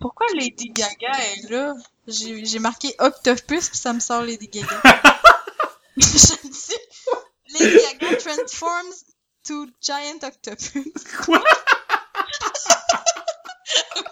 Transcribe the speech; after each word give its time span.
Pourquoi 0.00 0.26
Lady 0.34 0.70
Gaga 0.70 1.12
est 1.12 1.50
là? 1.50 1.74
J'ai 2.06 2.58
marqué 2.58 2.94
Octopus 2.98 3.68
puis 3.68 3.78
ça 3.78 3.92
me 3.92 4.00
sort 4.00 4.22
Lady 4.22 4.48
Gaga. 4.48 4.80
Je 5.96 6.04
me 6.04 6.50
dis, 6.50 6.74
Lady 7.58 7.78
Gaga 7.98 8.16
transforms 8.16 9.04
to 9.44 9.66
giant 9.80 10.22
octopus. 10.22 11.04
Quoi? 11.24 11.42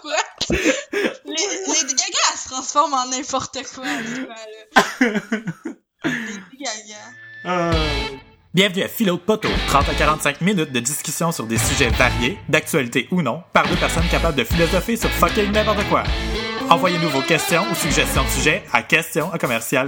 Quoi? 0.01 0.17
Lady 0.49 1.95
Gaga, 1.95 2.19
elle 2.31 2.37
se 2.37 2.49
transforme 2.49 2.93
en 2.93 3.05
n'importe 3.07 3.57
quoi. 3.73 3.85
elle, 3.87 4.25
quoi, 4.25 4.35
là. 4.35 5.21
Lady 6.03 6.57
Gaga. 6.59 7.03
Euh, 7.45 8.17
Bienvenue 8.59 8.83
à 8.83 8.89
Philo 8.89 9.15
de 9.15 9.21
Poteau, 9.21 9.47
30 9.67 9.87
à 9.87 9.93
45 9.93 10.41
minutes 10.41 10.73
de 10.73 10.81
discussion 10.81 11.31
sur 11.31 11.45
des 11.45 11.57
sujets 11.57 11.87
variés, 11.91 12.37
d'actualité 12.49 13.07
ou 13.09 13.21
non, 13.21 13.41
par 13.53 13.65
deux 13.65 13.77
personnes 13.77 14.03
capables 14.11 14.35
de 14.35 14.43
philosopher 14.43 14.97
sur 14.97 15.09
fucking 15.11 15.53
n'importe 15.53 15.87
quoi. 15.87 16.03
Envoyez-nous 16.69 17.07
vos 17.07 17.21
questions 17.21 17.63
ou 17.71 17.73
suggestions 17.73 18.25
de 18.25 18.27
sujets 18.27 18.63
à 18.73 18.81
questions 18.81 19.31
à 19.31 19.37
commercial 19.37 19.87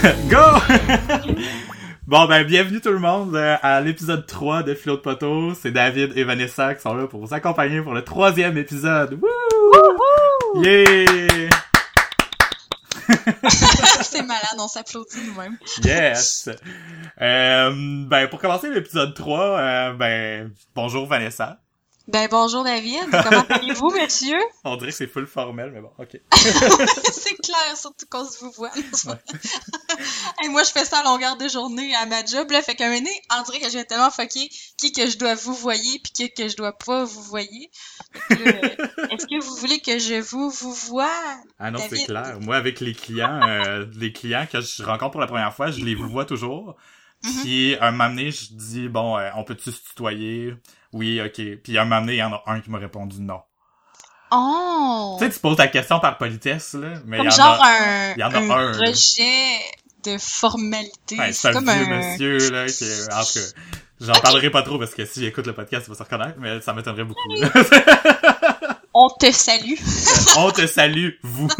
Go! 0.00 0.38
bon, 2.06 2.24
ben, 2.24 2.44
bienvenue 2.44 2.80
tout 2.80 2.90
le 2.90 2.98
monde 2.98 3.36
euh, 3.36 3.56
à 3.60 3.82
l'épisode 3.82 4.26
3 4.26 4.62
de 4.62 4.74
Philo 4.74 4.96
de 4.96 5.02
Poteau. 5.02 5.52
C'est 5.52 5.72
David 5.72 6.16
et 6.16 6.24
Vanessa 6.24 6.74
qui 6.74 6.80
sont 6.80 6.94
là 6.94 7.06
pour 7.06 7.20
vous 7.20 7.34
accompagner 7.34 7.82
pour 7.82 7.92
le 7.92 8.02
troisième 8.02 8.56
épisode. 8.56 9.20
Wouh! 9.20 10.62
Yeah! 10.62 11.50
C'est 14.02 14.22
malade, 14.22 14.56
on 14.58 14.68
s'applaudit 14.68 15.18
nous-mêmes. 15.26 15.58
Yes! 15.84 16.48
Euh, 17.20 17.70
ben, 18.06 18.26
pour 18.28 18.40
commencer 18.40 18.70
l'épisode 18.70 19.12
3, 19.12 19.40
euh, 19.40 19.92
ben, 19.92 20.50
bonjour 20.74 21.06
Vanessa. 21.06 21.58
Ben 22.12 22.26
bonjour 22.28 22.64
David, 22.64 23.08
comment 23.10 23.44
allez-vous 23.50 23.90
monsieur? 23.90 24.38
On 24.64 24.74
dirait 24.76 24.90
que 24.90 24.96
c'est 24.96 25.06
full 25.06 25.28
formel, 25.28 25.70
mais 25.72 25.80
bon, 25.80 25.92
ok. 25.96 26.20
C'est 27.12 27.36
clair, 27.36 27.76
surtout 27.76 28.06
qu'on 28.10 28.24
se 28.24 28.40
vous 28.40 28.50
voit. 28.50 28.70
Hey, 30.40 30.48
moi 30.48 30.62
je 30.62 30.70
fais 30.70 30.84
ça 30.84 31.00
à 31.00 31.04
longueur 31.04 31.36
de 31.36 31.46
journée 31.46 31.94
à 31.94 32.06
ma 32.06 32.24
job, 32.24 32.50
là, 32.50 32.62
fait 32.62 32.74
qu'à 32.74 32.86
un 32.86 32.88
moment 32.88 33.00
donné, 33.00 33.10
on 33.38 33.42
dirait 33.42 33.60
que 33.60 33.68
je 33.68 33.76
vais 33.76 33.84
tellement 33.84 34.10
fucker 34.10 34.48
qui 34.78 34.92
que 34.92 35.06
je 35.08 35.18
dois 35.18 35.34
vous 35.34 35.52
voyer 35.52 36.00
puis 36.02 36.12
qui 36.12 36.32
que 36.32 36.48
je 36.48 36.56
dois 36.56 36.72
pas 36.72 37.04
vous 37.04 37.22
voyer. 37.22 37.70
Euh, 38.30 38.36
Est-ce 39.10 39.26
que 39.26 39.44
vous 39.44 39.54
voulez 39.56 39.80
que 39.80 39.98
je 39.98 40.20
vous 40.20 40.50
vous 40.50 40.72
voie? 40.72 41.12
Ah 41.58 41.70
non, 41.70 41.78
c'est 41.88 42.06
clair. 42.06 42.38
Moi, 42.40 42.56
avec 42.56 42.80
les 42.80 42.94
clients, 42.94 43.40
euh, 43.46 43.86
les 43.94 44.12
clients 44.12 44.46
que 44.50 44.60
je 44.60 44.82
rencontre 44.82 45.12
pour 45.12 45.20
la 45.20 45.26
première 45.26 45.54
fois, 45.54 45.70
je 45.70 45.84
les 45.84 45.94
vois 45.94 46.24
toujours. 46.24 46.76
Mhm. 47.22 47.42
Puis, 47.42 47.76
un 47.80 47.90
moment 47.90 48.08
donné, 48.08 48.30
je 48.30 48.52
dis, 48.52 48.88
bon, 48.88 49.18
euh, 49.18 49.28
on 49.36 49.44
peut-tu 49.44 49.72
se 49.72 49.82
tutoyer? 49.82 50.54
Oui, 50.92 51.20
ok. 51.20 51.56
Puis, 51.62 51.78
un 51.78 51.84
moment 51.84 52.00
donné, 52.00 52.14
il 52.14 52.18
y 52.18 52.22
en 52.22 52.32
a 52.32 52.42
un 52.46 52.60
qui 52.60 52.70
m'a 52.70 52.78
répondu 52.78 53.20
non. 53.20 53.40
Oh! 54.32 55.16
Tu 55.18 55.24
sais, 55.24 55.32
tu 55.32 55.40
poses 55.40 55.58
la 55.58 55.68
question 55.68 55.98
par 55.98 56.16
politesse, 56.16 56.74
là, 56.74 56.94
mais 57.04 57.18
il 57.18 57.24
y 57.24 57.28
en 57.28 57.30
genre 57.30 57.62
a... 57.62 57.66
un, 57.66 58.12
il 58.14 58.20
y 58.20 58.24
en 58.24 58.30
a 58.30 58.38
un 58.38 58.50
un, 58.50 58.72
là. 58.72 58.78
rejet 58.78 59.58
de 60.04 60.16
formalité. 60.18 61.18
Ouais, 61.18 61.32
c'est 61.32 61.52
comme 61.52 61.64
vieux 61.64 61.92
un... 61.92 62.12
monsieur, 62.12 62.50
là, 62.50 62.66
qui 62.66 62.84
est... 62.84 63.12
En 63.12 63.24
tout 63.24 63.34
cas, 63.34 63.40
j'en 64.00 64.12
parlerai 64.20 64.50
pas 64.50 64.62
trop 64.62 64.78
parce 64.78 64.94
que 64.94 65.04
s'il 65.04 65.24
écoute 65.24 65.46
le 65.46 65.52
podcast, 65.52 65.86
il 65.86 65.90
va 65.90 65.96
se 65.96 66.02
reconnaître, 66.04 66.38
mais 66.38 66.60
ça 66.60 66.72
m'étonnerait 66.72 67.04
beaucoup. 67.04 67.28
On 68.94 69.08
te 69.08 69.30
salue. 69.30 69.74
On 70.36 70.50
te 70.50 70.66
salue, 70.66 71.10
vous. 71.22 71.48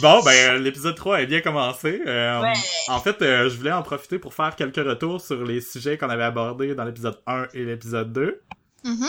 bon, 0.00 0.20
ben, 0.24 0.62
l'épisode 0.62 0.94
3 0.94 1.22
est 1.22 1.26
bien 1.26 1.40
commencé. 1.40 2.00
Euh, 2.06 2.40
Ouais. 2.40 2.52
En 2.88 2.98
fait, 3.00 3.20
euh, 3.22 3.48
je 3.48 3.56
voulais 3.56 3.72
en 3.72 3.82
profiter 3.82 4.18
pour 4.18 4.34
faire 4.34 4.54
quelques 4.56 4.76
retours 4.76 5.20
sur 5.20 5.44
les 5.44 5.60
sujets 5.60 5.98
qu'on 5.98 6.10
avait 6.10 6.24
abordés 6.24 6.74
dans 6.74 6.84
l'épisode 6.84 7.18
1 7.26 7.46
et 7.54 7.64
l'épisode 7.64 8.12
2. 8.12 8.40
Mhm. 8.84 9.06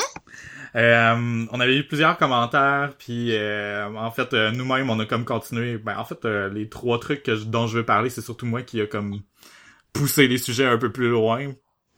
Euh, 0.75 1.45
on 1.51 1.59
avait 1.59 1.77
eu 1.77 1.87
plusieurs 1.87 2.17
commentaires, 2.17 2.91
puis 2.97 3.33
en 3.35 4.11
fait, 4.11 4.33
nous-mêmes, 4.33 4.89
on 4.89 4.99
a 4.99 5.05
comme 5.05 5.25
continué. 5.25 5.77
Ben, 5.77 5.97
en 5.97 6.05
fait, 6.05 6.25
les 6.25 6.69
trois 6.69 6.99
trucs 6.99 7.23
que 7.23 7.35
je- 7.35 7.45
dont 7.45 7.67
je 7.67 7.77
veux 7.77 7.85
parler, 7.85 8.09
c'est 8.09 8.21
surtout 8.21 8.45
moi 8.45 8.61
qui 8.61 8.79
a 8.81 8.85
comme 8.87 9.19
poussé 9.93 10.27
les 10.27 10.37
sujets 10.37 10.65
un 10.65 10.77
peu 10.77 10.91
plus 10.91 11.09
loin 11.09 11.51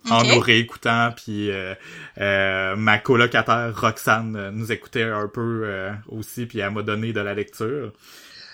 en 0.10 0.24
nous 0.24 0.40
réécoutant, 0.40 1.12
puis 1.16 1.52
euh, 1.52 1.76
euh, 2.20 2.76
ma 2.76 2.98
colocataire 2.98 3.72
Roxane 3.80 4.50
nous 4.52 4.72
écoutait 4.72 5.04
un 5.04 5.28
peu 5.28 5.62
euh, 5.66 5.92
aussi, 6.08 6.46
puis 6.46 6.60
elle 6.60 6.72
m'a 6.72 6.82
donné 6.82 7.14
de 7.14 7.20
la 7.22 7.34
lecture. 7.36 7.92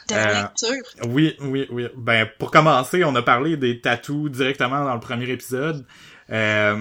De 0.08 0.16
la 0.16 0.30
Euh, 0.30 0.42
lecture. 0.44 0.92
Oui, 1.08 1.36
oui, 1.42 1.68
oui. 1.70 1.88
Ben, 1.96 2.28
pour 2.40 2.52
commencer, 2.52 3.04
on 3.04 3.16
a 3.16 3.22
parlé 3.22 3.58
des 3.58 3.82
tatous 3.82 4.30
directement 4.32 4.84
dans 4.86 4.94
le 4.94 5.00
premier 5.00 5.30
épisode. 5.30 5.86
Euh, 6.30 6.76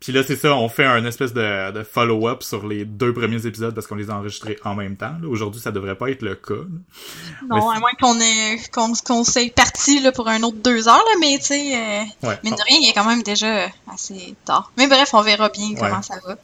puis 0.00 0.12
là, 0.12 0.22
c'est 0.26 0.36
ça, 0.36 0.54
on 0.56 0.68
fait 0.68 0.84
un 0.86 1.04
espèce 1.04 1.34
de, 1.34 1.72
de 1.72 1.82
follow-up 1.82 2.42
sur 2.42 2.66
les 2.66 2.84
deux 2.86 3.12
premiers 3.12 3.44
épisodes 3.46 3.74
parce 3.74 3.86
qu'on 3.86 3.96
les 3.96 4.08
a 4.10 4.14
enregistrés 4.16 4.58
en 4.64 4.74
même 4.74 4.96
temps. 4.96 5.12
Aujourd'hui, 5.28 5.60
ça 5.60 5.72
devrait 5.72 5.94
pas 5.96 6.10
être 6.10 6.22
le 6.22 6.34
cas. 6.34 6.54
là. 6.54 7.48
Non, 7.56 7.70
à 7.70 7.78
moins 7.80 7.90
qu'on 8.00 8.18
ait 8.20 8.56
qu'on 8.72 8.92
qu'on 9.04 9.24
s'est 9.24 9.52
parti 9.54 10.00
là, 10.00 10.10
pour 10.12 10.28
un 10.28 10.42
autre 10.42 10.56
deux 10.64 10.88
heures, 10.88 10.96
là, 11.04 11.16
mais 11.20 11.36
tu 11.38 11.44
sais, 11.44 11.76
euh, 11.76 12.28
Ouais. 12.28 12.38
mine 12.44 12.54
de 12.54 12.62
rien, 12.66 12.78
il 12.80 12.88
est 12.88 12.92
quand 12.94 13.04
même 13.04 13.22
déjà 13.22 13.66
assez 13.92 14.34
tard. 14.46 14.72
Mais 14.78 14.86
bref, 14.86 15.10
on 15.12 15.20
verra 15.22 15.50
bien 15.50 15.74
comment 15.78 16.00
ça 16.02 16.14
va. 16.26 16.36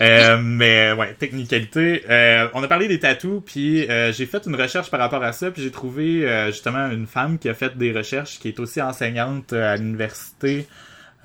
Euh, 0.00 0.38
mais 0.42 0.92
ouais, 0.92 1.14
technicalité. 1.18 2.02
Euh, 2.08 2.48
on 2.54 2.62
a 2.62 2.68
parlé 2.68 2.88
des 2.88 2.98
tatous, 3.00 3.42
puis 3.44 3.88
euh, 3.90 4.12
j'ai 4.12 4.26
fait 4.26 4.42
une 4.46 4.56
recherche 4.56 4.90
par 4.90 5.00
rapport 5.00 5.22
à 5.22 5.32
ça, 5.32 5.50
puis 5.50 5.62
j'ai 5.62 5.70
trouvé 5.70 6.26
euh, 6.26 6.46
justement 6.46 6.88
une 6.90 7.06
femme 7.06 7.38
qui 7.38 7.48
a 7.48 7.54
fait 7.54 7.76
des 7.76 7.92
recherches, 7.92 8.38
qui 8.38 8.48
est 8.48 8.58
aussi 8.60 8.80
enseignante 8.80 9.52
à 9.52 9.76
l'université. 9.76 10.66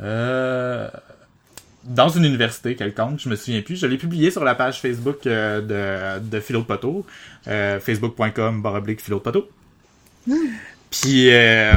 Euh, 0.02 0.88
dans 1.84 2.10
une 2.10 2.24
université 2.26 2.76
quelconque, 2.76 3.20
je 3.20 3.30
me 3.30 3.36
souviens 3.36 3.62
plus. 3.62 3.76
Je 3.76 3.86
l'ai 3.86 3.98
publié 3.98 4.32
sur 4.32 4.44
la 4.44 4.56
page 4.56 4.80
Facebook 4.80 5.28
euh, 5.28 6.20
de, 6.20 6.24
de 6.26 6.40
Philo 6.40 6.62
de 6.62 6.66
Poteau, 6.66 7.06
euh, 7.48 7.80
facebook.com 7.80 8.62
baroblique 8.62 9.02
Philo 9.02 9.18
de 9.18 9.24
Poteau. 9.24 9.50
Puis 10.90 11.34
euh, 11.34 11.74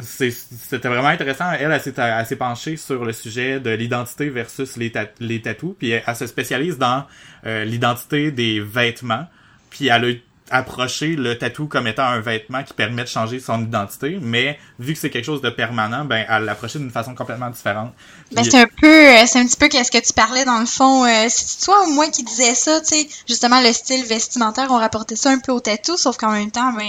c'était 0.00 0.88
vraiment 0.88 1.08
intéressant. 1.08 1.52
Elle, 1.52 1.70
elle 1.72 1.94
elle 1.96 2.26
s'est 2.26 2.36
penchée 2.36 2.76
sur 2.76 3.04
le 3.04 3.12
sujet 3.12 3.60
de 3.60 3.70
l'identité 3.70 4.28
versus 4.28 4.76
les, 4.76 4.90
ta- 4.90 5.06
tatous. 5.06 5.74
Puis 5.78 5.90
elle, 5.90 6.16
se 6.16 6.26
spécialise 6.26 6.76
dans 6.76 7.04
l'identité 7.44 8.32
des 8.32 8.60
vêtements. 8.60 9.26
Puis 9.70 9.86
elle 9.86 10.04
a 10.04 10.12
approché 10.50 11.16
le 11.16 11.36
tatou 11.36 11.66
comme 11.66 11.86
étant 11.86 12.04
un 12.04 12.20
vêtement 12.20 12.62
qui 12.62 12.72
permet 12.72 13.02
de 13.02 13.08
changer 13.08 13.40
son 13.40 13.62
identité. 13.62 14.18
Mais 14.20 14.58
vu 14.78 14.92
que 14.92 14.98
c'est 14.98 15.10
quelque 15.10 15.24
chose 15.24 15.40
de 15.40 15.50
permanent, 15.50 16.04
ben 16.04 16.24
elle 16.28 16.44
l'approchait 16.44 16.78
d'une 16.78 16.90
façon 16.90 17.14
complètement 17.14 17.50
différente. 17.50 17.92
Ben, 18.32 18.44
c'est 18.44 18.60
un 18.60 18.66
peu, 18.66 18.86
euh, 18.86 19.26
c'est 19.26 19.38
un 19.38 19.46
petit 19.46 19.56
peu 19.56 19.68
qu'est-ce 19.68 19.90
que 19.90 20.04
tu 20.04 20.12
parlais 20.12 20.44
dans 20.44 20.60
le 20.60 20.66
fond. 20.66 21.04
Euh, 21.04 21.26
c'est 21.28 21.64
toi 21.64 21.84
ou 21.86 21.92
moi 21.92 22.08
qui 22.08 22.22
disais 22.22 22.54
ça, 22.54 22.80
tu 22.80 22.94
sais, 22.94 23.08
justement 23.28 23.60
le 23.60 23.72
style 23.72 24.04
vestimentaire, 24.04 24.66
on 24.70 24.78
rapportait 24.78 25.16
ça 25.16 25.30
un 25.30 25.38
peu 25.38 25.52
au 25.52 25.60
tatou, 25.60 25.96
sauf 25.96 26.16
qu'en 26.16 26.32
même 26.32 26.50
temps, 26.50 26.72
ben 26.72 26.88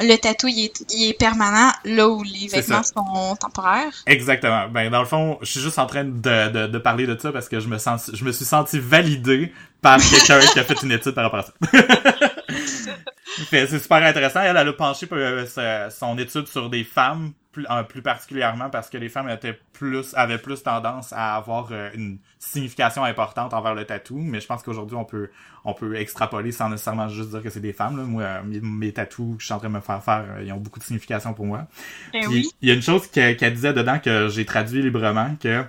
le 0.00 0.16
tatou 0.16 0.48
il 0.48 0.64
est, 0.64 0.84
il 0.90 1.10
est 1.10 1.18
permanent 1.18 1.72
là 1.84 2.08
où 2.08 2.22
les 2.22 2.48
vêtements 2.48 2.82
sont 2.82 3.36
temporaires. 3.36 3.92
Exactement. 4.06 4.68
Ben 4.68 4.90
dans 4.90 5.00
le 5.00 5.06
fond, 5.06 5.38
je 5.42 5.50
suis 5.50 5.60
juste 5.60 5.78
en 5.78 5.86
train 5.86 6.04
de, 6.04 6.48
de, 6.48 6.66
de 6.66 6.78
parler 6.78 7.06
de 7.06 7.18
ça 7.18 7.32
parce 7.32 7.48
que 7.48 7.60
je 7.60 7.68
me 7.68 7.78
sens 7.78 8.10
je 8.12 8.24
me 8.24 8.32
suis 8.32 8.44
senti 8.44 8.78
validé 8.78 9.52
par 9.80 9.98
quelqu'un 9.98 10.40
qui 10.40 10.58
a 10.58 10.64
fait 10.64 10.82
une 10.82 10.92
étude 10.92 11.12
par 11.12 11.24
rapport 11.24 11.40
à 11.40 11.42
ça. 11.44 11.52
C'est 13.50 13.66
super 13.78 14.02
intéressant. 14.02 14.40
Elle, 14.40 14.56
elle 14.56 14.68
a 14.68 14.72
penché 14.72 15.06
pour, 15.06 15.18
euh, 15.18 15.90
son 15.90 16.18
étude 16.18 16.46
sur 16.48 16.68
des 16.70 16.84
femmes 16.84 17.32
plus, 17.52 17.66
en- 17.68 17.84
plus 17.84 18.02
particulièrement 18.02 18.68
parce 18.70 18.90
que 18.90 18.98
les 18.98 19.08
femmes 19.08 19.28
étaient 19.28 19.58
plus 19.72 20.12
avaient 20.14 20.38
plus 20.38 20.62
tendance 20.62 21.12
à 21.12 21.36
avoir 21.36 21.68
euh, 21.70 21.90
une 21.94 22.18
signification 22.38 23.04
importante 23.04 23.54
envers 23.54 23.74
le 23.74 23.84
tatou. 23.84 24.18
Mais 24.18 24.40
je 24.40 24.46
pense 24.46 24.62
qu'aujourd'hui 24.62 24.96
on 24.96 25.04
peut 25.04 25.30
on 25.64 25.74
peut 25.74 25.96
extrapoler 25.96 26.52
sans 26.52 26.68
nécessairement 26.70 27.08
juste 27.08 27.30
dire 27.30 27.42
que 27.42 27.50
c'est 27.50 27.60
des 27.60 27.72
femmes. 27.72 27.96
Là. 27.98 28.04
Moi, 28.04 28.22
euh, 28.22 28.42
mes, 28.44 28.60
mes 28.60 28.92
tatous 28.92 29.36
que 29.36 29.40
je 29.40 29.44
suis 29.46 29.54
en 29.54 29.58
train 29.58 29.68
de 29.68 29.74
me 29.74 29.80
faire 29.80 30.02
faire, 30.02 30.24
ils 30.42 30.52
ont 30.52 30.56
beaucoup 30.58 30.78
de 30.78 30.84
signification 30.84 31.34
pour 31.34 31.46
moi. 31.46 31.66
Ben 32.12 32.20
Puis, 32.22 32.28
oui. 32.28 32.48
il 32.62 32.68
y 32.68 32.72
a 32.72 32.74
une 32.74 32.82
chose 32.82 33.06
que- 33.08 33.32
qu'elle 33.34 33.54
disait 33.54 33.72
dedans 33.72 33.98
que 33.98 34.28
j'ai 34.28 34.44
traduit 34.46 34.82
librement, 34.82 35.36
que 35.40 35.64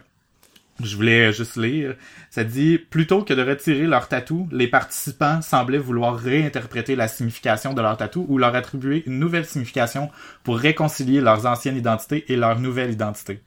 je 0.83 0.95
voulais 0.95 1.31
juste 1.33 1.55
lire. 1.57 1.95
Ça 2.29 2.43
dit, 2.43 2.77
plutôt 2.77 3.23
que 3.23 3.33
de 3.33 3.43
retirer 3.43 3.85
leur 3.87 4.07
tatou, 4.07 4.47
les 4.51 4.67
participants 4.67 5.41
semblaient 5.41 5.77
vouloir 5.79 6.15
réinterpréter 6.17 6.95
la 6.95 7.07
signification 7.07 7.73
de 7.73 7.81
leur 7.81 7.97
tatou 7.97 8.25
ou 8.29 8.37
leur 8.37 8.55
attribuer 8.55 9.03
une 9.07 9.19
nouvelle 9.19 9.45
signification 9.45 10.09
pour 10.43 10.57
réconcilier 10.59 11.21
leurs 11.21 11.45
anciennes 11.45 11.77
identités 11.77 12.25
et 12.31 12.35
leur 12.35 12.59
nouvelle 12.59 12.91
identité. 12.91 13.41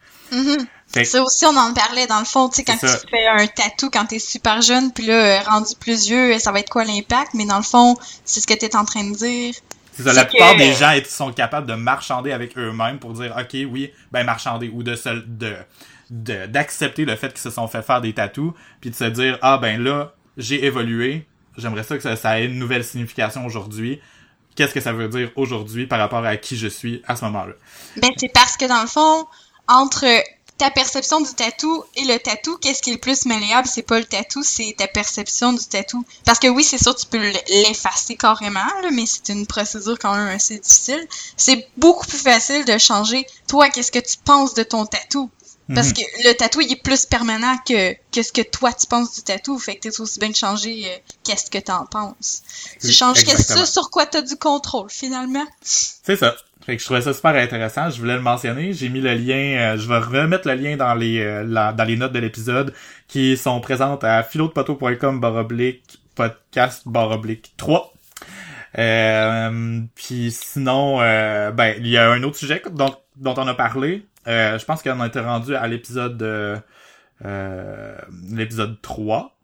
Que- 0.93 1.05
Ça 1.05 1.23
aussi, 1.23 1.47
on 1.47 1.57
en 1.57 1.73
parlait 1.73 2.07
dans 2.07 2.19
le 2.19 2.25
fond, 2.25 2.49
tu 2.49 2.57
sais, 2.57 2.65
quand 2.65 2.77
tu 3.01 3.09
fais 3.11 3.27
un 3.27 3.47
tatou 3.47 3.89
quand 3.91 4.07
t'es 4.07 4.19
super 4.19 4.61
jeune, 4.63 4.93
puis 4.93 5.07
là, 5.07 5.15
euh, 5.15 5.41
rendu 5.49 5.75
plus 5.79 6.07
vieux, 6.07 6.39
ça 6.39 6.53
va 6.53 6.61
être 6.61 6.71
quoi 6.71 6.85
l'impact? 6.85 7.33
Mais 7.35 7.47
dans 7.47 7.57
le 7.57 7.63
fond, 7.63 7.97
c'est 8.25 8.41
ce 8.41 8.47
que 8.47 8.55
t'es 8.55 8.77
en 8.77 8.85
train 8.85 9.05
de 9.09 9.15
dire. 9.17 9.55
C'est 9.93 10.03
ça, 10.05 10.13
la 10.13 10.25
plupart 10.25 10.53
que- 10.55 10.59
des 10.59 10.73
gens 10.73 10.93
sont 11.09 11.33
capables 11.33 11.67
de 11.67 11.75
marchander 11.75 12.33
avec 12.33 12.57
eux-mêmes 12.57 12.99
pour 12.99 13.13
dire, 13.13 13.35
OK, 13.39 13.57
oui, 13.71 13.93
ben 14.11 14.25
marchander, 14.25 14.69
ou 14.73 14.83
de 14.83 14.95
se, 14.95 15.09
de, 15.11 16.47
d'accepter 16.47 17.05
le 17.05 17.17
fait 17.17 17.29
qu'ils 17.29 17.41
se 17.41 17.51
sont 17.51 17.69
fait 17.69 17.83
faire 17.83 18.01
des 18.01 18.13
tatous, 18.13 18.53
puis 18.81 18.91
de 18.91 18.95
se 18.95 19.05
dire 19.05 19.39
ah 19.43 19.59
ben 19.59 19.83
là 19.83 20.13
j'ai 20.37 20.65
évolué, 20.65 21.27
j'aimerais 21.57 21.83
ça 21.83 21.97
que 21.97 22.03
ça, 22.03 22.17
ça 22.17 22.41
ait 22.41 22.47
une 22.47 22.59
nouvelle 22.59 22.85
signification 22.85 23.45
aujourd'hui. 23.47 24.01
Qu'est-ce 24.57 24.75
que 24.75 24.81
ça 24.81 24.93
veut 24.93 25.09
dire 25.09 25.31
aujourd'hui 25.37 25.87
par 25.87 25.99
rapport 25.99 26.25
à 26.25 26.37
qui 26.37 26.57
je 26.59 26.69
suis 26.69 27.03
à 27.07 27.17
ce 27.17 27.25
moment-là? 27.27 27.55
Ben, 27.97 28.11
c'est 28.19 28.33
parce 28.33 28.57
que 28.59 28.67
dans 28.67 28.83
le 28.83 28.89
fond, 28.89 29.27
entre 29.69 30.05
ta 30.63 30.71
perception 30.71 31.21
du 31.21 31.35
tatou 31.35 31.83
et 31.97 32.05
le 32.05 32.21
tatou, 32.21 32.57
qu'est-ce 32.57 32.83
qui 32.83 32.91
est 32.91 32.93
le 32.93 33.01
plus 33.01 33.27
malléable? 33.27 33.67
C'est 33.67 33.83
pas 33.83 33.99
le 33.99 34.05
tatou, 34.05 34.45
c'est 34.45 34.77
ta 34.79 34.87
perception 34.87 35.53
du 35.53 35.65
tatou. 35.65 36.05
Parce 36.25 36.39
que 36.39 36.47
oui, 36.47 36.63
c'est 36.63 36.81
sûr, 36.81 36.95
tu 36.95 37.05
peux 37.07 37.19
l'effacer 37.19 38.15
carrément, 38.15 38.61
mais 38.93 39.05
c'est 39.07 39.31
une 39.31 39.45
procédure 39.45 39.99
quand 39.99 40.15
même 40.15 40.29
assez 40.29 40.61
difficile. 40.61 41.05
C'est 41.37 41.69
beaucoup 41.77 42.07
plus 42.07 42.19
facile 42.19 42.65
de 42.65 42.79
changer, 42.79 43.27
toi, 43.49 43.71
qu'est-ce 43.71 43.91
que 43.91 43.99
tu 43.99 44.19
penses 44.25 44.55
de 44.55 44.63
ton 44.63 44.87
tatou. 44.87 45.29
Parce 45.75 45.89
Mhm. 45.89 45.95
que 45.95 46.29
le 46.29 46.33
tatou, 46.35 46.61
il 46.61 46.73
est 46.73 46.83
plus 46.83 47.07
permanent 47.07 47.57
que, 47.67 47.93
que 48.13 48.23
ce 48.23 48.33
que 48.33 48.43
toi, 48.43 48.73
tu 48.73 48.87
penses 48.87 49.15
du 49.15 49.23
tatou. 49.23 49.59
Fait 49.59 49.77
que 49.77 49.81
t'es 49.89 50.01
aussi 50.01 50.19
bien 50.21 50.31
de 50.31 50.37
changer 50.37 50.83
euh, 50.87 50.97
qu'est-ce 51.25 51.51
que 51.51 51.59
t'en 51.59 51.87
penses. 51.87 52.43
Tu 52.81 52.89
Oui, 52.89 52.93
changes 52.93 53.25
qu'est-ce 53.25 53.55
que 53.55 53.65
sur 53.67 53.91
quoi 53.91 54.07
t'as 54.07 54.23
du 54.23 54.37
contrôle, 54.37 54.91
finalement. 54.91 55.45
C'est 55.63 56.17
ça. 56.17 56.35
Fait 56.65 56.77
que 56.77 56.81
je 56.81 56.85
trouvais 56.87 57.03
ça 57.03 57.13
super 57.13 57.35
intéressant. 57.35 57.91
Je 57.91 57.99
voulais 57.99 58.15
le 58.15 58.21
mentionner. 58.23 58.73
J'ai 58.73 58.89
mis 58.89 59.01
le 59.01 59.15
lien. 59.15 59.35
euh, 59.75 59.77
je 59.79 59.89
vais 59.89 59.99
remettre 59.99 60.47
le 60.47 60.55
lien 60.55 60.77
dans 60.77 60.95
les 60.95 61.19
euh, 61.21 61.43
la- 61.45 61.73
dans 61.73 61.85
les 61.85 61.97
notes 61.97 62.13
de 62.13 62.21
l'épisode 62.21 62.73
qui 63.09 63.37
sont 63.37 63.61
présentes 63.61 64.05
à 64.05 64.23
philodepoteau.com 64.23 65.19
baroblique 65.21 65.99
podcast 66.15 66.83
baroblique 66.87 67.53
3. 67.57 67.93
Euh, 68.79 69.81
puis 69.95 70.31
sinon, 70.33 70.99
ben 70.99 71.75
il 71.79 71.89
y 71.89 71.97
a 71.99 72.11
un 72.11 72.23
autre 72.23 72.37
sujet 72.39 72.63
dont, 72.71 72.95
dont 73.17 73.35
on 73.37 73.47
a 73.47 73.55
parlé. 73.55 74.07
Euh, 74.29 74.59
je 74.59 74.65
pense 74.65 74.83
qu'on 74.83 75.01
a 75.01 75.07
été 75.07 75.21
rendu 75.21 75.55
à 75.57 75.67
l'épisode 75.67 76.23
euh, 76.23 76.57
euh, 77.25 77.97
l'épisode 78.31 78.81
3. 78.83 79.35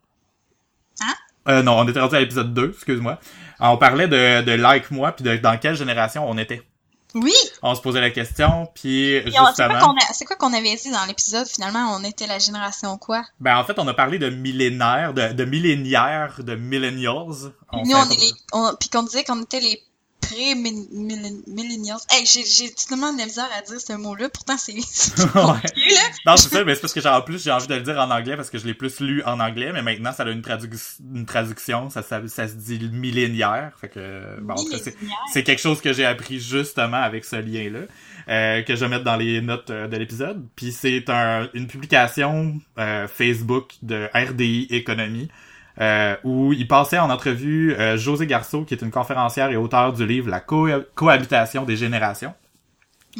Hein? 1.01 1.15
Euh, 1.49 1.63
non, 1.63 1.79
on 1.79 1.89
était 1.89 2.01
rendu 2.01 2.17
à 2.17 2.21
l'épisode 2.21 2.53
2, 2.55 2.71
excuse-moi. 2.75 3.19
On 3.61 3.77
parlait 3.77 4.09
de, 4.09 4.43
de 4.43 4.53
like 4.53 4.91
moi 4.91 5.13
puis 5.13 5.25
de 5.25 5.37
dans 5.37 5.57
quelle 5.59 5.75
génération 5.75 6.29
on 6.29 6.39
était. 6.39 6.63
Oui! 7.15 7.33
On 7.63 7.75
se 7.75 7.81
posait 7.81 8.03
la 8.03 8.11
question, 8.11 8.69
puis 8.75 9.19
C'est 9.25 9.31
quoi 9.33 9.47
justement, 9.49 9.79
qu'on 9.81 9.95
c'est 10.13 10.25
quoi 10.27 10.37
qu'on 10.37 10.53
avait 10.53 10.77
dit 10.77 10.91
dans 10.91 11.07
l'épisode, 11.07 11.47
finalement? 11.49 11.97
On 11.99 12.05
était 12.05 12.27
la 12.27 12.39
génération 12.39 12.99
quoi? 12.99 13.25
ben 13.41 13.57
en 13.57 13.65
fait, 13.65 13.79
on 13.79 13.89
a 13.89 13.95
parlé 13.95 14.19
de 14.19 14.29
millénaires, 14.29 15.15
de, 15.15 15.33
de 15.33 15.45
milléniaires, 15.47 16.35
de 16.43 16.55
millennials. 16.55 17.51
On 17.73 17.83
Nous, 17.87 17.97
on 17.97 18.11
est 18.11 18.21
les... 18.21 18.33
on- 18.53 18.75
Puis 18.79 18.91
qu'on 18.91 19.05
disait 19.05 19.25
qu'on 19.25 19.41
était 19.43 19.61
les 19.61 19.83
pré-millennials. 20.29 21.99
Hey, 22.11 22.25
j'ai 22.27 22.71
tellement 22.73 23.13
de 23.13 23.19
la 23.19 23.27
misère 23.27 23.49
à 23.57 23.63
dire 23.63 23.81
ce 23.81 23.93
mot-là, 23.95 24.29
pourtant 24.29 24.57
c'est 24.59 24.73
compliqué, 25.33 25.95
là. 25.95 26.01
Non, 26.27 26.37
c'est 26.37 26.49
ça, 26.51 26.65
mais 26.65 26.75
c'est 26.75 26.81
parce 26.83 26.93
que 26.93 27.01
j'ai 27.01 27.09
en 27.09 27.23
plus 27.23 27.43
j'ai 27.43 27.51
envie 27.51 27.67
de 27.67 27.75
le 27.75 27.83
dire 27.83 27.99
en 27.99 28.11
anglais 28.11 28.37
parce 28.37 28.51
que 28.51 28.59
je 28.59 28.67
l'ai 28.67 28.75
plus 28.75 29.01
lu 29.01 29.23
en 29.25 29.41
anglais, 29.41 29.73
mais 29.73 29.83
maintenant 29.83 30.13
ça 30.13 30.25
a 30.25 30.31
une, 30.31 30.43
tradu- 30.43 30.99
une 31.15 31.27
traduction, 31.27 31.91
ça, 31.91 32.03
ça, 32.03 32.21
ça 32.29 32.49
se 32.49 32.55
dit 32.55 32.79
millénaire, 32.93 33.73
fait 33.81 33.89
que 33.89 34.41
bon, 34.41 34.55
c'est 35.33 35.43
quelque 35.45 35.61
chose 35.61 35.81
que 35.81 35.93
j'ai 35.93 36.05
appris 36.05 36.41
justement 36.41 36.99
avec 37.03 37.25
ce 37.25 37.37
lien-là, 37.37 37.81
euh, 38.29 38.63
que 38.63 38.75
je 38.77 38.81
vais 38.81 38.89
mettre 38.89 39.05
dans 39.05 39.17
les 39.17 39.41
notes 39.41 39.71
euh, 39.71 39.89
de 39.89 39.97
l'épisode. 39.97 40.45
Puis 40.57 40.73
c'est 40.73 41.09
un, 41.09 41.49
une 41.55 41.67
publication 41.67 42.61
euh, 42.79 43.09
Facebook 43.09 43.75
de 43.83 44.09
RDI 44.15 44.67
Économie. 44.71 45.29
Euh, 45.81 46.17
où 46.25 46.53
il 46.53 46.67
passait 46.69 46.99
en 46.99 47.11
entrevue 47.11 47.75
euh, 47.75 47.97
José 47.97 48.27
Garceau, 48.27 48.65
qui 48.65 48.75
est 48.75 48.83
une 48.83 48.91
conférencière 48.91 49.51
et 49.51 49.57
auteur 49.57 49.93
du 49.93 50.07
livre 50.07 50.29
La 50.31 50.41
co- 50.41 50.69
cohabitation 50.95 51.65
des 51.65 51.77
générations. 51.77 52.35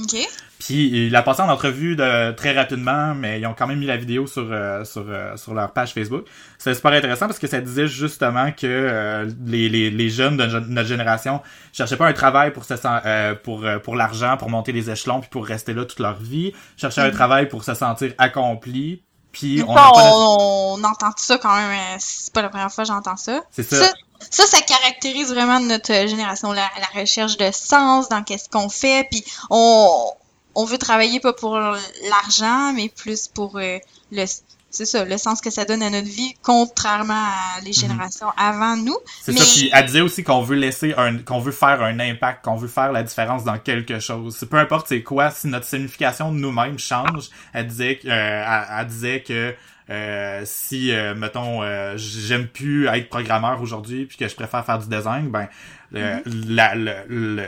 OK. 0.01 0.17
Puis 0.61 1.07
il 1.07 1.15
a 1.15 1.23
passé 1.23 1.41
en 1.41 1.49
entrevue 1.49 1.95
de, 1.95 2.33
très 2.33 2.53
rapidement, 2.53 3.15
mais 3.15 3.41
ils 3.41 3.47
ont 3.47 3.55
quand 3.55 3.69
même 3.69 3.79
mis 3.79 3.87
la 3.87 3.97
vidéo 3.97 4.27
sur 4.27 4.49
euh, 4.51 4.85
sur 4.85 5.05
euh, 5.09 5.37
sur 5.37 5.55
leur 5.55 5.73
page 5.73 5.93
Facebook. 5.95 6.25
C'est 6.59 6.75
super 6.75 6.93
intéressant 6.93 7.27
parce 7.27 7.39
que 7.39 7.47
ça 7.47 7.61
disait 7.61 7.87
justement 7.87 8.51
que 8.51 8.67
euh, 8.67 9.31
les, 9.47 9.69
les 9.69 9.91
les 9.91 10.09
jeunes 10.11 10.37
de 10.37 10.47
no- 10.47 10.61
notre 10.61 10.89
génération 10.89 11.41
cherchaient 11.73 11.97
pas 11.97 12.09
un 12.09 12.13
travail 12.13 12.53
pour 12.53 12.65
se 12.65 12.75
euh, 12.85 13.35
pour 13.37 13.65
euh, 13.65 13.79
pour 13.79 13.95
l'argent, 13.95 14.37
pour 14.37 14.51
monter 14.51 14.73
les 14.73 14.91
échelons 14.91 15.21
puis 15.21 15.31
pour 15.31 15.47
rester 15.47 15.75
là 15.75 15.85
toute 15.85 16.01
leur 16.01 16.19
vie, 16.19 16.53
cherchaient 16.77 17.03
un 17.03 17.11
travail 17.11 17.49
pour 17.49 17.63
se 17.63 17.75
sentir 17.75 18.13
accompli. 18.19 19.03
Puis 19.39 19.63
on 19.67 19.75
pas 19.75 19.93
on, 19.95 20.77
on 20.79 20.85
entend 20.85 21.11
ça 21.17 21.39
quand 21.39 21.55
même. 21.55 21.71
euh, 21.71 21.97
C'est 21.99 22.33
pas 22.33 22.43
la 22.43 22.49
première 22.49 22.71
fois 22.73 22.85
que 22.85 22.89
j'entends 22.89 23.17
ça. 23.17 23.41
c'est 23.53 23.69
ça. 23.69 23.85
Ça, 23.85 23.93
ça, 24.31 24.47
ça 24.47 24.61
caractérise 24.61 25.29
vraiment 25.33 25.61
notre 25.61 25.93
génération, 26.09 26.53
la, 26.53 26.69
la 26.81 27.01
recherche 27.01 27.37
de 27.37 27.51
sens 27.53 28.09
dans 28.09 28.23
qu'est-ce 28.25 28.49
qu'on 28.49 28.69
fait, 28.69 29.07
puis 29.11 29.25
on, 29.51 30.11
on 30.57 30.65
veut 30.65 30.79
travailler 30.79 31.21
pas 31.21 31.33
pour 31.33 31.57
l'argent, 31.57 32.73
mais 32.75 32.89
plus 32.89 33.29
pour 33.29 33.59
euh, 33.59 33.79
le, 34.11 34.25
c'est 34.71 34.85
ça, 34.87 35.05
le 35.05 35.17
sens 35.19 35.41
que 35.41 35.51
ça 35.51 35.65
donne 35.65 35.83
à 35.83 35.91
notre 35.91 36.09
vie, 36.09 36.35
contrairement 36.43 37.15
à 37.15 37.61
les 37.65 37.73
générations 37.73 38.29
avant 38.37 38.77
nous. 38.77 38.93
Mhm. 38.93 38.97
C'est 39.23 39.33
mais- 39.33 39.39
ça. 39.41 39.45
Puis 39.55 39.71
elle 39.73 39.87
disait 39.87 40.01
aussi 40.01 40.23
qu'on 40.25 40.43
veut 40.43 40.57
laisser 40.57 40.95
un, 40.97 41.19
qu'on 41.19 41.39
veut 41.41 41.53
faire 41.53 41.83
un 41.83 41.99
impact, 42.01 42.45
qu'on 42.45 42.57
veut 42.57 42.69
faire 42.69 42.93
la 42.93 43.03
différence 43.03 43.45
dans 43.45 43.59
quelque 43.59 43.99
chose. 44.01 44.45
Peu 44.51 44.59
importe 44.59 44.89
c'est 44.89 45.03
quoi, 45.03 45.31
si 45.31 45.47
notre 45.49 45.67
signification 45.67 46.33
de 46.33 46.39
nous-mêmes 46.39 46.79
change. 46.79 47.29
Elle 47.53 47.67
disait 47.67 47.97
que, 47.97 48.09
euh, 48.09 48.45
elle, 48.47 48.67
elle 48.81 48.87
disait 48.87 49.23
que 49.23 49.55
euh, 49.91 50.43
si 50.45 50.93
euh, 50.93 51.15
mettons 51.15 51.63
euh, 51.63 51.95
j'aime 51.97 52.47
plus 52.47 52.89
être 52.89 53.09
programmeur 53.09 53.63
aujourd'hui 53.63 54.05
puis 54.05 54.19
que 54.19 54.29
je 54.29 54.35
préfère 54.35 54.65
faire 54.67 54.79
du 54.79 54.87
design, 54.89 55.31
ben 55.31 55.49
le, 55.93 56.21
la- 56.47 56.75
le, 56.75 56.93
le, 57.09 57.47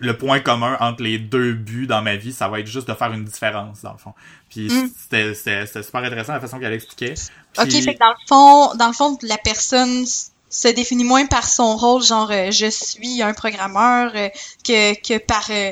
le 0.00 0.16
point 0.16 0.40
commun 0.40 0.76
entre 0.80 1.02
les 1.02 1.18
deux 1.18 1.52
buts 1.52 1.86
dans 1.86 2.02
ma 2.02 2.16
vie, 2.16 2.32
ça 2.32 2.48
va 2.48 2.60
être 2.60 2.66
juste 2.66 2.88
de 2.88 2.94
faire 2.94 3.12
une 3.12 3.24
différence 3.24 3.82
dans 3.82 3.92
le 3.92 3.98
fond. 3.98 4.14
Puis 4.48 4.66
Mm. 4.68 4.90
c'était, 5.00 5.34
c'était, 5.34 5.66
c'était 5.66 5.82
super 5.82 6.02
intéressant 6.02 6.32
la 6.32 6.40
façon 6.40 6.58
qu'elle 6.58 6.72
expliquait. 6.72 7.14
Ok, 7.58 7.68
Puis- 7.68 7.82
fait 7.82 7.94
que 7.94 7.98
dans 8.00 8.10
le 8.10 8.26
fond, 8.28 8.74
dans 8.76 8.86
le 8.88 8.92
fond, 8.92 9.16
la 9.22 9.38
personne 9.38 10.04
se 10.48 10.68
définit 10.68 11.04
moins 11.04 11.26
par 11.26 11.46
son 11.48 11.76
rôle, 11.76 12.02
genre 12.02 12.30
euh, 12.32 12.50
je 12.50 12.66
suis 12.70 13.22
un 13.22 13.32
programmeur, 13.34 14.10
euh, 14.16 14.28
que, 14.66 14.94
que 15.00 15.18
par 15.18 15.46
euh, 15.50 15.70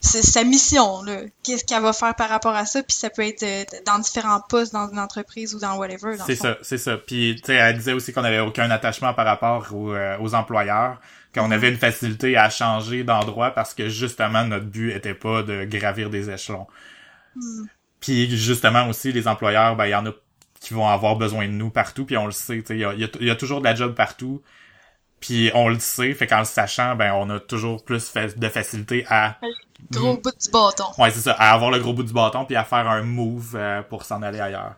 sa 0.00 0.44
mission, 0.44 1.02
là. 1.02 1.22
Qu'est-ce 1.42 1.64
qu'elle 1.64 1.82
va 1.82 1.92
faire 1.92 2.14
par 2.14 2.28
rapport 2.28 2.54
à 2.54 2.64
ça, 2.66 2.82
puis 2.82 2.94
ça 2.96 3.10
peut 3.10 3.22
être 3.22 3.42
euh, 3.42 3.64
dans 3.86 3.98
différents 3.98 4.40
postes 4.48 4.72
dans 4.72 4.88
une 4.90 4.98
entreprise 4.98 5.54
ou 5.54 5.58
dans 5.58 5.76
whatever. 5.76 6.16
C'est 6.24 6.36
ça, 6.36 6.56
c'est 6.62 6.78
ça. 6.78 6.96
Puis, 6.96 7.36
tu 7.36 7.46
sais, 7.46 7.54
elle 7.54 7.76
disait 7.76 7.92
aussi 7.92 8.12
qu'on 8.12 8.24
avait 8.24 8.38
aucun 8.40 8.70
attachement 8.70 9.12
par 9.14 9.26
rapport 9.26 9.66
aux, 9.74 9.92
euh, 9.92 10.16
aux 10.20 10.34
employeurs, 10.34 11.00
qu'on 11.34 11.50
avait 11.50 11.68
une 11.68 11.76
facilité 11.76 12.36
à 12.36 12.48
changer 12.48 13.02
d'endroit 13.04 13.50
parce 13.50 13.74
que 13.74 13.88
justement 13.88 14.44
notre 14.44 14.64
but 14.66 14.92
était 14.92 15.14
pas 15.14 15.42
de 15.42 15.64
gravir 15.64 16.10
des 16.10 16.30
échelons. 16.30 16.66
Hmm. 17.34 17.64
Puis 18.00 18.30
justement 18.36 18.88
aussi 18.88 19.12
les 19.12 19.26
employeurs, 19.28 19.76
ben 19.76 19.86
il 19.86 19.90
y 19.90 19.94
en 19.94 20.06
a 20.06 20.12
qui 20.60 20.74
vont 20.74 20.88
avoir 20.88 21.16
besoin 21.16 21.46
de 21.46 21.52
nous 21.52 21.70
partout, 21.70 22.04
puis 22.04 22.16
on 22.16 22.26
le 22.26 22.32
sait, 22.32 22.56
tu 22.60 22.66
sais, 22.66 22.74
il 22.76 22.80
y 22.80 22.84
a, 22.84 22.94
y 22.94 23.04
a- 23.04 23.08
il 23.20 23.26
y 23.26 23.30
a 23.30 23.36
toujours 23.36 23.60
de 23.60 23.64
la 23.64 23.74
job 23.74 23.94
partout. 23.94 24.42
Puis 25.20 25.50
on 25.54 25.68
le 25.68 25.78
sait, 25.80 26.14
fait 26.14 26.26
qu'en 26.26 26.40
le 26.40 26.44
sachant, 26.44 26.94
ben 26.94 27.12
on 27.14 27.28
a 27.30 27.40
toujours 27.40 27.84
plus 27.84 28.12
de 28.14 28.48
facilité 28.48 29.04
à 29.08 29.36
Gros 29.92 30.16
bout 30.16 30.30
du 30.30 30.50
bâton. 30.50 30.84
Ouais, 30.98 31.10
c'est 31.10 31.20
ça, 31.20 31.32
à 31.32 31.52
avoir 31.52 31.70
le 31.70 31.78
gros 31.78 31.92
bout 31.92 32.02
du 32.02 32.12
bâton 32.12 32.44
puis 32.44 32.56
à 32.56 32.64
faire 32.64 32.88
un 32.88 33.02
move 33.02 33.54
euh, 33.54 33.82
pour 33.82 34.04
s'en 34.04 34.22
aller 34.22 34.40
ailleurs. 34.40 34.74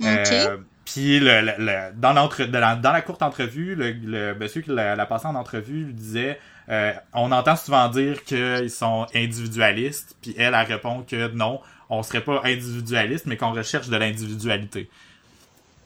Ok. 0.00 0.06
Euh, 0.06 0.56
puis 0.84 1.18
le, 1.20 1.40
le, 1.40 1.52
le- 1.58 1.92
dans, 1.94 2.12
l'entre, 2.12 2.44
dans 2.44 2.92
la 2.92 3.02
courte 3.02 3.22
entrevue, 3.22 3.74
le, 3.74 3.92
le 3.92 4.34
monsieur 4.34 4.60
qui 4.62 4.70
l'a, 4.70 4.94
l'a 4.96 5.06
passé 5.06 5.26
en 5.26 5.34
entrevue 5.34 5.84
lui 5.84 5.94
disait 5.94 6.38
euh, 6.68 6.92
on 7.12 7.30
entend 7.32 7.56
souvent 7.56 7.88
dire 7.88 8.24
qu'ils 8.24 8.70
sont 8.70 9.06
individualistes, 9.14 10.16
puis 10.22 10.34
elle, 10.38 10.54
elle 10.54 10.66
répond 10.66 11.02
que 11.02 11.28
non, 11.28 11.60
on 11.90 12.02
serait 12.02 12.22
pas 12.22 12.40
individualiste, 12.44 13.26
mais 13.26 13.36
qu'on 13.36 13.52
recherche 13.52 13.88
de 13.88 13.96
l'individualité. 13.96 14.88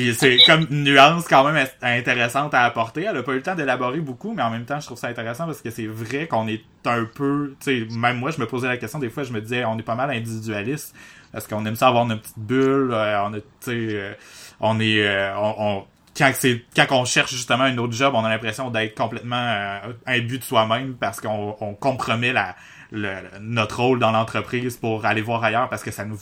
Puis 0.00 0.14
c'est 0.14 0.38
comme 0.46 0.66
une 0.70 0.84
nuance 0.84 1.26
quand 1.28 1.44
même 1.44 1.66
intéressante 1.82 2.54
à 2.54 2.62
apporter. 2.64 3.02
Elle 3.02 3.18
a 3.18 3.22
pas 3.22 3.32
eu 3.32 3.36
le 3.36 3.42
temps 3.42 3.54
d'élaborer 3.54 4.00
beaucoup, 4.00 4.32
mais 4.32 4.42
en 4.42 4.48
même 4.50 4.64
temps, 4.64 4.80
je 4.80 4.86
trouve 4.86 4.96
ça 4.98 5.08
intéressant 5.08 5.44
parce 5.44 5.60
que 5.60 5.68
c'est 5.68 5.86
vrai 5.86 6.26
qu'on 6.26 6.48
est 6.48 6.62
un 6.86 7.04
peu, 7.04 7.54
tu 7.60 7.86
sais, 7.86 7.94
même 7.94 8.16
moi, 8.18 8.30
je 8.30 8.40
me 8.40 8.46
posais 8.46 8.66
la 8.66 8.78
question 8.78 8.98
des 8.98 9.10
fois, 9.10 9.24
je 9.24 9.32
me 9.32 9.42
disais, 9.42 9.62
on 9.66 9.78
est 9.78 9.82
pas 9.82 9.94
mal 9.96 10.10
individualiste. 10.10 10.94
Parce 11.32 11.46
qu'on 11.46 11.66
aime 11.66 11.76
ça 11.76 11.88
avoir 11.88 12.06
notre 12.06 12.22
petite 12.22 12.38
bulle, 12.38 12.92
euh, 12.92 13.22
on 13.24 13.34
a, 13.34 13.40
tu 13.40 13.44
sais, 13.60 13.70
euh, 13.92 14.12
on 14.60 14.80
est, 14.80 15.06
euh, 15.06 15.36
on, 15.36 15.54
on- 15.58 15.84
quand 16.16 16.30
c'est, 16.34 16.64
quand 16.74 16.86
on 16.92 17.04
cherche 17.04 17.30
justement 17.32 17.64
un 17.64 17.76
autre 17.76 17.92
job, 17.92 18.14
on 18.16 18.24
a 18.24 18.28
l'impression 18.30 18.70
d'être 18.70 18.96
complètement 18.96 19.80
but 20.06 20.38
de 20.38 20.44
soi-même 20.44 20.94
parce 20.94 21.20
qu'on 21.20 21.56
on 21.60 21.74
compromet 21.74 22.32
la, 22.32 22.56
le, 22.90 23.10
notre 23.40 23.80
rôle 23.82 23.98
dans 23.98 24.10
l'entreprise 24.12 24.76
pour 24.78 25.04
aller 25.04 25.20
voir 25.22 25.44
ailleurs 25.44 25.68
parce 25.68 25.82
que 25.84 25.90
ça 25.90 26.04
nous 26.06 26.18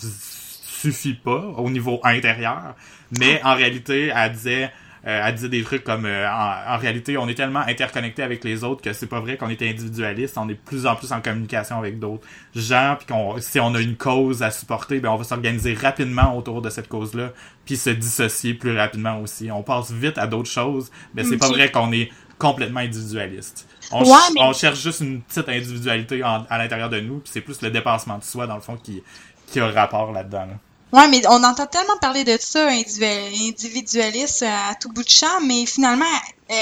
suffit 0.78 1.14
pas 1.14 1.44
au 1.56 1.70
niveau 1.70 2.00
intérieur. 2.04 2.74
Mais 3.18 3.40
en 3.44 3.54
réalité, 3.54 4.12
elle 4.14 4.32
disait, 4.32 4.70
euh, 5.06 5.22
elle 5.24 5.34
disait 5.34 5.48
des 5.48 5.62
trucs 5.62 5.84
comme 5.84 6.04
euh, 6.06 6.28
en, 6.28 6.74
en 6.74 6.78
réalité, 6.78 7.16
on 7.16 7.28
est 7.28 7.34
tellement 7.34 7.60
interconnecté 7.60 8.22
avec 8.22 8.44
les 8.44 8.64
autres 8.64 8.82
que 8.82 8.92
c'est 8.92 9.06
pas 9.06 9.20
vrai 9.20 9.36
qu'on 9.36 9.48
est 9.48 9.62
individualiste. 9.62 10.36
On 10.38 10.48
est 10.48 10.54
de 10.54 10.58
plus 10.58 10.86
en 10.86 10.94
plus 10.96 11.12
en 11.12 11.20
communication 11.20 11.78
avec 11.78 11.98
d'autres 11.98 12.26
gens. 12.54 12.96
Puis 12.98 13.06
qu'on, 13.06 13.38
si 13.40 13.60
on 13.60 13.74
a 13.74 13.80
une 13.80 13.96
cause 13.96 14.42
à 14.42 14.50
supporter, 14.50 15.00
ben 15.00 15.10
on 15.10 15.16
va 15.16 15.24
s'organiser 15.24 15.74
rapidement 15.74 16.36
autour 16.36 16.60
de 16.62 16.68
cette 16.70 16.88
cause-là, 16.88 17.32
puis 17.64 17.76
se 17.76 17.90
dissocier 17.90 18.54
plus 18.54 18.76
rapidement 18.76 19.20
aussi. 19.20 19.50
On 19.50 19.62
passe 19.62 19.90
vite 19.92 20.18
à 20.18 20.26
d'autres 20.26 20.50
choses, 20.50 20.90
mais 21.14 21.24
c'est 21.24 21.38
pas 21.38 21.48
Ok. 21.48 21.54
vrai 21.54 21.70
qu'on 21.70 21.92
est 21.92 22.10
complètement 22.38 22.80
individualiste. 22.80 23.66
On, 23.90 24.00
Ouais, 24.00 24.06
ch- 24.06 24.30
mais- 24.34 24.42
on 24.42 24.52
cherche 24.52 24.80
juste 24.82 25.00
une 25.00 25.22
petite 25.22 25.48
individualité 25.48 26.22
en- 26.22 26.44
à 26.50 26.58
l'intérieur 26.58 26.88
de 26.90 27.00
nous, 27.00 27.18
puis 27.20 27.30
c'est 27.32 27.40
plus 27.40 27.62
le 27.62 27.70
dépassement 27.70 28.18
de 28.18 28.24
soi 28.24 28.46
dans 28.46 28.54
le 28.56 28.60
fond 28.60 28.76
qui 28.76 29.02
qui 29.50 29.60
a 29.60 29.66
rapport 29.70 30.12
là-dedans. 30.12 30.40
Là. 30.46 30.58
Ouais, 30.92 31.06
mais 31.08 31.22
on 31.28 31.44
entend 31.44 31.66
tellement 31.66 31.98
parler 31.98 32.24
de 32.24 32.36
ça, 32.40 32.68
individualiste 32.68 34.42
à 34.42 34.74
tout 34.80 34.88
bout 34.90 35.04
de 35.04 35.08
champ, 35.08 35.40
mais 35.42 35.66
finalement, 35.66 36.06
euh, 36.50 36.54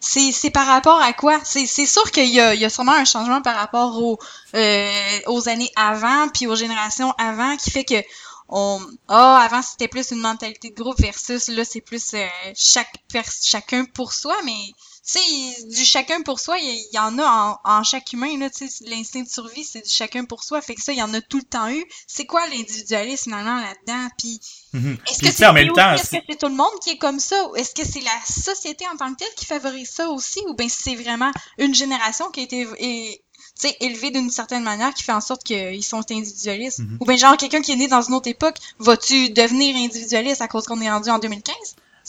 c'est 0.00 0.50
par 0.50 0.66
rapport 0.66 1.00
à 1.00 1.12
quoi? 1.12 1.38
C'est 1.44 1.66
sûr 1.66 2.10
qu'il 2.10 2.28
y 2.28 2.40
a, 2.40 2.70
sûrement 2.70 2.92
un 2.92 3.04
changement 3.04 3.42
par 3.42 3.56
rapport 3.56 4.02
aux, 4.02 4.18
euh, 4.54 5.20
aux 5.26 5.48
années 5.48 5.70
avant, 5.76 6.28
puis 6.28 6.46
aux 6.46 6.56
générations 6.56 7.12
avant, 7.18 7.56
qui 7.56 7.70
fait 7.70 7.84
que 7.84 8.02
ah 8.48 9.40
avant 9.42 9.62
c'était 9.62 9.88
plus 9.88 10.10
une 10.12 10.20
mentalité 10.20 10.70
de 10.70 10.74
groupe 10.74 11.00
versus 11.00 11.48
là 11.48 11.64
c'est 11.64 11.80
plus 11.80 12.14
euh, 12.14 12.26
chaque 12.54 12.94
chacun 13.42 13.84
pour 13.86 14.12
soi 14.12 14.36
mais 14.44 14.72
sais 15.12 15.66
du 15.68 15.84
chacun 15.84 16.22
pour 16.22 16.40
soi 16.40 16.58
il 16.58 16.88
y, 16.92 16.98
en 16.98 17.18
a 17.18 17.60
en, 17.64 17.82
chaque 17.84 18.12
humain 18.12 18.38
là 18.38 18.50
tu 18.50 18.68
sais 18.68 18.84
l'instinct 18.86 19.22
de 19.22 19.28
survie 19.28 19.64
c'est 19.64 19.82
du 19.82 19.90
chacun 19.90 20.24
pour 20.24 20.42
soi 20.42 20.60
fait 20.60 20.74
que 20.74 20.82
ça 20.82 20.92
il 20.92 20.98
y 20.98 21.02
en 21.02 21.12
a 21.14 21.20
tout 21.20 21.38
le 21.38 21.44
temps 21.44 21.68
eu 21.68 21.84
c'est 22.06 22.26
quoi 22.26 22.46
l'individualisme 22.48 23.26
finalement 23.26 23.60
là-dedans? 23.60 24.08
Puis 24.18 24.40
mhm. 24.72 24.98
est-ce 25.08 25.18
que 25.18 25.30
c'est 25.30 26.38
tout 26.38 26.48
le 26.48 26.54
monde 26.54 26.78
qui 26.82 26.90
est 26.90 26.98
comme 26.98 27.18
ça? 27.18 27.48
Ou 27.48 27.56
est-ce 27.56 27.74
que 27.74 27.84
c'est 27.84 28.00
la 28.00 28.20
société 28.24 28.84
en 28.92 28.96
tant 28.96 29.12
que 29.12 29.18
telle 29.18 29.34
qui 29.36 29.44
favorise 29.44 29.90
ça 29.90 30.08
aussi? 30.08 30.40
Ou 30.48 30.54
bien 30.54 30.68
c'est 30.68 30.94
vraiment 30.94 31.30
une 31.58 31.74
génération 31.74 32.30
qui 32.30 32.40
a 32.40 32.42
été 32.44 32.66
tu 32.66 33.68
sais, 33.68 33.76
élevé 33.80 34.10
d'une 34.10 34.30
certaine 34.30 34.62
manière 34.62 34.92
qui 34.92 35.02
fait 35.02 35.12
en 35.12 35.20
sorte 35.20 35.42
qu'ils 35.42 35.84
sont 35.84 36.04
individualistes? 36.10 36.80
Mhm. 36.80 36.98
Ou 37.00 37.04
bien 37.04 37.16
genre 37.16 37.36
quelqu'un 37.36 37.62
qui 37.62 37.72
est 37.72 37.76
né 37.76 37.88
dans 37.88 38.02
une 38.02 38.14
autre 38.14 38.28
époque, 38.28 38.56
vas-tu 38.78 39.30
devenir 39.30 39.76
individualiste 39.76 40.40
à 40.40 40.48
cause 40.48 40.66
qu'on 40.66 40.80
est 40.80 40.90
rendu 40.90 41.10
en 41.10 41.18
2015? 41.18 41.54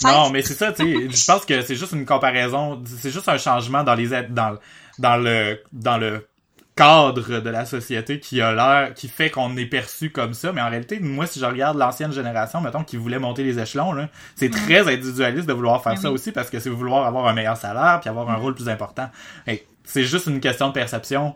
Non, 0.03 0.29
mais 0.29 0.41
c'est 0.41 0.53
ça, 0.53 0.71
tu 0.71 0.83
sais, 0.83 1.09
je 1.09 1.25
pense 1.25 1.45
que 1.45 1.61
c'est 1.61 1.75
juste 1.75 1.93
une 1.93 2.05
comparaison, 2.05 2.81
c'est 3.01 3.11
juste 3.11 3.29
un 3.29 3.37
changement 3.37 3.83
dans 3.83 3.95
les 3.95 4.09
dans 4.29 4.57
dans 4.99 5.17
le 5.17 5.61
dans 5.71 5.97
le 5.97 6.27
cadre 6.75 7.39
de 7.39 7.49
la 7.49 7.65
société 7.65 8.19
qui 8.19 8.39
a 8.39 8.53
l'air 8.53 8.93
qui 8.93 9.07
fait 9.07 9.31
qu'on 9.31 9.57
est 9.57 9.65
perçu 9.65 10.11
comme 10.11 10.35
ça 10.35 10.51
mais 10.51 10.61
en 10.61 10.69
réalité 10.69 10.99
moi 10.99 11.25
si 11.25 11.39
je 11.39 11.45
regarde 11.45 11.75
l'ancienne 11.75 12.11
génération 12.11 12.61
mettons 12.61 12.83
qui 12.83 12.97
voulait 12.97 13.17
monter 13.17 13.43
les 13.43 13.57
échelons 13.57 13.93
là 13.93 14.09
c'est 14.35 14.51
très 14.51 14.81
individualiste 14.81 15.47
de 15.47 15.53
vouloir 15.53 15.81
faire 15.81 15.95
ben 15.95 16.01
ça 16.01 16.11
aussi 16.11 16.31
parce 16.31 16.51
que 16.51 16.59
c'est 16.59 16.69
vouloir 16.69 17.07
avoir 17.07 17.25
un 17.25 17.33
meilleur 17.33 17.57
salaire 17.57 17.99
puis 17.99 18.09
avoir 18.11 18.29
un 18.29 18.35
rôle 18.35 18.53
plus 18.53 18.69
important. 18.69 19.09
C'est 19.87 20.03
juste 20.03 20.27
une 20.27 20.41
question 20.41 20.67
de 20.67 20.73
perception. 20.73 21.35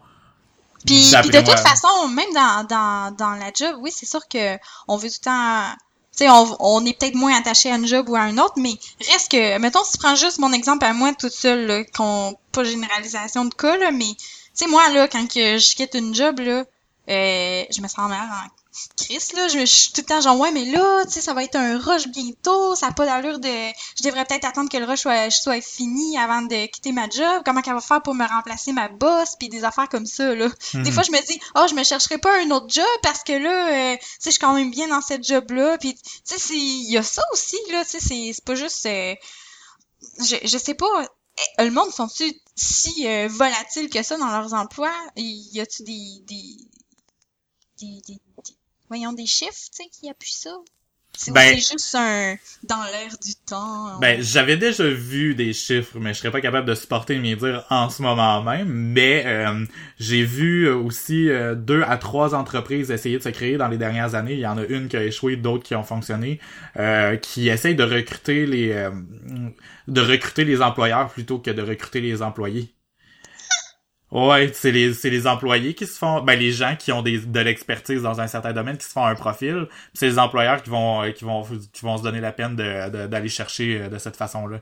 Puis, 0.86 1.12
de 1.12 1.38
toute 1.40 1.60
façon, 1.60 2.08
même 2.10 2.34
dans, 2.34 2.66
dans, 2.68 3.16
dans 3.16 3.32
la 3.32 3.52
job, 3.54 3.76
oui, 3.80 3.92
c'est 3.96 4.06
sûr 4.06 4.20
que 4.28 4.58
on 4.88 4.98
veut 4.98 5.10
tout 5.10 5.16
le 5.22 5.26
temps. 5.26 5.78
Sais, 6.12 6.30
on, 6.30 6.58
on, 6.60 6.86
est 6.86 6.98
peut-être 6.98 7.16
moins 7.16 7.36
attaché 7.38 7.72
à 7.72 7.76
un 7.76 7.86
job 7.86 8.10
ou 8.10 8.16
à 8.16 8.22
un 8.22 8.38
autre, 8.38 8.56
mais 8.58 8.74
reste 9.12 9.32
que, 9.32 9.58
mettons, 9.60 9.84
si 9.84 9.94
tu 9.94 9.98
prends 10.00 10.16
juste 10.16 10.40
mon 10.40 10.52
exemple 10.52 10.86
à 10.86 10.94
moi 10.94 11.14
toute 11.14 11.32
seule, 11.32 11.86
qu'on, 11.96 12.38
pas 12.52 12.64
généralisation 12.66 13.46
de 13.46 13.54
cas, 13.54 13.78
là, 13.78 13.92
mais, 13.92 14.14
tu 14.16 14.26
sais, 14.54 14.68
moi, 14.68 14.90
là, 14.90 15.08
quand 15.08 15.26
que 15.28 15.58
je 15.58 15.76
quitte 15.76 15.94
une 15.96 16.14
job, 16.14 16.40
là, 16.40 16.66
euh, 17.10 17.64
je 17.70 17.82
me 17.82 17.88
sens 17.88 18.10
mal 18.10 18.28
Chris, 18.96 19.34
là, 19.36 19.50
je, 19.50 19.66
suis 19.66 19.92
tout 19.92 20.00
le 20.02 20.06
temps 20.06 20.22
genre, 20.22 20.40
ouais, 20.40 20.52
mais 20.52 20.64
là, 20.64 21.04
tu 21.06 21.12
sais, 21.12 21.22
ça 21.22 21.34
va 21.34 21.44
être 21.44 21.58
un 21.58 21.78
rush 21.78 22.08
bientôt, 22.08 22.74
ça 22.76 22.88
n'a 22.88 22.94
pas 22.94 23.06
d'allure 23.06 23.40
de. 23.40 23.50
Je 23.98 24.04
devrais 24.04 24.24
peut-être 24.24 24.46
attendre 24.46 24.70
que 24.70 24.78
le 24.78 24.86
rush 24.86 25.02
soit, 25.02 25.30
soit 25.30 25.62
fini 25.62 26.18
avant 26.18 26.42
de 26.42 26.68
quitter 26.68 26.94
ma 26.94 27.10
job. 27.10 27.42
Comment 27.44 27.62
qu'elle 27.62 27.74
va 27.74 27.82
faire 27.82 28.02
pour 28.02 28.16
me 28.16 28.26
remplacer 28.26 28.72
ma 28.72 28.88
boss, 28.88 29.36
puis 29.38 29.50
des 29.50 29.66
affaires 29.66 29.90
comme 29.90 30.06
ça, 30.06 30.34
là. 30.36 30.48
Des 30.74 30.80
mhm. 30.80 30.92
fois, 30.92 31.04
je 31.04 31.12
me 31.12 31.26
dis, 31.26 31.40
oh, 31.56 31.66
je 31.70 31.76
me 31.76 31.84
chercherai 31.84 32.18
pas 32.18 32.42
un 32.42 32.52
autre 32.52 32.70
job 32.70 32.86
parce 33.04 33.24
que 33.24 33.34
là, 33.34 33.94
euh, 33.94 33.98
tu 33.98 34.06
sais, 34.06 34.18
je 34.26 34.30
suis 34.32 34.40
quand 34.40 34.54
même 34.54 34.72
bien 34.72 34.88
dans 34.88 35.02
cette 35.02 35.28
job-là. 35.28 35.78
Puis, 35.78 35.96
tu 35.96 36.02
sais, 36.24 36.54
il 36.56 36.92
y 36.92 36.98
a 36.98 37.04
ça 37.04 37.24
aussi, 37.34 37.58
là, 37.72 37.84
tu 37.84 38.00
sais, 38.00 38.32
c'est 38.34 38.46
pas 38.46 38.56
juste. 38.56 38.86
Euh, 38.86 39.16
je, 40.20 40.38
je 40.44 40.58
sais 40.58 40.76
pas. 40.76 41.06
Eh, 41.60 41.66
le 41.66 41.72
monde 41.72 41.92
sont-ils 41.92 42.40
si 42.56 43.06
euh, 43.08 43.28
volatiles 43.30 43.90
que 43.90 44.02
ça 44.02 44.18
dans 44.18 44.28
leurs 44.28 44.54
emplois? 44.54 44.94
Y 45.18 45.60
a-tu 45.60 45.84
des, 45.84 46.22
des, 46.26 46.56
des, 47.80 48.02
des 48.08 48.20
voyons 48.92 49.14
des 49.14 49.26
chiffres, 49.26 49.54
tu 49.54 49.84
sais, 49.84 49.90
qui 49.90 50.10
appuient 50.10 50.34
ça. 50.34 50.52
C'est 51.14 51.34
ben, 51.34 51.56
juste 51.56 51.96
un 51.96 52.36
dans 52.64 52.84
l'air 52.84 53.12
du 53.24 53.36
temps. 53.46 54.00
Ben, 54.00 54.22
j'avais 54.22 54.58
déjà 54.58 54.86
vu 54.86 55.34
des 55.34 55.54
chiffres, 55.54 55.98
mais 56.00 56.14
je 56.14 56.20
serais 56.20 56.32
pas 56.32 56.42
capable 56.42 56.68
de 56.68 56.76
supporter 56.76 57.18
mes 57.20 57.36
dire 57.36 57.66
en 57.70 57.90
ce 57.90 58.02
moment 58.02 58.42
même. 58.44 58.68
Mais 58.68 59.24
euh, 59.26 59.66
j'ai 60.00 60.24
vu 60.24 60.70
aussi 60.70 61.30
euh, 61.30 61.56
deux 61.56 61.84
à 61.84 61.98
trois 61.98 62.34
entreprises 62.34 62.92
essayer 62.92 63.18
de 63.18 63.24
se 63.24 63.30
créer 63.30 63.58
dans 63.58 63.68
les 63.68 63.78
dernières 63.78 64.16
années. 64.16 64.34
Il 64.34 64.40
y 64.40 64.48
en 64.48 64.58
a 64.58 64.64
une 64.64 64.88
qui 64.90 64.98
a 64.98 65.04
échoué, 65.04 65.36
d'autres 65.38 65.64
qui 65.64 65.76
ont 65.76 65.84
fonctionné, 65.84 66.40
euh, 66.78 67.16
qui 67.18 67.50
essayent 67.50 67.76
de 67.76 67.84
recruter 67.84 68.46
les 68.46 68.90
de 69.88 70.02
recruter 70.02 70.44
les 70.44 70.62
employeurs 70.62 71.10
plutôt 71.10 71.40
que 71.40 71.52
de 71.52 71.62
recruter 71.62 72.02
les 72.02 72.22
employés. 72.22 72.74
Ouais, 74.12 74.52
c'est 74.54 74.72
les 74.72 74.94
c'est 74.94 75.10
les 75.10 75.26
employés 75.26 75.74
qui 75.74 75.88
se 75.88 75.98
font 75.98 76.22
ben 76.22 76.38
les 76.38 76.52
gens 76.52 76.76
qui 76.76 76.92
ont 76.92 77.02
des 77.02 77.20
de 77.20 77.40
l'expertise 77.40 78.02
dans 78.02 78.20
un 78.20 78.28
certain 78.28 78.52
domaine 78.52 78.78
qui 78.78 78.86
se 78.86 78.92
font 78.92 79.06
un 79.06 79.16
profil, 79.16 79.68
c'est 79.94 80.06
les 80.08 80.20
employeurs 80.20 80.62
qui 80.62 80.70
vont 80.70 81.10
qui 81.14 81.24
vont 81.24 81.44
qui 81.44 81.82
vont 81.86 81.98
se 81.98 82.04
donner 82.04 82.20
la 82.20 82.34
peine 82.34 82.58
de 82.58 83.08
d'aller 83.08 83.30
chercher 83.30 83.84
euh, 83.84 83.90
de 83.90 83.98
cette 83.98 84.18
façon-là. 84.18 84.60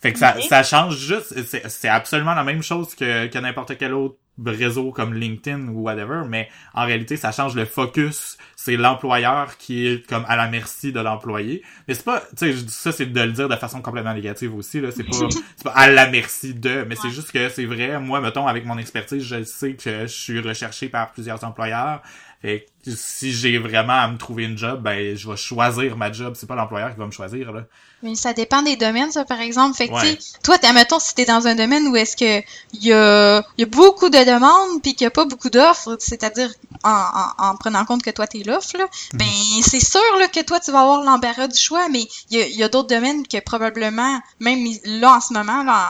Fait 0.00 0.12
que 0.12 0.18
ça 0.20 0.36
ça 0.40 0.62
change 0.62 0.96
juste 0.96 1.42
c'est 1.44 1.68
c'est 1.68 1.88
absolument 1.88 2.34
la 2.34 2.44
même 2.44 2.62
chose 2.62 2.94
que 2.94 3.26
que 3.26 3.38
n'importe 3.38 3.76
quel 3.78 3.94
autre 3.94 4.16
réseau 4.44 4.92
comme 4.92 5.14
LinkedIn 5.14 5.68
ou 5.68 5.82
whatever, 5.82 6.22
mais 6.28 6.48
en 6.74 6.84
réalité, 6.84 7.16
ça 7.16 7.32
change 7.32 7.54
le 7.54 7.64
focus. 7.64 8.38
C'est 8.56 8.76
l'employeur 8.76 9.56
qui 9.58 9.86
est 9.86 10.06
comme 10.06 10.24
à 10.28 10.36
la 10.36 10.48
merci 10.48 10.92
de 10.92 11.00
l'employé. 11.00 11.62
Mais 11.86 11.94
c'est 11.94 12.04
pas, 12.04 12.22
tu 12.36 12.52
sais, 12.52 12.68
ça 12.68 12.92
c'est 12.92 13.06
de 13.06 13.20
le 13.20 13.32
dire 13.32 13.48
de 13.48 13.56
façon 13.56 13.82
complètement 13.82 14.14
négative 14.14 14.54
aussi, 14.54 14.80
là. 14.80 14.90
C'est 14.90 15.04
pas, 15.04 15.16
c'est 15.56 15.64
pas 15.64 15.72
à 15.72 15.90
la 15.90 16.08
merci 16.10 16.54
de, 16.54 16.84
mais 16.88 16.96
c'est 16.96 17.10
juste 17.10 17.32
que 17.32 17.48
c'est 17.48 17.66
vrai. 17.66 17.98
Moi, 17.98 18.20
mettons, 18.20 18.46
avec 18.46 18.64
mon 18.64 18.78
expertise, 18.78 19.22
je 19.22 19.42
sais 19.44 19.74
que 19.74 20.02
je 20.02 20.06
suis 20.06 20.40
recherché 20.40 20.88
par 20.88 21.12
plusieurs 21.12 21.44
employeurs. 21.44 22.02
Fait 22.42 22.66
que 22.84 22.90
si 22.90 23.32
j'ai 23.32 23.56
vraiment 23.58 23.92
à 23.92 24.08
me 24.08 24.18
trouver 24.18 24.44
une 24.44 24.58
job, 24.58 24.82
ben 24.82 25.16
je 25.16 25.30
vais 25.30 25.36
choisir 25.36 25.96
ma 25.96 26.10
job. 26.10 26.34
C'est 26.36 26.48
pas 26.48 26.56
l'employeur 26.56 26.92
qui 26.92 26.98
va 26.98 27.06
me 27.06 27.12
choisir 27.12 27.52
là. 27.52 27.62
Mais 28.02 28.16
ça 28.16 28.32
dépend 28.32 28.62
des 28.62 28.74
domaines, 28.74 29.12
ça, 29.12 29.24
par 29.24 29.40
exemple. 29.40 29.76
Fait 29.76 29.86
que, 29.86 30.42
toi, 30.42 30.56
admettons, 30.64 30.98
si 30.98 31.14
t'es 31.14 31.24
dans 31.24 31.46
un 31.46 31.54
domaine 31.54 31.86
où 31.86 31.94
est-ce 31.94 32.16
que 32.16 32.44
il 32.72 32.84
y 32.84 32.92
a, 32.92 33.44
y 33.58 33.62
a 33.62 33.66
beaucoup 33.66 34.08
de 34.08 34.18
demandes 34.18 34.82
puis 34.82 34.94
qu'il 34.94 35.04
y 35.04 35.06
a 35.06 35.12
pas 35.12 35.24
beaucoup 35.24 35.50
d'offres, 35.50 35.96
c'est-à-dire 36.00 36.50
en, 36.82 37.04
en, 37.38 37.56
prenant 37.56 37.80
en 37.80 37.84
compte 37.84 38.02
que 38.02 38.10
toi, 38.10 38.26
t'es 38.26 38.42
l'offre, 38.42 38.76
là, 38.76 38.86
mhm. 39.12 39.18
ben 39.20 39.62
c'est 39.62 39.84
sûr 39.84 40.00
là, 40.18 40.26
que 40.26 40.42
toi, 40.42 40.58
tu 40.58 40.72
vas 40.72 40.80
avoir 40.80 41.02
l'embarras 41.04 41.46
du 41.46 41.58
choix, 41.58 41.88
mais 41.88 42.04
il 42.30 42.38
y 42.38 42.42
a, 42.42 42.48
y 42.48 42.62
a 42.64 42.68
d'autres 42.68 42.88
domaines 42.88 43.24
que 43.26 43.38
probablement, 43.38 44.20
même 44.40 44.66
là, 44.84 45.16
en 45.16 45.20
ce 45.20 45.32
moment, 45.32 45.62
là, 45.62 45.88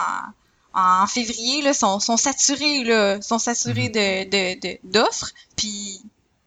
en, 0.75 1.07
février, 1.07 1.63
là, 1.63 1.73
sont, 1.73 1.99
sont 1.99 2.17
saturés, 2.17 2.83
là, 2.83 3.21
sont 3.23 3.39
saturés 3.39 3.89
mhm. 3.89 4.29
de, 4.29 4.59
de, 4.59 4.77
d'offres, 4.83 5.31
puis 5.55 5.99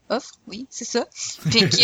offre, 0.09 0.33
oui, 0.47 0.67
c'est 0.71 0.85
ça. 0.85 1.07
Fait 1.13 1.61
que, 1.61 1.77
tu 1.77 1.83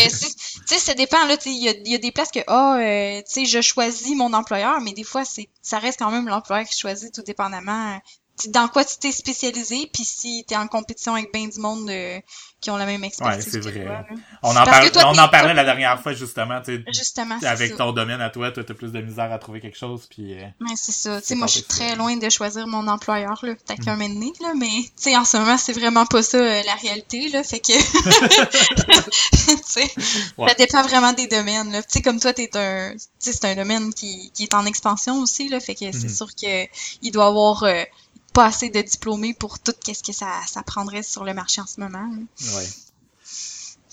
sais, 0.66 0.78
ça 0.78 0.94
dépend, 0.94 1.24
là, 1.26 1.36
il 1.46 1.52
y 1.52 1.90
y 1.90 1.94
a, 1.94 1.98
des 1.98 2.12
places 2.12 2.30
que, 2.30 2.40
ah, 2.46 2.76
oh, 2.76 3.22
tu 3.26 3.32
sais, 3.32 3.44
je 3.44 3.60
choisis 3.60 4.16
mon 4.16 4.32
employeur, 4.32 4.80
mais 4.80 4.92
des 4.92 5.04
fois, 5.04 5.24
c'est 5.24 5.48
ça 5.60 5.78
reste 5.78 5.98
quand 5.98 6.10
même 6.10 6.28
l'employeur 6.28 6.66
qui 6.66 6.78
choisit, 6.78 7.14
tout 7.14 7.22
dépendamment 7.22 8.00
dans 8.48 8.68
quoi 8.68 8.84
tu 8.84 8.96
t'es 8.98 9.12
spécialisé, 9.12 9.88
puis 9.92 10.04
si 10.04 10.44
t'es 10.46 10.56
en 10.56 10.68
compétition 10.68 11.14
avec 11.14 11.32
bien 11.32 11.48
du 11.48 11.60
monde 11.60 11.88
euh, 11.90 12.20
qui 12.62 12.70
ont 12.70 12.76
la 12.76 12.86
même 12.86 13.02
expertise. 13.02 13.44
Ouais, 13.44 13.50
c'est 13.50 13.60
vrai. 13.60 14.06
on 14.42 14.50
en, 14.56 14.64
parle, 14.64 14.90
on 15.04 15.18
en 15.18 15.28
parlait 15.28 15.52
la 15.52 15.64
dernière 15.64 16.00
fois, 16.00 16.14
justement. 16.14 16.62
Justement. 16.86 17.36
Avec 17.42 17.76
ton 17.76 17.92
domaine 17.92 18.20
à 18.20 18.30
toi, 18.30 18.52
toi, 18.52 18.62
t'as 18.64 18.74
plus 18.74 18.92
de 18.92 19.00
misère 19.00 19.30
à 19.32 19.38
trouver 19.38 19.60
quelque 19.60 19.76
chose, 19.76 20.06
puis. 20.08 20.34
Euh, 20.34 20.44
ouais, 20.60 20.74
c'est 20.76 20.92
ça. 20.92 21.20
Tu 21.20 21.26
sais, 21.26 21.34
moi, 21.34 21.48
je 21.48 21.54
suis 21.54 21.62
très 21.64 21.96
loin 21.96 22.16
de 22.16 22.30
choisir 22.30 22.66
mon 22.68 22.86
employeur, 22.86 23.38
là. 23.42 23.54
T'as 23.66 23.74
qu'un 23.76 23.96
mm. 23.96 24.18
nez, 24.18 24.32
là, 24.40 24.52
mais, 24.56 24.68
tu 24.68 24.90
sais, 24.96 25.16
en 25.16 25.24
ce 25.24 25.36
moment, 25.36 25.58
c'est 25.58 25.72
vraiment 25.72 26.06
pas 26.06 26.22
ça, 26.22 26.38
euh, 26.38 26.62
la 26.64 26.74
réalité, 26.76 27.28
là. 27.30 27.42
Fait 27.42 27.58
que. 27.60 27.72
tu 29.32 29.56
sais, 29.64 29.90
ça 30.38 30.54
dépend 30.54 30.82
vraiment 30.82 31.12
des 31.12 31.26
domaines, 31.26 31.72
là. 31.72 31.82
Tu 31.82 31.88
sais, 31.90 32.02
comme 32.02 32.20
toi, 32.20 32.32
t'es 32.32 32.56
un. 32.56 32.92
Tu 32.92 32.98
sais, 33.18 33.32
c'est 33.32 33.44
un 33.46 33.56
domaine 33.56 33.92
qui, 33.92 34.30
qui 34.34 34.44
est 34.44 34.54
en 34.54 34.64
expansion 34.66 35.18
aussi, 35.20 35.48
là. 35.48 35.58
Fait 35.58 35.74
que 35.74 35.80
c'est 35.80 35.90
mm-hmm. 35.90 36.16
sûr 36.16 36.28
que 36.28 36.66
il 37.02 37.10
doit 37.10 37.26
avoir 37.26 37.64
pas 38.32 38.46
assez 38.46 38.70
de 38.70 38.80
diplômés 38.80 39.34
pour 39.34 39.58
tout 39.58 39.72
qu'est-ce 39.84 40.02
que 40.02 40.12
ça, 40.12 40.28
ça 40.46 40.62
prendrait 40.62 41.02
sur 41.02 41.24
le 41.24 41.34
marché 41.34 41.60
en 41.60 41.66
ce 41.66 41.80
moment. 41.80 42.08
Ouais. 42.54 42.68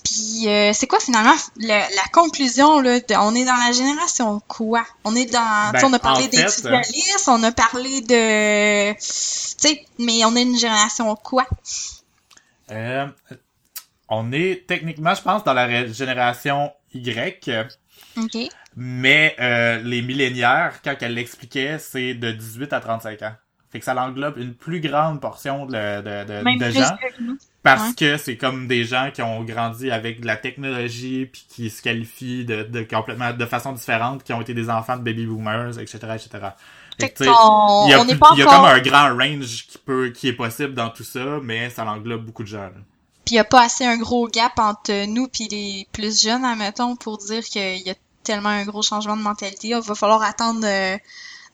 Puis 0.04 0.48
euh, 0.48 0.72
c'est 0.72 0.86
quoi 0.86 0.98
finalement 0.98 1.34
la, 1.56 1.86
conclusion 2.12 2.80
là 2.80 2.98
on 3.18 3.34
est 3.34 3.44
dans 3.44 3.66
la 3.66 3.72
génération 3.72 4.40
quoi? 4.48 4.84
On 5.04 5.14
est 5.14 5.30
dans 5.30 5.72
ben, 5.72 5.84
on 5.84 5.92
a 5.92 5.98
parlé 5.98 6.26
d'individualisme, 6.28 7.30
on 7.30 7.42
a 7.42 7.52
parlé 7.52 8.00
de 8.00 8.92
tu 8.92 8.98
sais 8.98 9.84
mais 9.98 10.24
on 10.24 10.34
est 10.36 10.42
une 10.42 10.58
génération 10.58 11.14
quoi? 11.16 11.46
Euh, 12.70 13.06
on 14.08 14.32
est 14.32 14.66
techniquement 14.66 15.14
je 15.14 15.22
pense 15.22 15.44
dans 15.44 15.54
la 15.54 15.86
génération 15.86 16.72
Y. 16.94 17.50
OK. 18.16 18.36
Mais 18.76 19.36
euh, 19.38 19.82
les 19.82 20.00
millénaires 20.00 20.80
quand 20.82 20.96
elle 21.00 21.14
l'expliquait, 21.14 21.78
c'est 21.78 22.14
de 22.14 22.32
18 22.32 22.72
à 22.72 22.80
35 22.80 23.22
ans. 23.22 23.34
Fait 23.70 23.78
que 23.78 23.84
ça 23.84 23.94
l'englobe 23.94 24.36
une 24.36 24.54
plus 24.54 24.80
grande 24.80 25.20
portion 25.20 25.64
de, 25.64 25.72
de, 25.72 26.58
de, 26.58 26.70
gens. 26.70 26.96
Parce 27.62 27.94
que 27.94 28.16
c'est 28.16 28.36
comme 28.36 28.66
des 28.66 28.84
gens 28.84 29.10
qui 29.12 29.22
ont 29.22 29.44
grandi 29.44 29.90
avec 29.90 30.20
de 30.20 30.26
la 30.26 30.36
technologie 30.36 31.26
puis 31.26 31.46
qui 31.48 31.70
se 31.70 31.80
qualifient 31.80 32.44
de, 32.44 32.64
de 32.64 32.82
complètement 32.82 33.32
de 33.32 33.46
façon 33.46 33.72
différente, 33.72 34.24
qui 34.24 34.32
ont 34.32 34.40
été 34.40 34.54
des 34.54 34.70
enfants 34.70 34.96
de 34.96 35.02
baby 35.02 35.26
boomers, 35.26 35.78
etc. 35.78 35.98
etc. 36.14 36.48
Fait 36.98 37.10
que, 37.10 37.22
il 37.22 37.26
y 37.26 37.94
a, 37.94 38.02
il 38.02 38.38
y 38.38 38.42
a 38.42 38.46
comme 38.46 38.64
un 38.64 38.80
grand 38.80 39.16
range 39.16 39.66
qui 39.68 39.78
peut 39.78 40.10
qui 40.10 40.28
est 40.28 40.32
possible 40.32 40.74
dans 40.74 40.90
tout 40.90 41.04
ça, 41.04 41.38
mais 41.42 41.70
ça 41.70 41.84
l'englobe 41.84 42.24
beaucoup 42.24 42.42
de 42.42 42.48
gens. 42.48 42.70
Puis 43.24 43.34
il 43.34 43.34
n'y 43.34 43.40
a 43.40 43.44
pas 43.44 43.62
assez 43.62 43.84
un 43.84 43.98
gros 43.98 44.26
gap 44.26 44.58
entre 44.58 45.06
nous 45.06 45.28
puis 45.28 45.46
les 45.48 45.86
plus 45.92 46.22
jeunes, 46.22 46.44
admettons, 46.44 46.96
pour 46.96 47.18
dire 47.18 47.44
qu'il 47.44 47.86
y 47.86 47.90
a 47.90 47.94
tellement 48.24 48.48
un 48.48 48.64
gros 48.64 48.82
changement 48.82 49.16
de 49.16 49.22
mentalité. 49.22 49.68
Il 49.68 49.80
va 49.80 49.94
falloir 49.94 50.22
attendre, 50.22 50.64
euh, 50.64 50.96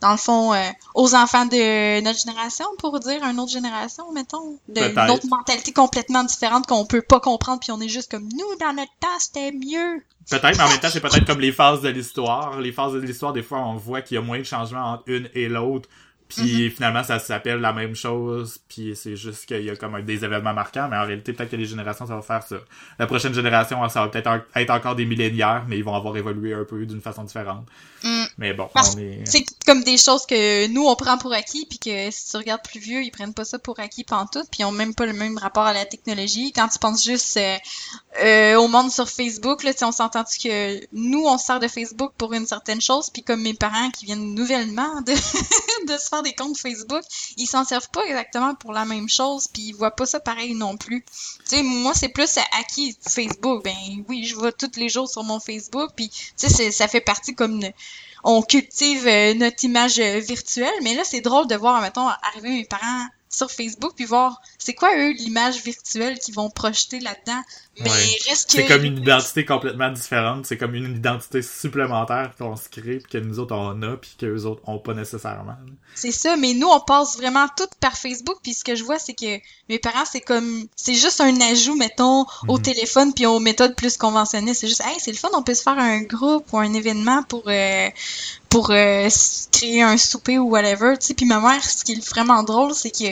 dans 0.00 0.12
le 0.12 0.16
fond, 0.16 0.52
euh, 0.52 0.62
aux 0.94 1.14
enfants 1.14 1.46
de 1.46 2.00
notre 2.00 2.18
génération, 2.18 2.66
pour 2.78 3.00
dire 3.00 3.22
une 3.24 3.40
autre 3.40 3.52
génération, 3.52 4.12
mettons. 4.12 4.58
De, 4.68 4.80
une 4.80 4.94
Peut-être. 4.94 5.14
autre 5.14 5.26
mentalité 5.28 5.72
complètement 5.72 6.24
différente 6.24 6.66
qu'on 6.66 6.84
peut 6.84 7.02
pas 7.02 7.20
comprendre, 7.20 7.60
puis 7.60 7.72
on 7.72 7.80
est 7.80 7.88
juste 7.88 8.10
comme 8.10 8.24
nous, 8.24 8.56
dans 8.60 8.72
notre 8.72 8.92
temps, 9.00 9.18
c'était 9.18 9.52
mieux. 9.52 10.02
Peut-être, 10.28 10.58
mais 10.58 10.64
en 10.64 10.68
même 10.68 10.80
temps, 10.80 10.88
c'est 10.90 11.00
peut-être 11.00 11.24
comme 11.24 11.40
les 11.40 11.52
phases 11.52 11.82
de 11.82 11.88
l'histoire. 11.88 12.60
Les 12.60 12.72
phases 12.72 12.92
de 12.92 12.98
l'histoire, 12.98 13.32
des 13.32 13.42
fois, 13.42 13.60
on 13.60 13.76
voit 13.76 14.02
qu'il 14.02 14.16
y 14.16 14.18
a 14.18 14.22
moins 14.22 14.38
de 14.38 14.44
changements 14.44 14.92
entre 14.92 15.04
une 15.06 15.30
et 15.34 15.48
l'autre. 15.48 15.88
Puis 16.28 16.70
finalement, 16.70 17.04
ça 17.04 17.18
s'appelle 17.18 17.60
la 17.60 17.72
même 17.72 17.94
chose. 17.94 18.58
Puis 18.68 18.94
c'est 18.96 19.16
juste 19.16 19.46
qu'il 19.46 19.62
y 19.62 19.70
a 19.70 19.76
comme 19.76 19.94
un- 19.94 20.02
des 20.02 20.24
événements 20.24 20.52
marquants. 20.54 20.88
Mais 20.90 20.96
en 20.96 21.04
réalité, 21.06 21.32
peut-être 21.32 21.50
que 21.50 21.56
les 21.56 21.66
générations, 21.66 22.06
ça 22.06 22.16
va 22.16 22.22
faire 22.22 22.42
ça. 22.42 22.56
La 22.98 23.06
prochaine 23.06 23.32
génération, 23.34 23.88
ça 23.88 24.00
va 24.02 24.08
peut-être 24.08 24.26
en- 24.26 24.40
être 24.54 24.70
encore 24.70 24.96
des 24.96 25.06
millénaires, 25.06 25.64
mais 25.68 25.78
ils 25.78 25.84
vont 25.84 25.94
avoir 25.94 26.16
évolué 26.16 26.52
un 26.54 26.64
peu 26.64 26.84
d'une 26.84 27.00
façon 27.00 27.24
différente. 27.24 27.66
Mm. 28.02 28.24
Mais 28.38 28.52
bon, 28.54 28.68
Parce 28.74 28.94
on 28.96 28.98
est... 28.98 29.20
C'est 29.24 29.44
comme 29.66 29.82
des 29.82 29.96
choses 29.98 30.26
que 30.26 30.66
nous, 30.68 30.84
on 30.86 30.94
prend 30.96 31.16
pour 31.18 31.32
acquis, 31.32 31.66
puis 31.68 31.78
que 31.78 32.10
si 32.10 32.30
tu 32.30 32.36
regardes 32.36 32.62
plus 32.62 32.80
vieux, 32.80 33.02
ils 33.02 33.10
prennent 33.10 33.34
pas 33.34 33.44
ça 33.44 33.58
pour 33.58 33.78
acquis 33.80 34.04
pantoute, 34.04 34.46
puis 34.50 34.60
ils 34.60 34.64
ont 34.64 34.72
même 34.72 34.94
pas 34.94 35.06
le 35.06 35.12
même 35.12 35.38
rapport 35.38 35.64
à 35.64 35.72
la 35.72 35.84
technologie. 35.86 36.52
Quand 36.52 36.68
tu 36.68 36.78
penses 36.78 37.04
juste 37.04 37.36
euh, 37.36 37.56
euh, 38.22 38.56
au 38.56 38.68
monde 38.68 38.90
sur 38.90 39.08
Facebook, 39.08 39.62
là, 39.62 39.72
on 39.82 39.92
s'entend 39.92 40.24
que 40.24 40.80
nous, 40.92 41.24
on 41.26 41.38
se 41.38 41.46
sert 41.46 41.60
de 41.60 41.68
Facebook 41.68 42.12
pour 42.18 42.32
une 42.34 42.46
certaine 42.46 42.80
chose, 42.80 43.10
puis 43.10 43.22
comme 43.22 43.42
mes 43.42 43.54
parents 43.54 43.90
qui 43.90 44.06
viennent 44.06 44.34
nouvellement 44.34 45.00
de, 45.02 45.12
de 45.92 45.98
se 45.98 46.08
faire 46.08 46.15
des 46.22 46.34
comptes 46.34 46.58
Facebook, 46.58 47.02
ils 47.36 47.46
s'en 47.46 47.64
servent 47.64 47.90
pas 47.90 48.04
exactement 48.04 48.54
pour 48.54 48.72
la 48.72 48.84
même 48.84 49.08
chose, 49.08 49.48
puis 49.48 49.62
ils 49.62 49.74
voient 49.74 49.90
pas 49.90 50.06
ça 50.06 50.20
pareil 50.20 50.54
non 50.54 50.76
plus. 50.76 51.04
Tu 51.48 51.56
sais, 51.56 51.62
moi, 51.62 51.92
c'est 51.94 52.08
plus 52.08 52.38
acquis 52.58 52.96
Facebook. 53.08 53.64
Ben 53.64 53.74
oui, 54.08 54.24
je 54.24 54.34
vois 54.34 54.52
tous 54.52 54.76
les 54.76 54.88
jours 54.88 55.08
sur 55.08 55.22
mon 55.24 55.40
Facebook, 55.40 55.90
puis 55.96 56.08
tu 56.08 56.48
sais, 56.48 56.70
ça 56.70 56.88
fait 56.88 57.00
partie 57.00 57.34
comme 57.34 57.60
on 58.24 58.42
cultive 58.42 59.06
euh, 59.06 59.34
notre 59.34 59.64
image 59.64 59.98
euh, 59.98 60.18
virtuelle, 60.18 60.74
mais 60.82 60.94
là, 60.94 61.02
c'est 61.04 61.20
drôle 61.20 61.46
de 61.46 61.54
voir, 61.54 61.80
mettons, 61.80 62.08
arriver 62.08 62.50
mes 62.50 62.64
parents 62.64 63.06
sur 63.36 63.50
Facebook, 63.50 63.92
puis 63.94 64.04
voir 64.06 64.40
c'est 64.58 64.74
quoi, 64.74 64.88
eux, 64.96 65.12
l'image 65.12 65.62
virtuelle 65.62 66.18
qu'ils 66.18 66.34
vont 66.34 66.50
projeter 66.50 67.00
là-dedans. 67.00 67.42
Mais 67.78 67.90
Ouais. 67.90 68.18
reste 68.28 68.46
que... 68.46 68.52
C'est 68.62 68.66
comme 68.66 68.84
une 68.84 68.98
identité 68.98 69.44
complètement 69.44 69.90
différente. 69.90 70.46
C'est 70.46 70.56
comme 70.56 70.74
une 70.74 70.96
identité 70.96 71.42
supplémentaire 71.42 72.32
qu'on 72.38 72.56
se 72.56 72.68
crée, 72.70 72.98
puis 72.98 73.12
que 73.12 73.18
nous 73.18 73.38
autres, 73.38 73.54
on 73.54 73.82
a, 73.82 73.96
puis 73.98 74.16
qu'eux 74.18 74.44
autres 74.44 74.62
ont 74.66 74.78
pas 74.78 74.94
nécessairement. 74.94 75.56
C'est 75.94 76.10
ça, 76.10 76.36
mais 76.36 76.54
nous, 76.54 76.68
on 76.68 76.80
passe 76.80 77.16
vraiment 77.18 77.46
tout 77.56 77.66
par 77.80 77.96
Facebook, 77.98 78.38
puis 78.42 78.54
ce 78.54 78.64
que 78.64 78.74
je 78.74 78.82
vois, 78.82 78.98
c'est 78.98 79.12
que 79.14 79.38
mes 79.68 79.78
parents, 79.78 80.04
c'est 80.10 80.22
comme... 80.22 80.66
C'est 80.74 80.94
juste 80.94 81.20
un 81.20 81.38
ajout, 81.42 81.76
mettons, 81.76 82.24
au 82.48 82.56
Mhm. 82.56 82.62
téléphone, 82.62 83.12
puis 83.14 83.26
aux 83.26 83.40
méthodes 83.40 83.74
plus 83.76 83.96
conventionnelles. 83.98 84.54
C'est 84.54 84.68
juste, 84.68 84.80
hey, 84.82 84.96
c'est 84.98 85.12
le 85.12 85.18
fun, 85.18 85.28
on 85.34 85.42
peut 85.42 85.54
se 85.54 85.62
faire 85.62 85.78
un 85.78 86.00
groupe 86.00 86.50
ou 86.52 86.58
un 86.58 86.72
événement 86.72 87.22
pour... 87.24 87.42
euh, 87.46 87.88
pour 88.48 88.70
euh, 88.70 89.08
créer 89.52 89.82
un 89.82 89.96
souper 89.96 90.38
ou 90.38 90.50
whatever, 90.50 90.96
tu 90.98 91.06
sais. 91.08 91.14
Puis 91.14 91.26
ma 91.26 91.40
mère, 91.40 91.62
ce 91.64 91.84
qui 91.84 91.92
est 91.92 92.08
vraiment 92.08 92.42
drôle, 92.42 92.74
c'est 92.74 92.90
que 92.90 93.04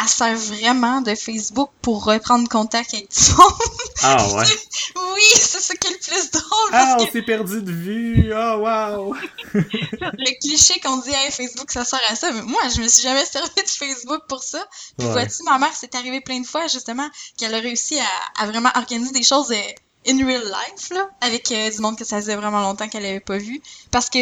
elle 0.00 0.08
sert 0.08 0.36
vraiment 0.36 1.00
de 1.00 1.14
Facebook 1.16 1.70
pour 1.82 2.04
reprendre 2.04 2.48
contact 2.48 2.94
avec 2.94 3.08
du 3.10 3.30
monde. 3.36 3.52
Ah 4.02 4.28
ouais. 4.28 4.44
oui, 5.14 5.22
c'est 5.34 5.58
ça 5.60 5.74
qui 5.74 5.88
est 5.88 5.90
le 5.90 5.98
plus 5.98 6.30
drôle, 6.30 6.68
Ah, 6.70 6.94
parce 6.96 7.02
on 7.02 7.10
s'est 7.10 7.22
perdu 7.22 7.62
de 7.62 7.72
vue. 7.72 8.32
Ah, 8.32 8.56
wow. 8.96 9.12
le 9.54 10.40
cliché 10.40 10.78
qu'on 10.80 10.98
dit, 10.98 11.10
hey, 11.10 11.32
Facebook, 11.32 11.72
ça 11.72 11.84
sert 11.84 12.00
à 12.08 12.14
ça, 12.14 12.30
mais 12.30 12.42
moi, 12.42 12.60
je 12.74 12.80
me 12.80 12.86
suis 12.86 13.02
jamais 13.02 13.24
servi 13.24 13.48
de 13.56 13.68
Facebook 13.68 14.22
pour 14.28 14.44
ça. 14.44 14.64
Puis 14.96 15.06
Ouais. 15.08 15.12
vois-tu, 15.14 15.42
ma 15.42 15.58
mère, 15.58 15.72
c'est 15.74 15.94
arrivé 15.96 16.20
plein 16.20 16.38
de 16.40 16.46
fois, 16.46 16.68
justement, 16.68 17.08
qu'elle 17.36 17.54
a 17.54 17.58
réussi 17.58 17.98
à, 17.98 18.42
à 18.42 18.46
vraiment 18.46 18.70
organiser 18.76 19.10
des 19.10 19.24
choses 19.24 19.50
euh, 19.50 20.08
in 20.08 20.24
real 20.24 20.44
life, 20.44 20.90
là, 20.90 21.08
avec 21.20 21.50
euh, 21.50 21.70
du 21.70 21.80
monde 21.80 21.98
que 21.98 22.04
ça 22.04 22.18
faisait 22.18 22.36
vraiment 22.36 22.60
longtemps 22.60 22.88
qu'elle 22.88 23.04
avait 23.06 23.18
pas 23.18 23.38
vu. 23.38 23.60
Parce 23.90 24.08
que, 24.10 24.18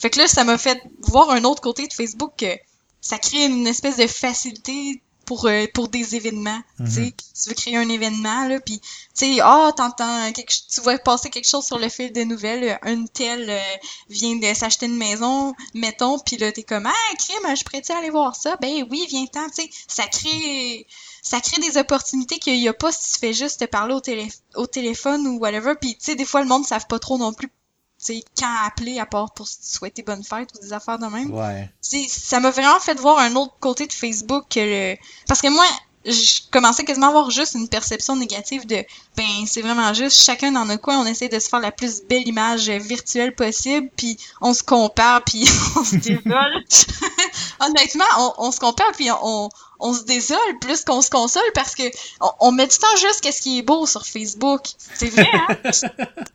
fait 0.00 0.10
que 0.10 0.18
là, 0.18 0.26
ça 0.26 0.44
m'a 0.44 0.58
fait 0.58 0.82
voir 1.02 1.30
un 1.30 1.44
autre 1.44 1.60
côté 1.60 1.86
de 1.86 1.92
Facebook 1.92 2.32
que 2.38 2.56
ça 3.02 3.18
crée 3.18 3.44
une 3.44 3.66
espèce 3.66 3.98
de 3.98 4.06
facilité 4.06 5.02
pour, 5.26 5.46
euh, 5.46 5.66
pour 5.74 5.86
des 5.86 6.16
événements. 6.16 6.60
Tu 6.78 6.90
sais, 6.90 7.14
tu 7.40 7.48
veux 7.50 7.54
créer 7.54 7.76
un 7.76 7.88
événement, 7.88 8.48
là, 8.48 8.58
puis, 8.58 8.80
tu 8.80 8.86
sais, 9.14 9.38
ah, 9.40 9.70
t'entends 9.76 10.32
tu 10.32 10.80
vois 10.80 10.98
passer 10.98 11.30
quelque 11.30 11.48
chose 11.48 11.64
sur 11.64 11.78
le 11.78 11.88
fil 11.88 12.12
de 12.12 12.22
nouvelles, 12.24 12.64
euh, 12.64 12.90
un 12.90 13.04
tel 13.04 13.48
euh, 13.48 13.60
vient 14.08 14.34
de 14.34 14.54
s'acheter 14.54 14.86
une 14.86 14.96
maison, 14.96 15.54
mettons, 15.74 16.18
puis 16.18 16.36
là, 16.36 16.50
t'es 16.50 16.64
comme, 16.64 16.86
ah, 16.86 17.16
crime, 17.16 17.56
je 17.56 17.62
pourrais-tu 17.62 17.92
aller 17.92 18.10
voir 18.10 18.34
ça? 18.34 18.56
Ben 18.60 18.84
oui, 18.90 19.06
viens-t'en, 19.08 19.48
tu 19.50 19.62
sais, 19.62 19.70
ça 19.86 20.06
crée, 20.08 20.86
ça 21.22 21.40
crée 21.40 21.60
des 21.60 21.76
opportunités 21.78 22.40
qu'il 22.40 22.56
y 22.56 22.66
a 22.66 22.74
pas 22.74 22.90
si 22.90 23.12
tu 23.12 23.20
fais 23.20 23.32
juste 23.32 23.60
te 23.60 23.66
parler 23.66 23.94
au, 23.94 24.00
télé 24.00 24.28
au 24.56 24.66
téléphone 24.66 25.28
ou 25.28 25.38
whatever, 25.38 25.74
puis, 25.80 25.94
tu 25.94 26.06
sais, 26.06 26.14
des 26.16 26.24
fois, 26.24 26.40
le 26.40 26.48
monde 26.48 26.62
ne 26.62 26.66
savent 26.66 26.88
pas 26.88 26.98
trop 26.98 27.18
non 27.18 27.32
plus, 27.32 27.52
sais, 28.00 28.22
quand 28.38 28.54
appeler, 28.66 28.98
à 28.98 29.06
part 29.06 29.32
pour 29.34 29.46
souhaiter 29.48 30.02
bonne 30.02 30.24
fête 30.24 30.48
ou 30.56 30.60
des 30.64 30.72
affaires 30.72 30.98
de 30.98 31.06
même 31.06 31.30
Ouais. 31.32 31.70
c'est- 31.80 32.08
ça 32.08 32.40
m'a 32.40 32.50
vraiment 32.50 32.80
fait 32.80 32.98
voir 32.98 33.18
un 33.18 33.34
autre 33.36 33.54
côté 33.60 33.86
de 33.86 33.92
Facebook 33.92 34.44
que 34.50 34.60
le... 34.60 34.96
Parce 35.28 35.40
que 35.42 35.48
moi, 35.48 35.64
je 36.06 36.40
commençais 36.50 36.84
quasiment 36.84 37.06
à 37.06 37.08
avoir 37.10 37.30
juste 37.30 37.54
une 37.56 37.68
perception 37.68 38.16
négative 38.16 38.66
de 38.66 38.82
ben 39.18 39.26
c'est 39.46 39.60
vraiment 39.60 39.92
juste 39.92 40.22
chacun 40.22 40.50
dans 40.50 40.64
notre 40.64 40.80
coin 40.80 40.98
on 40.98 41.04
essaie 41.04 41.28
de 41.28 41.38
se 41.38 41.46
faire 41.50 41.60
la 41.60 41.72
plus 41.72 42.00
belle 42.08 42.26
image 42.26 42.70
virtuelle 42.70 43.34
possible 43.34 43.90
puis 43.98 44.16
on 44.40 44.54
se 44.54 44.62
compare 44.62 45.22
puis 45.24 45.44
on 45.76 45.84
se 45.84 45.96
désole 45.96 46.64
honnêtement 47.60 48.04
on, 48.18 48.32
on 48.38 48.50
se 48.50 48.60
compare 48.60 48.90
puis 48.92 49.10
on, 49.22 49.50
on 49.80 49.92
se 49.94 50.02
désole 50.04 50.38
plus 50.60 50.84
qu'on 50.84 51.02
se 51.02 51.10
console 51.10 51.42
parce 51.54 51.74
que 51.74 51.82
on, 52.20 52.30
on 52.40 52.52
met 52.52 52.66
du 52.66 52.76
temps 52.76 52.96
juste 53.00 53.20
qu'est-ce 53.22 53.42
qui 53.42 53.58
est 53.58 53.62
beau 53.62 53.86
sur 53.86 54.06
Facebook. 54.06 54.62
C'est 54.94 55.08
vrai 55.08 55.28
hein? 55.48 55.56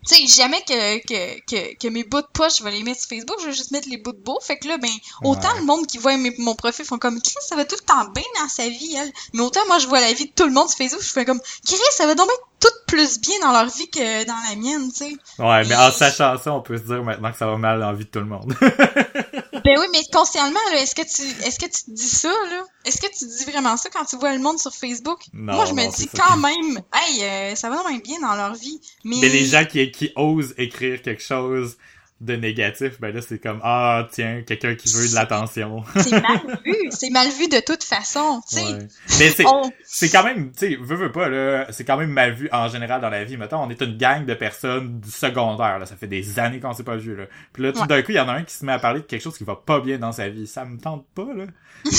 Tu 0.08 0.16
sais 0.16 0.28
jamais 0.28 0.62
que, 0.62 1.00
que, 1.08 1.40
que, 1.50 1.76
que 1.78 1.88
mes 1.88 2.04
bouts 2.04 2.22
de 2.22 2.28
poche 2.34 2.58
je 2.60 2.64
vais 2.64 2.72
les 2.72 2.84
mettre 2.84 3.00
sur 3.02 3.10
Facebook 3.10 3.38
je 3.42 3.48
vais 3.48 3.54
juste 3.54 3.72
mettre 3.72 3.88
les 3.90 3.98
bouts 3.98 4.14
de 4.14 4.22
beau. 4.22 4.40
Fait 4.42 4.58
que 4.58 4.68
là 4.68 4.78
ben 4.78 4.90
autant 5.24 5.46
Ouais. 5.54 5.60
le 5.60 5.66
monde 5.66 5.86
qui 5.88 5.98
voit 5.98 6.18
mes- 6.18 6.34
mon 6.40 6.56
profil 6.56 6.86
font 6.86 6.98
comme 6.98 7.22
Chris 7.22 7.36
ça 7.42 7.56
va 7.56 7.66
tout 7.66 7.76
le 7.80 7.86
temps 7.86 8.06
bien 8.14 8.24
dans 8.42 8.50
sa 8.50 8.68
vie 8.68 8.96
elle. 9.00 9.12
Mais 9.34 9.42
autant 9.42 9.62
moi 9.68 9.80
je 9.80 9.88
vois 9.88 10.02
la 10.02 10.14
vie 10.14 10.26
de 10.26 10.32
tout 10.32 10.46
le 10.46 10.52
monde 10.52 10.68
sur 10.70 10.78
Facebook 10.78 11.02
je 11.04 11.10
fais 11.12 11.26
comme 11.26 11.40
Chris 11.66 11.78
ça 11.92 12.06
va 12.08 12.16
donc 12.16 12.28
bien 12.28 12.36
tout 12.60 12.70
plus 12.88 13.20
bien 13.20 13.36
dans 13.42 13.52
leur 13.52 13.66
vie 13.68 13.90
que 13.90 14.26
dans 14.26 14.38
la 14.50 14.56
mienne 14.56 14.90
tu 14.92 14.98
sais. 15.06 15.16
Ouais, 15.40 15.64
mais 15.66 15.76
en 15.76 15.92
sachant 15.92 16.38
ça, 16.42 16.54
on 16.54 16.62
peut 16.62 16.78
se 16.78 16.84
dire 16.84 17.04
maintenant 17.04 17.32
que 17.32 17.38
ça 17.38 17.46
va 17.46 17.58
mal 17.58 17.80
dans 17.80 17.88
la 17.92 17.98
vie 17.98 18.06
de 18.06 18.10
tout 18.10 18.20
le 18.20 18.26
monde. 18.26 18.56
Ben 19.66 19.80
oui, 19.80 19.88
mais 19.92 20.04
consciemment, 20.14 20.60
là, 20.72 20.82
est-ce 20.82 20.94
que 20.94 21.02
tu 21.02 21.24
est-ce 21.44 21.58
que 21.58 21.66
tu 21.66 21.92
dis 21.92 22.08
ça, 22.08 22.30
là? 22.30 22.64
Est-ce 22.86 23.02
que 23.02 23.08
tu 23.08 23.26
dis 23.26 23.52
vraiment 23.52 23.76
ça 23.78 23.90
quand 23.90 24.06
tu 24.06 24.16
vois 24.16 24.34
le 24.34 24.40
monde 24.40 24.60
sur 24.60 24.72
Facebook? 24.72 25.20
Non, 25.34 25.56
Moi, 25.56 25.66
je 25.66 25.74
me 25.74 25.84
non, 25.84 25.90
dis 25.90 26.08
quand 26.08 26.38
même, 26.38 26.82
hey, 26.94 27.24
euh, 27.24 27.56
ça 27.56 27.72
va 27.72 27.78
vraiment 27.82 27.98
bien 27.98 28.20
dans 28.20 28.36
leur 28.36 28.54
vie. 28.54 28.80
Mais, 29.04 29.16
Mais 29.22 29.30
les 29.30 29.46
gens 29.46 29.66
qui, 29.66 29.90
qui 29.92 30.12
osent 30.16 30.54
écrire 30.58 31.02
quelque 31.02 31.24
chose 31.24 31.78
de 32.22 32.34
négatif, 32.36 33.00
ben 33.02 33.14
là, 33.14 33.22
c'est 33.22 33.40
comme, 33.40 33.60
ah, 33.62 34.08
tiens, 34.10 34.42
quelqu'un 34.48 34.74
qui 34.76 34.88
veut 34.94 35.08
de 35.10 35.16
l'attention. 35.16 35.84
c'est 35.98 36.12
mal 36.22 36.40
vu. 36.66 36.76
C'est 36.90 37.10
mal 37.10 37.28
vu 37.28 37.48
de 37.50 37.60
toute 37.60 37.84
façon, 37.84 38.42
tu 38.50 38.56
sais. 38.56 38.64
Ouais. 38.64 38.88
Mais 39.20 39.30
c'est, 39.32 39.46
On- 39.46 39.70
c'est 39.84 40.10
quand 40.10 40.24
même, 40.24 40.52
tu 40.54 40.70
sais, 40.72 40.78
veux, 40.80 40.96
veux 40.96 41.12
pas, 41.12 41.28
là, 41.28 41.68
c'est 41.72 41.84
quand 41.84 41.98
même 41.98 42.12
mal 42.12 42.34
vu 42.34 42.48
en 42.54 42.70
général 42.70 43.02
dans 43.02 43.10
la 43.10 43.26
vie. 43.26 43.36
Mettons, 43.36 43.58
on 43.62 43.70
est 43.70 43.82
une 43.82 43.98
gang 43.98 44.26
de 44.26 44.34
personnes 44.34 45.02
du 45.02 45.12
secondaire, 45.12 45.78
là. 45.78 45.86
Ça 45.86 45.98
fait 45.98 46.08
des 46.08 46.40
années 46.40 46.62
qu'on 46.62 46.74
s'est 46.74 46.84
pas 46.84 46.96
vu, 46.96 47.16
là. 47.18 47.26
Puis 47.52 47.64
là, 47.64 47.74
tout 47.74 47.82
Ouais. 47.82 47.88
d'un 47.88 48.02
coup, 48.02 48.12
il 48.12 48.16
y 48.16 48.20
en 48.20 48.30
a 48.30 48.34
un 48.34 48.44
qui 48.44 48.54
se 48.56 48.64
met 48.66 48.72
à 48.72 48.80
parler 48.80 49.02
de 49.02 49.06
quelque 49.06 49.22
chose 49.22 49.38
qui 49.38 49.44
va 49.44 49.56
pas 49.58 49.82
bien 49.82 49.98
dans 49.98 50.14
sa 50.14 50.30
vie. 50.30 50.48
Ça 50.48 50.64
me 50.64 50.78
tente 50.80 51.06
pas, 51.16 51.28
là. 51.36 51.46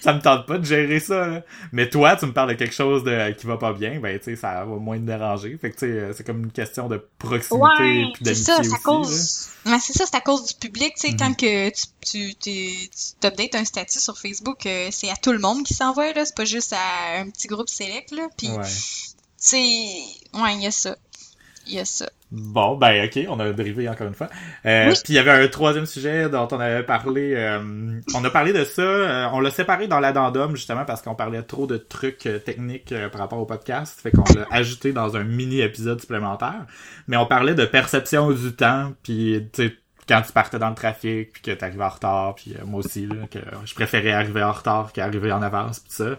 ça 0.00 0.12
me 0.14 0.20
tente 0.20 0.46
pas 0.46 0.58
de 0.58 0.64
gérer 0.64 0.98
ça, 1.00 1.26
là. 1.26 1.42
Mais 1.72 1.88
toi, 1.88 2.16
tu 2.16 2.26
me 2.26 2.32
parles 2.32 2.50
de 2.50 2.54
quelque 2.54 2.74
chose 2.74 3.04
de, 3.04 3.32
qui 3.32 3.46
va 3.46 3.56
pas 3.56 3.72
bien, 3.72 4.00
ben, 4.00 4.18
tu 4.18 4.24
sais, 4.24 4.36
ça 4.36 4.64
va 4.64 4.76
moins 4.76 4.96
te 4.98 5.02
déranger. 5.02 5.56
Fait 5.60 5.70
que, 5.70 5.74
tu 5.76 5.80
sais, 5.80 5.92
euh, 5.92 6.12
c'est 6.12 6.24
comme 6.24 6.44
une 6.44 6.52
question 6.52 6.88
de 6.88 7.04
proximité 7.18 7.56
Ouais, 7.62 8.04
puis 8.14 8.24
d'amitié 8.24 8.45
ça, 8.46 8.62
c'est 8.62 8.72
à 8.74 8.78
cause. 8.78 9.48
Mais 9.64 9.78
c'est 9.80 9.92
ça, 9.92 10.04
c'est 10.06 10.16
à 10.16 10.20
cause 10.20 10.44
du 10.46 10.54
public, 10.54 10.94
tu 10.94 11.00
sais, 11.00 11.10
Mhm. 11.12 11.16
quand 11.18 11.34
que 11.34 11.68
tu 11.70 11.84
tu 12.04 12.34
t'es- 12.36 12.88
tu 12.90 13.14
t'updates 13.20 13.54
un 13.56 13.64
statut 13.64 13.98
sur 14.00 14.16
Facebook, 14.18 14.64
euh, 14.66 14.88
c'est 14.92 15.10
à 15.10 15.16
tout 15.16 15.32
le 15.32 15.38
monde 15.40 15.64
qui 15.64 15.74
s'envoie 15.74 16.12
là, 16.12 16.24
c'est 16.24 16.36
pas 16.36 16.44
juste 16.44 16.72
à 16.72 17.18
un 17.20 17.28
petit 17.30 17.48
groupe 17.48 17.68
select 17.68 18.12
là, 18.12 18.28
puis. 18.38 18.48
Ouais. 18.48 18.68
c'est 19.36 19.58
ouais, 19.58 20.54
il 20.54 20.62
y 20.62 20.66
a 20.66 20.70
ça. 20.70 20.96
Il 21.66 21.74
y 21.74 21.80
a 21.80 21.84
ça. 21.84 22.08
Bon, 22.32 22.76
ben 22.76 23.06
ok, 23.06 23.20
on 23.28 23.38
a 23.38 23.52
dérivé 23.52 23.88
encore 23.88 24.08
une 24.08 24.14
fois. 24.14 24.28
Euh, 24.66 24.88
Oui. 24.88 24.94
Puis 25.04 25.12
il 25.12 25.16
y 25.16 25.18
avait 25.20 25.30
un 25.30 25.46
troisième 25.46 25.86
sujet 25.86 26.28
dont 26.28 26.48
on 26.50 26.58
avait 26.58 26.82
parlé. 26.82 27.34
euh, 27.36 28.00
on 28.14 28.24
a 28.24 28.30
parlé 28.30 28.52
de 28.52 28.64
ça. 28.64 28.82
euh, 28.82 29.28
on 29.32 29.38
l'a 29.40 29.50
séparé 29.50 29.86
dans 29.86 30.00
l'addendum 30.00 30.56
justement 30.56 30.84
parce 30.84 31.02
qu'on 31.02 31.14
parlait 31.14 31.42
trop 31.42 31.68
de 31.68 31.76
trucs 31.76 32.26
euh, 32.26 32.38
techniques 32.40 32.90
euh, 32.90 33.08
par 33.08 33.20
rapport 33.20 33.38
au 33.38 33.46
podcast. 33.46 34.00
Fait 34.00 34.10
qu'on 34.10 34.24
l'a 34.34 34.46
ajouté 34.50 34.92
dans 34.92 35.16
un 35.16 35.22
mini 35.22 35.60
épisode 35.60 36.00
supplémentaire. 36.00 36.66
Mais 37.06 37.16
on 37.16 37.26
parlait 37.26 37.54
de 37.54 37.64
perception 37.64 38.32
du 38.32 38.52
temps. 38.56 38.92
Puis 39.04 39.48
tu 39.52 39.68
sais 39.68 39.74
quand 40.08 40.22
tu 40.22 40.32
partais 40.32 40.58
dans 40.58 40.68
le 40.68 40.74
trafic 40.76 41.32
puis 41.32 41.42
que 41.42 41.50
t'arrivais 41.52 41.82
en 41.84 41.88
retard 41.88 42.34
puis 42.36 42.54
euh, 42.60 42.64
moi 42.64 42.78
aussi 42.80 43.06
là, 43.06 43.26
que 43.28 43.40
je 43.64 43.74
préférais 43.74 44.12
arriver 44.12 44.40
en 44.42 44.52
retard 44.52 44.92
qu'arriver 44.92 45.32
en 45.32 45.42
avance 45.42 45.80
pis 45.80 45.94
ça 45.94 46.10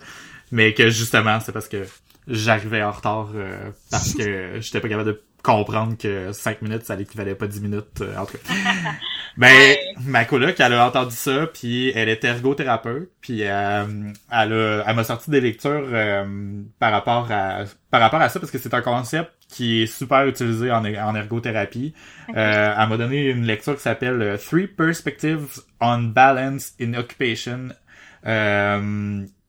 mais 0.52 0.74
que 0.74 0.90
justement 0.90 1.40
c'est 1.40 1.54
parce 1.54 1.70
que 1.70 1.86
j'arrivais 2.28 2.84
en 2.84 2.92
retard 2.92 3.30
euh, 3.36 3.72
parce 3.92 4.14
que 4.14 4.58
j'étais 4.60 4.80
pas 4.80 4.90
capable 4.90 5.10
de 5.10 5.22
comprendre 5.44 5.98
que 5.98 6.32
5 6.34 6.62
minutes, 6.62 6.84
ça 6.84 6.96
n'équivalait 6.96 7.36
pas 7.36 7.48
10 7.48 7.62
minutes. 7.62 8.02
Euh, 8.02 8.18
en 8.18 8.26
tout 8.26 8.38
cas. 8.38 8.54
Ben, 9.38 9.78
ma 10.04 10.26
coloc, 10.26 10.60
elle 10.60 10.74
a 10.74 10.88
entendu 10.88 11.16
ça, 11.16 11.46
puis 11.46 11.92
elle 11.94 12.10
était 12.10 12.28
ergothérapeute, 12.28 13.12
puis 13.22 13.44
euh, 13.44 13.86
elle 14.32 14.54
a, 14.54 14.84
elle 14.88 14.96
m'a 14.96 15.04
sorti 15.04 15.30
des 15.30 15.42
lectures 15.42 15.88
euh, 15.94 16.64
par 16.80 16.92
rapport 16.92 17.32
à 17.32 17.66
par 17.92 18.02
rapport 18.02 18.20
à 18.20 18.30
ça, 18.30 18.40
parce 18.40 18.52
que 18.52 18.58
c'est 18.58 18.74
un 18.74 18.82
concept 18.82 19.32
qui 19.48 19.84
est 19.84 19.86
super 19.86 20.26
utilisé 20.26 20.72
en, 20.72 20.84
en 20.84 21.16
ergothérapie. 21.16 21.94
Euh, 22.36 22.76
elle 22.76 22.90
m'a 22.90 22.98
donné 22.98 23.30
une 23.30 23.46
lecture 23.46 23.76
qui 23.76 23.84
s'appelle 23.84 24.20
euh, 24.24 24.38
Three 24.38 24.66
Perspectives 24.66 25.62
on 25.80 26.00
Balance 26.00 26.74
in 26.82 26.96
Occupation. 26.96 27.70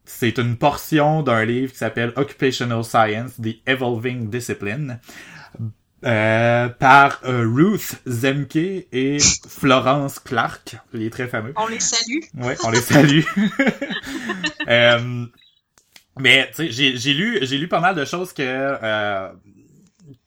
C'est 0.09 0.39
une 0.39 0.57
portion 0.57 1.23
d'un 1.23 1.45
livre 1.45 1.71
qui 1.71 1.79
s'appelle 1.79 2.15
Occupational 2.17 2.83
Science, 2.83 3.33
The 3.43 3.59
Evolving 3.67 4.31
Discipline. 4.31 5.01
Euh, 6.05 6.69
par 6.69 7.21
euh, 7.25 7.45
Ruth 7.47 8.01
Zemke 8.07 8.57
et 8.57 9.19
Florence 9.49 10.21
Clark, 10.21 10.77
les 10.93 11.11
très 11.11 11.27
fameux. 11.27 11.53
On 11.57 11.67
les 11.67 11.81
salue. 11.81 12.21
Ouais, 12.37 12.57
on 12.65 12.71
les 12.71 12.81
salue. 12.81 13.23
euh, 14.69 15.27
mais 16.19 16.49
tu 16.51 16.55
sais, 16.55 16.71
j'ai, 16.71 16.97
j'ai 16.97 17.15
lu 17.15 17.39
j'ai 17.43 17.59
lu 17.59 17.67
pas 17.67 17.81
mal 17.81 17.97
de 17.97 18.05
choses 18.05 18.33
que 18.33 18.43
euh, 18.45 19.29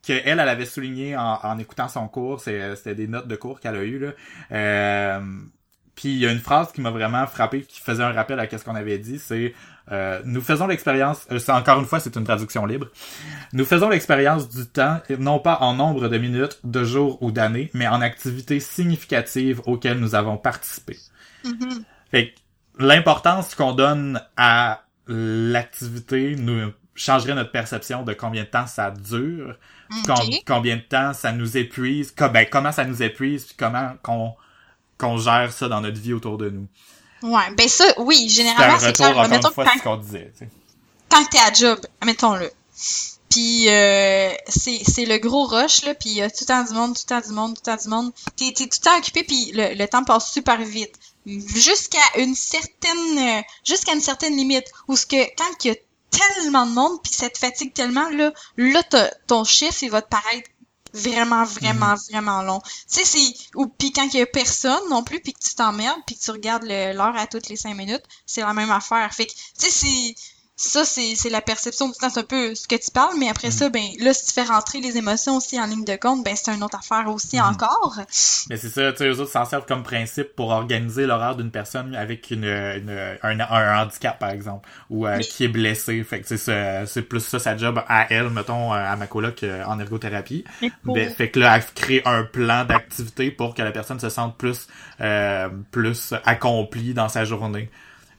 que 0.06 0.14
elle, 0.14 0.40
elle 0.40 0.50
avait 0.50 0.66
souligné 0.66 1.16
en, 1.16 1.40
en 1.42 1.58
écoutant 1.58 1.88
son 1.88 2.08
cours. 2.10 2.42
C'est, 2.42 2.76
c'était 2.76 2.96
des 2.96 3.08
notes 3.08 3.30
de 3.30 3.36
cours 3.38 3.62
qu'elle 3.62 3.76
a 3.76 3.84
eues 3.84 4.00
là. 4.00 4.12
Euh, 4.52 5.22
puis 5.96 6.10
il 6.10 6.18
y 6.18 6.26
a 6.26 6.32
une 6.32 6.40
phrase 6.40 6.72
qui 6.72 6.82
m'a 6.82 6.90
vraiment 6.90 7.28
frappé, 7.28 7.62
qui 7.62 7.80
faisait 7.80 8.04
un 8.04 8.12
rappel 8.12 8.40
à 8.40 8.50
ce 8.50 8.64
qu'on 8.64 8.76
avait 8.76 8.98
dit, 8.98 9.20
c'est 9.20 9.54
euh, 9.92 10.22
nous 10.26 10.42
faisons 10.42 10.68
l'expérience, 10.68 11.26
euh, 11.32 11.40
c'est 11.40 11.52
encore 11.52 11.80
une 11.80 11.86
fois 11.86 12.00
c'est 12.00 12.16
une 12.16 12.24
traduction 12.24 12.66
libre. 12.66 12.88
Nous 13.54 13.66
faisons 13.66 13.90
l'expérience 13.90 14.50
du 14.50 14.66
temps, 14.66 15.00
non 15.20 15.40
pas 15.40 15.58
en 15.62 15.74
nombre 15.74 16.08
de 16.08 16.18
minutes, 16.18 16.60
de 16.64 16.84
jours 16.84 17.22
ou 17.22 17.32
d'années, 17.32 17.70
mais 17.74 17.88
en 17.88 18.02
activités 18.02 18.60
significatives 18.60 19.62
auxquelles 19.66 20.00
nous 20.00 20.16
avons 20.16 20.38
participé. 20.38 20.98
Fait 22.12 22.30
que 22.30 22.40
l'importance 22.80 23.56
qu'on 23.56 23.74
donne 23.74 24.22
à 24.38 24.84
l'activité 25.08 26.36
nous 26.36 26.72
changerait 26.94 27.34
notre 27.34 27.52
perception 27.52 28.04
de 28.04 28.14
combien 28.14 28.44
de 28.44 28.48
temps 28.48 28.68
ça 28.68 28.92
dure, 28.92 29.58
combien 30.46 30.76
de 30.76 30.82
temps 30.82 31.14
ça 31.14 31.32
nous 31.32 31.58
épuise, 31.58 32.14
ben, 32.16 32.46
comment 32.50 32.72
ça 32.72 32.86
nous 32.86 33.02
épuise, 33.02 33.46
puis 33.46 33.56
comment 33.58 33.94
qu'on 34.04 34.36
qu'on 34.98 35.18
gère 35.18 35.52
ça 35.52 35.68
dans 35.68 35.82
notre 35.82 36.00
vie 36.00 36.14
autour 36.14 36.38
de 36.38 36.52
nous. 36.52 36.68
Ouais, 37.24 37.52
ben 37.56 37.68
ça, 37.68 37.86
oui, 37.98 38.30
généralement, 38.30 38.80
c'est 38.80 38.94
clair. 38.94 39.12
encore 39.18 39.30
Mettons 39.30 39.52
fois, 39.52 39.66
quand, 39.66 39.78
ce 39.78 39.84
qu'on 39.84 39.98
disait. 39.98 40.32
tu 40.38 40.46
sais. 40.46 40.50
quand 41.10 41.24
t'es 41.26 41.38
à 41.40 41.54
job, 41.54 41.80
mettons-le. 42.04 42.52
Puis 43.30 43.70
euh, 43.70 44.34
c'est 44.48 44.82
c'est 44.86 45.06
le 45.06 45.18
gros 45.18 45.46
rush, 45.46 45.84
là, 45.86 45.94
puis 45.94 46.10
il 46.10 46.16
y 46.18 46.22
a 46.22 46.30
tout 46.30 46.38
le 46.42 46.46
temps 46.48 46.64
du 46.64 46.74
monde, 46.74 46.96
tout 46.96 47.04
le 47.10 47.22
temps 47.22 47.28
du 47.28 47.34
monde, 47.34 47.54
tout 47.56 47.62
le 47.66 47.72
temps 47.78 47.82
du 47.82 47.88
monde. 47.90 48.12
T'es 48.36 48.52
t'es 48.54 48.66
tout 48.66 48.78
le 48.82 48.84
temps 48.84 48.98
occupé, 48.98 49.24
puis 49.24 49.52
le, 49.54 49.74
le 49.76 49.88
temps 49.88 50.04
passe 50.04 50.32
super 50.32 50.58
vite. 50.62 50.96
Jusqu'à 51.26 52.00
une 52.18 52.36
certaine 52.36 53.18
euh, 53.20 53.42
jusqu'à 53.64 53.94
une 53.94 54.02
certaine 54.02 54.36
limite. 54.36 54.66
Où 54.90 54.98
ce 54.98 55.06
que 55.06 55.16
quand 55.38 55.64
il 55.64 55.68
y 55.68 55.72
a 55.72 55.76
tellement 56.10 56.66
de 56.66 56.72
monde, 56.72 57.02
puis 57.04 57.14
ça 57.14 57.30
te 57.30 57.38
fatigue 57.38 57.74
tellement, 57.74 58.10
là, 58.10 58.34
là 58.58 58.84
t'as- 58.84 59.12
ton 59.28 59.46
chiffre, 59.46 59.82
il 59.84 59.92
va 59.92 60.02
te 60.02 60.10
paraître 60.10 60.50
vraiment, 60.94 61.44
vraiment, 61.44 61.96
vraiment 62.10 62.42
long. 62.42 62.60
Tu 62.62 62.72
sais, 62.88 63.06
c'est... 63.06 63.34
Ou 63.56 63.68
puis 63.68 63.92
quand 63.92 64.08
il 64.14 64.20
y 64.20 64.22
a 64.22 64.26
personne 64.26 64.82
non 64.90 65.04
plus, 65.04 65.20
puis 65.22 65.34
que 65.34 65.40
tu 65.40 65.56
t'emmerdes, 65.56 66.02
puis 66.06 66.18
que 66.18 66.22
tu 66.22 66.32
regardes 66.32 66.64
l'heure 66.64 67.16
à 67.16 67.28
toutes 67.28 67.50
les 67.50 67.56
cinq 67.56 67.76
minutes, 67.76 68.04
c'est 68.26 68.42
la 68.42 68.54
même 68.54 68.72
affaire. 68.72 69.14
Fait 69.14 69.26
que, 69.26 69.32
tu 69.32 69.70
sais, 69.70 69.72
c'est... 69.72 70.16
Ça, 70.64 70.86
c'est 70.86 71.16
c'est 71.16 71.30
la 71.32 71.42
perception 71.42 71.92
c'est 72.00 72.18
un 72.20 72.24
peu 72.24 72.54
ce 72.54 72.68
que 72.68 72.76
tu 72.76 72.92
parles, 72.92 73.16
mais 73.20 73.30
après 73.30 73.50
ça, 73.50 73.70
ben 73.70 73.84
là, 74.00 74.14
si 74.14 74.26
tu 74.28 74.34
fais 74.34 74.44
rentrer 74.44 74.80
les 74.80 74.96
émotions 74.96 75.38
aussi 75.38 75.60
en 75.60 75.66
ligne 75.66 75.84
de 75.86 75.96
compte, 75.96 76.24
ben 76.24 76.36
c'est 76.36 76.52
une 76.54 76.64
autre 76.64 76.78
affaire 76.78 77.08
aussi 77.12 77.38
Mhm. 77.38 77.46
encore. 77.46 77.96
Mais 78.50 78.58
c'est 78.58 78.70
ça, 78.70 78.92
tu 78.92 79.00
sais, 79.00 79.08
eux 79.10 79.20
autres 79.20 79.32
s'en 79.32 79.46
servent 79.46 79.66
comme 79.66 79.82
principe 79.82 80.36
pour 80.36 80.50
organiser 80.52 81.08
l'horaire 81.08 81.36
d'une 81.36 81.50
personne 81.50 81.96
avec 81.96 82.30
une, 82.30 82.44
une- 82.46 83.16
un, 83.24 83.40
un 83.40 83.82
handicap, 83.84 84.20
par 84.20 84.30
exemple, 84.30 84.70
ou 84.92 85.08
euh, 85.08 85.18
qui 85.20 85.46
est 85.46 85.48
blessé. 85.48 86.04
Fait 86.04 86.22
que 86.22 86.38
c'est 86.38 87.02
plus 87.02 87.22
ça 87.22 87.40
sa 87.40 87.58
job 87.58 87.82
à 87.88 88.06
elle, 88.14 88.30
mettons, 88.30 88.72
euh, 88.72 88.78
à 88.78 88.96
ma 88.96 89.08
coloc 89.08 89.42
euh, 89.44 89.64
en 89.66 89.80
ergothérapie. 89.80 90.44
Ben, 90.86 91.10
fait 91.10 91.32
que 91.32 91.40
là, 91.40 91.58
elle 91.58 91.66
crée 91.74 92.02
un 92.06 92.24
plan 92.24 92.66
d'activité 92.66 93.32
pour 93.32 93.56
que 93.56 93.64
la 93.64 93.72
personne 93.72 94.00
se 94.00 94.10
sente 94.10 94.38
plus, 94.38 94.68
euh, 95.02 95.50
plus 95.72 96.14
accomplie 96.24 96.94
dans 96.94 97.10
sa 97.10 97.26
journée. 97.26 97.70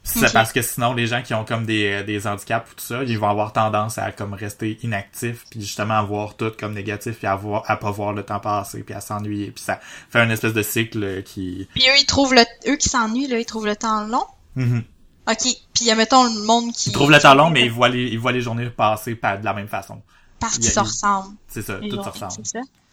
C'est 0.03 0.33
parce 0.33 0.51
que 0.51 0.61
sinon, 0.61 0.93
les 0.93 1.07
gens 1.07 1.21
qui 1.21 1.33
ont 1.33 1.45
comme 1.45 1.65
des, 1.65 2.03
des 2.03 2.27
handicaps 2.27 2.71
ou 2.71 2.75
tout 2.75 2.83
ça, 2.83 3.03
ils 3.03 3.17
vont 3.17 3.29
avoir 3.29 3.53
tendance 3.53 3.97
à 3.97 4.11
comme 4.11 4.33
rester 4.33 4.77
inactifs, 4.83 5.45
puis 5.49 5.61
justement 5.61 5.95
à 5.95 6.03
voir 6.03 6.35
tout 6.35 6.51
comme 6.59 6.73
négatif, 6.73 7.17
puis 7.17 7.27
à 7.27 7.35
voir, 7.35 7.63
à 7.67 7.77
pas 7.77 7.89
voir 7.89 8.11
le 8.13 8.23
temps 8.23 8.39
passer, 8.39 8.83
puis 8.83 8.93
à 8.93 9.01
s'ennuyer, 9.01 9.51
puis 9.51 9.63
ça 9.63 9.79
fait 10.09 10.19
un 10.19 10.29
espèce 10.29 10.53
de 10.53 10.61
cycle 10.61 11.03
euh, 11.03 11.21
qui. 11.21 11.69
Puis 11.73 11.83
eux, 11.83 11.97
ils 11.99 12.05
trouvent 12.05 12.33
le... 12.33 12.41
Eux 12.67 12.75
qui 12.75 12.89
s'ennuient, 12.89 13.27
là, 13.27 13.39
ils 13.39 13.45
trouvent 13.45 13.65
le 13.65 13.77
temps 13.77 14.05
long. 14.05 14.25
Mhm. 14.55 14.83
OK. 15.29 15.47
Puis, 15.73 15.89
euh, 15.89 15.95
mettons, 15.95 16.25
le 16.25 16.45
monde 16.45 16.73
qui... 16.73 16.89
Ils 16.89 16.93
trouvent 16.93 17.11
le 17.11 17.19
temps 17.19 17.33
long, 17.33 17.49
mais 17.49 17.65
ils 17.65 17.71
voient 17.71 17.89
les, 17.89 18.07
ils 18.07 18.19
voient 18.19 18.33
les 18.33 18.41
journées 18.41 18.69
passer 18.69 19.15
pas 19.15 19.37
de 19.37 19.45
la 19.45 19.53
même 19.53 19.69
façon. 19.69 20.01
Parce 20.39 20.57
il 20.57 20.63
qu'ils 20.63 20.71
se 20.71 20.79
ressemblent. 20.79 21.35
C'est 21.47 21.61
ça, 21.61 21.75
tout 21.75 22.03
se 22.03 22.09
ressemble. 22.09 22.43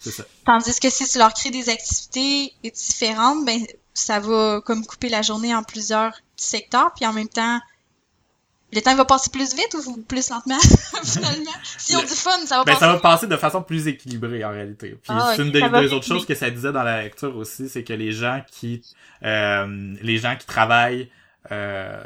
Ça. 0.00 0.24
Tandis 0.46 0.80
que 0.80 0.88
si 0.88 1.06
tu 1.06 1.18
leur 1.18 1.34
crées 1.34 1.50
des 1.50 1.68
activités 1.68 2.52
différentes, 2.64 3.44
ben 3.44 3.60
ça 3.92 4.20
va 4.20 4.60
comme 4.64 4.86
couper 4.86 5.08
la 5.08 5.20
journée 5.22 5.54
en 5.54 5.62
plusieurs 5.62 6.14
secteurs, 6.36 6.92
puis 6.94 7.06
en 7.06 7.12
même 7.12 7.28
temps, 7.28 7.60
le 8.72 8.80
temps 8.80 8.94
va 8.94 9.04
passer 9.04 9.30
plus 9.30 9.54
vite 9.54 9.74
ou 9.74 10.00
plus 10.02 10.30
lentement, 10.30 10.58
finalement? 11.04 11.50
Si 11.76 11.96
on 11.96 12.00
dit 12.02 12.06
fun, 12.14 12.30
ça 12.46 12.58
va 12.58 12.64
Ben, 12.64 12.72
passer. 12.74 12.84
ça 12.86 12.92
va 12.92 12.98
passer 13.00 13.26
de 13.26 13.36
façon 13.36 13.62
plus 13.62 13.88
équilibrée 13.88 14.44
en 14.44 14.50
réalité. 14.50 14.90
Puis 14.90 15.08
Ah, 15.08 15.32
c'est 15.34 15.42
une 15.42 15.50
des, 15.50 15.92
autres 15.92 16.06
choses 16.06 16.24
que 16.24 16.34
ça 16.34 16.50
disait 16.50 16.72
dans 16.72 16.84
la 16.84 17.02
lecture 17.02 17.36
aussi, 17.36 17.68
c'est 17.68 17.82
que 17.82 17.92
les 17.92 18.12
gens 18.12 18.40
qui 18.50 18.82
euh, 19.24 19.94
les 20.00 20.18
gens 20.18 20.36
qui 20.36 20.46
travaillent 20.46 21.10
euh, 21.50 22.03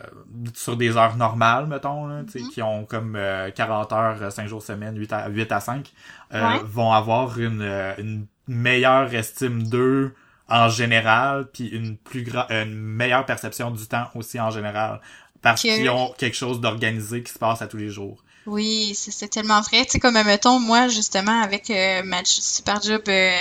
sur 0.54 0.76
des 0.76 0.96
heures 0.96 1.16
normales, 1.16 1.66
mettons, 1.66 2.06
là, 2.06 2.22
tu 2.24 2.32
sais, 2.32 2.40
Mhm. 2.40 2.48
qui 2.50 2.62
ont 2.62 2.84
comme 2.84 3.16
euh, 3.16 3.50
40 3.50 3.92
heures, 3.92 4.32
5 4.32 4.46
jours 4.48 4.62
semaine, 4.62 4.96
8 4.96 5.12
à, 5.12 5.28
8 5.28 5.50
à 5.52 5.60
5, 5.60 5.92
euh, 6.32 6.48
Ouais. 6.54 6.60
vont 6.64 6.92
avoir 6.92 7.38
une, 7.38 7.60
euh, 7.62 7.94
une 7.98 8.26
meilleure 8.46 9.12
estime 9.14 9.64
d'eux 9.64 10.14
en 10.48 10.68
général, 10.68 11.46
puis 11.52 11.66
une 11.68 11.96
plus 11.96 12.22
gra- 12.22 12.46
une 12.50 12.74
meilleure 12.74 13.24
perception 13.26 13.70
du 13.70 13.86
temps 13.86 14.06
aussi 14.14 14.38
en 14.40 14.50
général. 14.50 15.00
Parce 15.42 15.60
qu'ils 15.62 15.90
ont 15.90 16.12
quelque 16.16 16.36
chose 16.36 16.60
d'organisé 16.60 17.22
qui 17.22 17.32
se 17.32 17.38
passe 17.38 17.60
à 17.60 17.66
tous 17.66 17.76
les 17.76 17.90
jours. 17.90 18.23
Oui, 18.46 18.94
c'est 18.94 19.10
c'est 19.10 19.28
tellement 19.28 19.60
vrai. 19.62 19.84
Tu 19.86 19.92
sais, 19.92 19.98
comme, 20.00 20.22
mettons, 20.22 20.58
moi, 20.60 20.88
justement, 20.88 21.40
avec 21.42 21.70
euh, 21.70 22.02
ma 22.04 22.22
super 22.24 22.82
job 22.82 23.02
euh, 23.08 23.36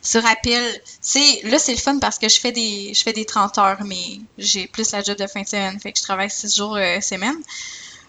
sur 0.00 0.24
appel, 0.26 0.62
sais, 1.00 1.40
là, 1.44 1.58
c'est 1.58 1.72
le 1.72 1.78
fun 1.78 1.98
parce 1.98 2.18
que 2.18 2.28
je 2.28 2.38
fais 2.38 2.52
des 2.52 2.94
je 2.94 3.02
fais 3.02 3.12
des 3.12 3.24
30 3.24 3.58
heures, 3.58 3.82
mais 3.84 4.20
j'ai 4.38 4.68
plus 4.68 4.92
la 4.92 5.02
job 5.02 5.16
de 5.18 5.26
fin 5.26 5.42
de 5.42 5.48
semaine, 5.48 5.80
fait 5.80 5.92
que 5.92 5.98
je 5.98 6.04
travaille 6.04 6.30
6 6.30 6.54
jours 6.56 6.76
euh, 6.76 7.00
semaine. 7.00 7.36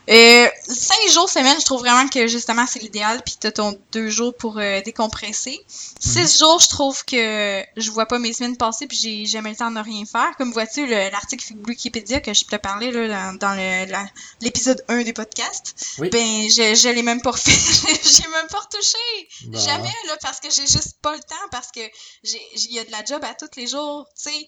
Euh, 0.09 0.47
5 0.67 0.97
jours 1.11 1.29
semaine, 1.29 1.59
je 1.59 1.65
trouve 1.65 1.81
vraiment 1.81 2.07
que, 2.07 2.27
justement, 2.27 2.65
c'est 2.65 2.79
l'idéal, 2.79 3.21
puis 3.23 3.35
t'as 3.39 3.51
ton 3.51 3.79
2 3.91 4.09
jours 4.09 4.35
pour 4.35 4.57
euh, 4.57 4.81
décompresser. 4.81 5.59
6 5.99 6.39
jours, 6.39 6.59
je 6.59 6.69
trouve 6.69 7.05
que 7.05 7.63
je 7.77 7.91
vois 7.91 8.07
pas 8.07 8.17
mes 8.17 8.33
semaines 8.33 8.57
passer, 8.57 8.87
puis 8.87 8.97
j'ai 8.97 9.25
jamais 9.27 9.51
le 9.51 9.55
temps 9.55 9.69
de 9.69 9.79
rien 9.79 10.05
faire. 10.05 10.35
Comme 10.37 10.51
vois-tu, 10.51 10.87
le- 10.87 11.11
l'article 11.11 11.53
Wikipédia 11.67 12.21
que 12.21 12.33
je 12.33 12.43
te 12.45 12.55
parlais 12.55 12.91
là, 12.91 13.33
dans, 13.33 14.05
l'épisode 14.41 14.83
1 14.87 15.03
des 15.03 15.13
podcasts, 15.13 15.75
Oui. 15.99 16.09
ben, 16.09 16.49
je, 16.49 16.73
je 16.75 16.89
l'ai 16.89 17.03
même 17.03 17.21
pas 17.21 17.31
refait. 17.31 17.51
j'ai 18.03 18.27
même 18.29 18.47
pas 18.47 18.59
retouché. 18.59 18.97
Bon. 19.45 19.59
Jamais, 19.59 19.93
là, 20.07 20.17
parce 20.21 20.39
que 20.39 20.49
j'ai 20.49 20.65
juste 20.65 20.95
pas 21.03 21.13
le 21.13 21.19
temps, 21.21 21.35
parce 21.51 21.67
que 21.71 21.81
j'ai, 22.23 22.41
il 22.55 22.73
y 22.73 22.79
a 22.79 22.83
de 22.83 22.91
la 22.91 23.05
job 23.05 23.23
à 23.23 23.35
tous 23.35 23.59
les 23.59 23.67
jours, 23.67 24.07
tu 24.17 24.31
sais, 24.31 24.47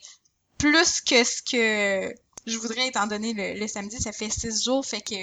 plus 0.57 1.01
que 1.01 1.23
ce 1.23 1.41
que 1.43 2.15
je 2.47 2.57
voudrais, 2.57 2.87
étant 2.87 3.07
donné 3.07 3.33
le, 3.33 3.59
le 3.59 3.67
samedi, 3.67 4.01
ça 4.01 4.11
fait 4.11 4.29
six 4.29 4.63
jours, 4.63 4.85
fait 4.85 5.01
que 5.01 5.15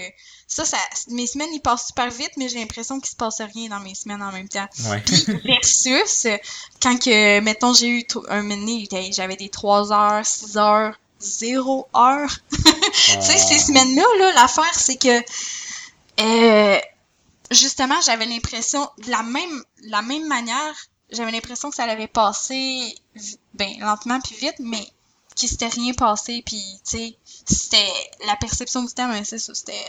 ça, 0.47 0.65
ça, 0.65 0.79
mes 1.09 1.27
semaines, 1.27 1.53
ils 1.53 1.61
passent 1.61 1.89
super 1.89 2.11
vite, 2.11 2.31
mais 2.37 2.49
j'ai 2.49 2.59
l'impression 2.59 3.01
qu'il 3.01 3.11
se 3.11 3.17
passe 3.17 3.41
rien 3.41 3.69
dans 3.69 3.81
mes 3.81 3.95
semaines 3.95 4.23
en 4.23 4.33
même 4.33 4.49
temps. 4.49 4.67
Ouais. 4.89 5.01
Puis 5.01 5.25
versus, 5.45 6.27
quand 6.83 6.99
que, 6.99 7.41
mettons, 7.41 7.75
j'ai 7.75 7.89
eu 7.89 8.07
un 8.29 8.43
moment, 8.43 8.79
j'avais 9.11 9.37
des 9.37 9.49
3 9.49 9.93
heures, 9.93 10.25
6 10.25 10.57
heures, 10.57 10.99
0 11.21 11.89
heure. 11.97 12.31
Tu 12.93 13.23
sais, 13.23 13.39
ces 13.39 13.59
semaines-là, 13.59 14.05
là, 14.19 14.33
l'affaire, 14.35 14.75
c'est 14.75 14.97
que 14.97 15.23
euh, 16.21 16.79
justement, 17.51 18.01
j'avais 18.05 18.27
l'impression, 18.27 18.89
de 19.05 19.11
la 19.11 19.23
même, 19.23 19.63
la 19.85 20.03
même 20.03 20.27
manière, 20.27 20.75
j'avais 21.11 21.31
l'impression 21.31 21.71
que 21.71 21.77
ça 21.77 21.85
allait 21.85 22.07
passer 22.07 22.95
vi- 23.17 23.39
ben, 23.55 23.69
lentement 23.81 24.21
puis 24.21 24.35
vite, 24.37 24.57
mais 24.59 24.87
qu'il 25.39 25.49
s'était 25.49 25.69
rien 25.69 25.93
passé, 25.95 26.43
puis 26.45 26.63
tu 26.85 26.99
sais, 26.99 27.17
c'était 27.47 27.93
la 28.27 28.37
perception 28.37 28.83
du 28.83 28.93
temps, 28.93 29.09
ben, 29.09 29.25
c'est 29.25 29.39
ça, 29.39 29.55
c'était 29.55 29.85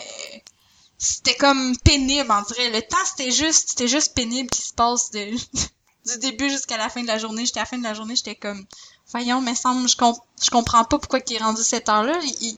c'était 0.97 1.35
comme 1.35 1.77
pénible, 1.79 2.29
on 2.29 2.41
dirait. 2.41 2.69
Le 2.71 2.81
temps, 2.81 2.97
c'était 3.05 3.31
juste, 3.31 3.69
c'était 3.69 3.87
juste 3.87 4.13
pénible 4.13 4.49
qui 4.49 4.61
se 4.61 4.73
passe 4.73 5.11
de, 5.11 5.31
du 6.11 6.17
début 6.19 6.49
jusqu'à 6.49 6.77
la 6.77 6.89
fin 6.89 7.01
de 7.01 7.07
la 7.07 7.17
journée. 7.17 7.41
Jusqu'à 7.43 7.61
la 7.61 7.65
fin 7.65 7.77
de 7.77 7.83
la 7.83 7.93
journée, 7.93 8.15
j'étais 8.15 8.35
comme, 8.35 8.65
voyons, 9.11 9.39
mais 9.41 9.55
semble, 9.55 9.87
je, 9.87 9.95
comp- 9.95 10.21
je 10.43 10.49
comprends 10.49 10.83
pas 10.83 10.99
pourquoi 10.99 11.19
il 11.25 11.35
est 11.35 11.39
rendu 11.39 11.63
cette 11.63 11.87
heure-là. 11.87 12.19
Tu 12.21 12.57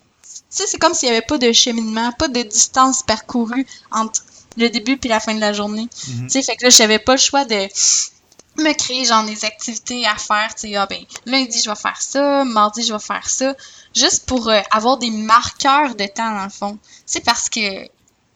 sais, 0.49 0.65
c'est 0.67 0.79
comme 0.79 0.93
s'il 0.93 1.07
y 1.09 1.11
avait 1.11 1.21
pas 1.21 1.37
de 1.37 1.51
cheminement, 1.51 2.11
pas 2.13 2.27
de 2.27 2.41
distance 2.41 3.03
parcourue 3.03 3.65
entre 3.91 4.23
le 4.57 4.69
début 4.69 4.97
puis 4.97 5.09
la 5.09 5.19
fin 5.19 5.35
de 5.35 5.39
la 5.39 5.53
journée. 5.53 5.87
Mhm. 6.07 6.23
Tu 6.27 6.29
sais, 6.31 6.41
fait 6.43 6.55
que 6.55 6.63
là, 6.63 6.69
j'avais 6.69 6.99
pas 6.99 7.13
le 7.13 7.19
choix 7.19 7.45
de 7.45 7.67
me 8.57 8.73
créer 8.73 9.05
genre 9.05 9.23
des 9.23 9.45
activités 9.45 10.05
à 10.05 10.15
faire. 10.15 10.53
Tu 10.55 10.69
sais, 10.69 10.75
ah 10.75 10.85
ben, 10.85 11.03
lundi, 11.25 11.61
je 11.61 11.69
vais 11.69 11.75
faire 11.75 12.01
ça, 12.01 12.43
mardi, 12.43 12.83
je 12.83 12.93
vais 12.93 12.99
faire 12.99 13.27
ça. 13.29 13.55
Juste 13.95 14.25
pour 14.25 14.49
euh, 14.49 14.59
avoir 14.71 14.97
des 14.97 15.09
marqueurs 15.11 15.95
de 15.95 16.05
temps, 16.05 16.35
dans 16.35 16.43
le 16.43 16.49
fond. 16.49 16.77
C'est 17.05 17.23
parce 17.23 17.49
que, 17.49 17.85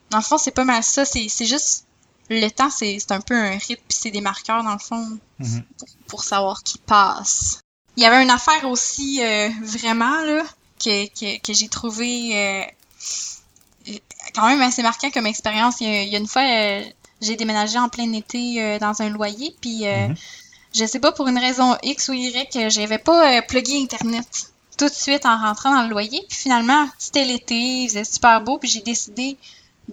dans 0.10 0.17
le 0.17 0.23
fond, 0.23 0.38
c'est 0.38 0.51
pas 0.51 0.63
mal 0.65 0.84
ça. 0.84 1.06
C'est 1.06 1.28
juste, 1.45 1.86
le 2.30 2.49
temps, 2.49 2.69
c'est 2.69 2.99
un 3.12 3.21
peu 3.21 3.36
un 3.36 3.51
rythme, 3.58 3.82
puis 3.88 3.97
c'est 4.01 4.12
des 4.12 4.21
marqueurs, 4.21 4.63
dans 4.63 4.73
le 4.73 4.80
fond, 4.80 5.17
Mhm. 5.39 5.63
pour, 5.78 5.88
pour 6.08 6.23
savoir 6.23 6.63
qui 6.63 6.78
passe. 6.78 7.60
Il 7.97 8.04
y 8.04 8.06
avait 8.06 8.23
une 8.23 8.30
affaire 8.32 8.69
aussi, 8.69 9.21
euh, 9.23 9.49
vraiment, 9.63 10.21
là, 10.23 10.43
que, 10.84 11.08
que, 11.08 11.39
que 11.41 11.54
j'ai 11.54 11.67
trouvé 11.69 12.32
euh, 12.38 13.93
quand 14.34 14.47
même 14.47 14.62
assez 14.62 14.82
marquant 14.82 15.12
comme 15.12 15.25
expérience. 15.28 15.75
Il 15.82 15.88
y 15.88 15.89
a, 15.95 16.01
il 16.04 16.10
y 16.10 16.15
a 16.15 16.19
une 16.19 16.28
fois, 16.28 16.41
j'ai 17.25 17.35
déménagé 17.35 17.77
en 17.79 17.89
plein 17.89 18.11
été 18.13 18.61
euh, 18.61 18.79
dans 18.79 19.01
un 19.01 19.09
loyer, 19.09 19.55
puis 19.61 19.85
euh, 19.88 20.07
Mhm. 20.07 20.15
je 20.75 20.85
sais 20.85 20.99
pas, 20.99 21.11
pour 21.11 21.27
une 21.27 21.38
raison 21.39 21.75
X 21.83 22.09
ou 22.09 22.13
Y, 22.13 22.69
j'avais 22.69 22.97
pas 22.99 23.38
euh, 23.38 23.41
plugué 23.41 23.81
Internet 23.81 24.27
tout 24.77 24.89
de 24.89 24.93
suite 24.93 25.25
en 25.25 25.38
rentrant 25.38 25.73
dans 25.73 25.83
le 25.83 25.89
loyer. 25.89 26.21
Puis 26.29 26.38
finalement, 26.38 26.88
c'était 26.97 27.23
l'été, 27.25 27.55
il 27.55 27.88
faisait 27.88 28.03
super 28.03 28.41
beau, 28.41 28.57
puis 28.57 28.69
j'ai 28.69 28.81
décidé 28.81 29.38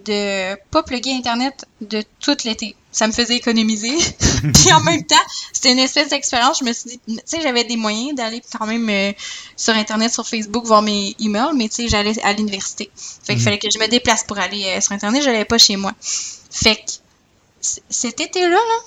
de 0.05 0.55
pas 0.71 0.81
plugger 0.83 1.13
Internet 1.13 1.65
de 1.81 2.03
tout 2.19 2.35
l'été. 2.45 2.75
Ça 2.91 3.05
me 3.07 3.11
faisait 3.13 3.35
économiser. 3.35 3.95
puis 4.53 4.73
en 4.73 4.79
même 4.81 5.05
temps, 5.05 5.15
c'était 5.53 5.71
une 5.71 5.79
espèce 5.79 6.09
d'expérience. 6.09 6.59
Je 6.59 6.65
me 6.65 6.73
suis 6.73 6.89
dit, 6.89 6.99
tu 7.07 7.15
sais, 7.25 7.41
j'avais 7.41 7.63
des 7.63 7.77
moyens 7.77 8.15
d'aller 8.15 8.41
quand 8.57 8.65
même 8.65 8.89
euh, 8.89 9.11
sur 9.55 9.73
Internet, 9.75 10.11
sur 10.11 10.27
Facebook, 10.27 10.65
voir 10.65 10.81
mes 10.81 11.15
emails, 11.19 11.53
mais 11.55 11.69
tu 11.69 11.75
sais, 11.75 11.87
j'allais 11.87 12.19
à 12.23 12.33
l'université. 12.33 12.89
Fait 12.95 13.33
qu'il 13.33 13.37
Mhm. 13.37 13.43
fallait 13.43 13.59
que 13.59 13.69
je 13.71 13.77
me 13.79 13.87
déplace 13.87 14.23
pour 14.23 14.37
aller 14.39 14.65
euh, 14.65 14.81
sur 14.81 14.91
Internet, 14.93 15.21
je 15.23 15.29
l'avais 15.29 15.45
pas 15.45 15.57
chez 15.59 15.75
moi. 15.75 15.93
Fait 16.49 16.75
que 16.75 16.81
cet 17.89 18.19
été-là, 18.19 18.49
là, 18.49 18.79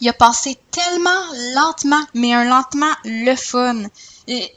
il 0.00 0.08
a 0.08 0.12
passé 0.12 0.58
tellement 0.70 1.10
lentement, 1.54 2.04
mais 2.14 2.32
un 2.34 2.44
lentement 2.44 2.92
le 3.04 3.34
fun. 3.36 3.82
Et, 4.26 4.52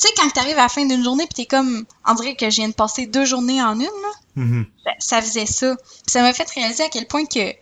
Tu 0.00 0.06
sais, 0.08 0.14
quand 0.16 0.30
t'arrives 0.30 0.58
à 0.58 0.62
la 0.62 0.68
fin 0.70 0.86
d'une 0.86 1.04
journée 1.04 1.26
pis 1.26 1.34
t'es 1.34 1.46
comme, 1.46 1.84
on 2.06 2.14
dirait 2.14 2.34
que 2.34 2.48
je 2.48 2.56
viens 2.56 2.68
de 2.68 2.74
passer 2.74 3.06
deux 3.06 3.24
journées 3.26 3.62
en 3.62 3.74
une, 3.74 3.82
là, 3.82 4.10
Mhm. 4.36 4.66
ça, 4.84 4.90
ça 4.98 5.22
faisait 5.22 5.44
ça. 5.46 5.76
Ça 6.06 6.22
m'a 6.22 6.32
fait 6.32 6.48
réaliser 6.50 6.84
à 6.84 6.88
quel 6.88 7.06
point 7.06 7.26
que 7.26 7.52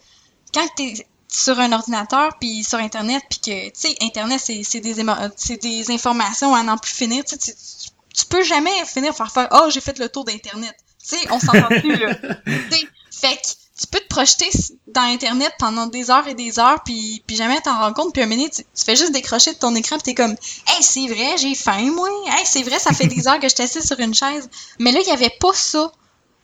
quand 0.55 0.67
t'es 0.77 0.95
sur 1.27 1.59
un 1.59 1.73
ordinateur 1.73 2.39
puis 2.41 2.63
sur 2.65 2.79
internet 2.79 3.23
puis 3.29 3.41
que 3.41 3.67
tu 3.71 3.73
sais 3.75 3.97
internet 4.03 4.41
c'est 4.41 5.57
des 5.59 5.91
informations 5.91 6.55
à 6.55 6.63
n'en 6.63 6.79
plus 6.79 6.93
finir 6.93 7.23
tu 7.25 7.37
sais 7.39 7.53
tu, 7.53 7.91
tu 8.21 8.25
peux 8.27 8.43
jamais 8.45 8.71
finir 8.87 9.15
par 9.15 9.31
faire 9.31 9.49
oh 9.51 9.69
j'ai 9.69 9.81
fait 9.83 9.99
le 9.99 10.09
tour 10.09 10.25
d'internet 10.25 10.75
tu 11.07 11.17
sais 11.19 11.31
on 11.31 11.39
s'entend 11.39 11.69
plus 11.69 11.97
là 11.99 12.15
Tu 12.47 12.77
sais, 12.77 12.89
fait 13.11 13.37
que 13.37 13.49
tu 13.79 13.87
peux 13.87 14.01
te 14.01 14.09
projeter 14.09 14.49
dans 14.89 15.03
internet 15.03 15.53
pendant 15.59 15.87
des 15.87 16.11
heures 16.11 16.27
et 16.27 16.35
des 16.35 16.59
heures 16.59 16.83
puis 16.85 17.23
puis 17.27 17.37
jamais 17.37 17.61
t'en 17.61 17.79
rends 17.79 17.93
compte 17.93 18.13
puis 18.13 18.23
un 18.23 18.27
minute 18.27 18.53
tu, 18.53 18.63
tu 18.65 18.85
fais 18.85 18.97
juste 18.97 19.13
décrocher 19.13 19.53
de 19.53 19.59
ton 19.59 19.75
écran 19.75 19.97
puis 19.97 20.15
t'es 20.15 20.15
comme 20.15 20.33
hey 20.33 20.83
c'est 20.83 21.07
vrai 21.07 21.37
j'ai 21.39 21.55
faim 21.55 21.91
moi 21.93 22.09
hey 22.27 22.45
c'est 22.45 22.63
vrai 22.63 22.79
ça 22.79 22.93
fait 22.93 23.07
des 23.07 23.29
heures 23.29 23.39
que 23.39 23.49
je 23.49 23.63
assis 23.63 23.87
sur 23.87 23.99
une 24.01 24.15
chaise 24.15 24.49
mais 24.79 24.93
là 24.93 25.01
il 25.01 25.09
y 25.09 25.13
avait 25.13 25.35
pas 25.41 25.53
ça 25.55 25.93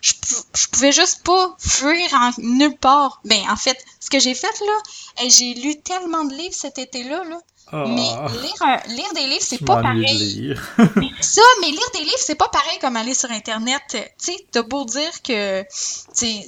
je, 0.01 0.13
je 0.55 0.67
pouvais 0.69 0.93
juste 0.93 1.23
pas 1.23 1.57
fuir 1.59 2.13
en 2.13 2.31
nulle 2.37 2.77
part. 2.77 3.23
Ben, 3.25 3.41
en 3.49 3.57
fait, 3.57 3.83
ce 4.01 4.11
que 4.11 4.19
j'ai 4.19 4.35
fait, 4.35 4.53
là, 4.61 5.27
j'ai 5.29 5.55
lu 5.55 5.81
tellement 5.81 6.25
de 6.25 6.35
livres 6.35 6.55
cet 6.55 6.77
été-là, 6.77 7.25
là. 7.25 7.39
Ah, 7.73 7.85
Mais 7.89 8.03
lire, 8.43 8.55
un- 8.61 8.87
lire 8.93 9.13
des 9.15 9.27
livres, 9.27 9.41
c'est 9.43 9.65
pas 9.65 9.81
pareil. 9.81 10.05
lire. 10.19 10.63
Ça, 11.23 11.41
mais 11.63 11.71
lire 11.71 11.91
des 11.95 12.01
livres, 12.05 12.19
c'est 12.19 12.35
pas 12.35 12.49
pareil 12.49 12.79
comme 12.83 12.97
aller 12.97 13.15
sur 13.15 13.31
Internet. 13.31 13.81
Tu 13.89 13.99
sais, 14.19 14.37
t'as 14.53 14.61
beau 14.61 14.85
dire 14.85 15.23
que, 15.23 15.63
tu 15.63 16.43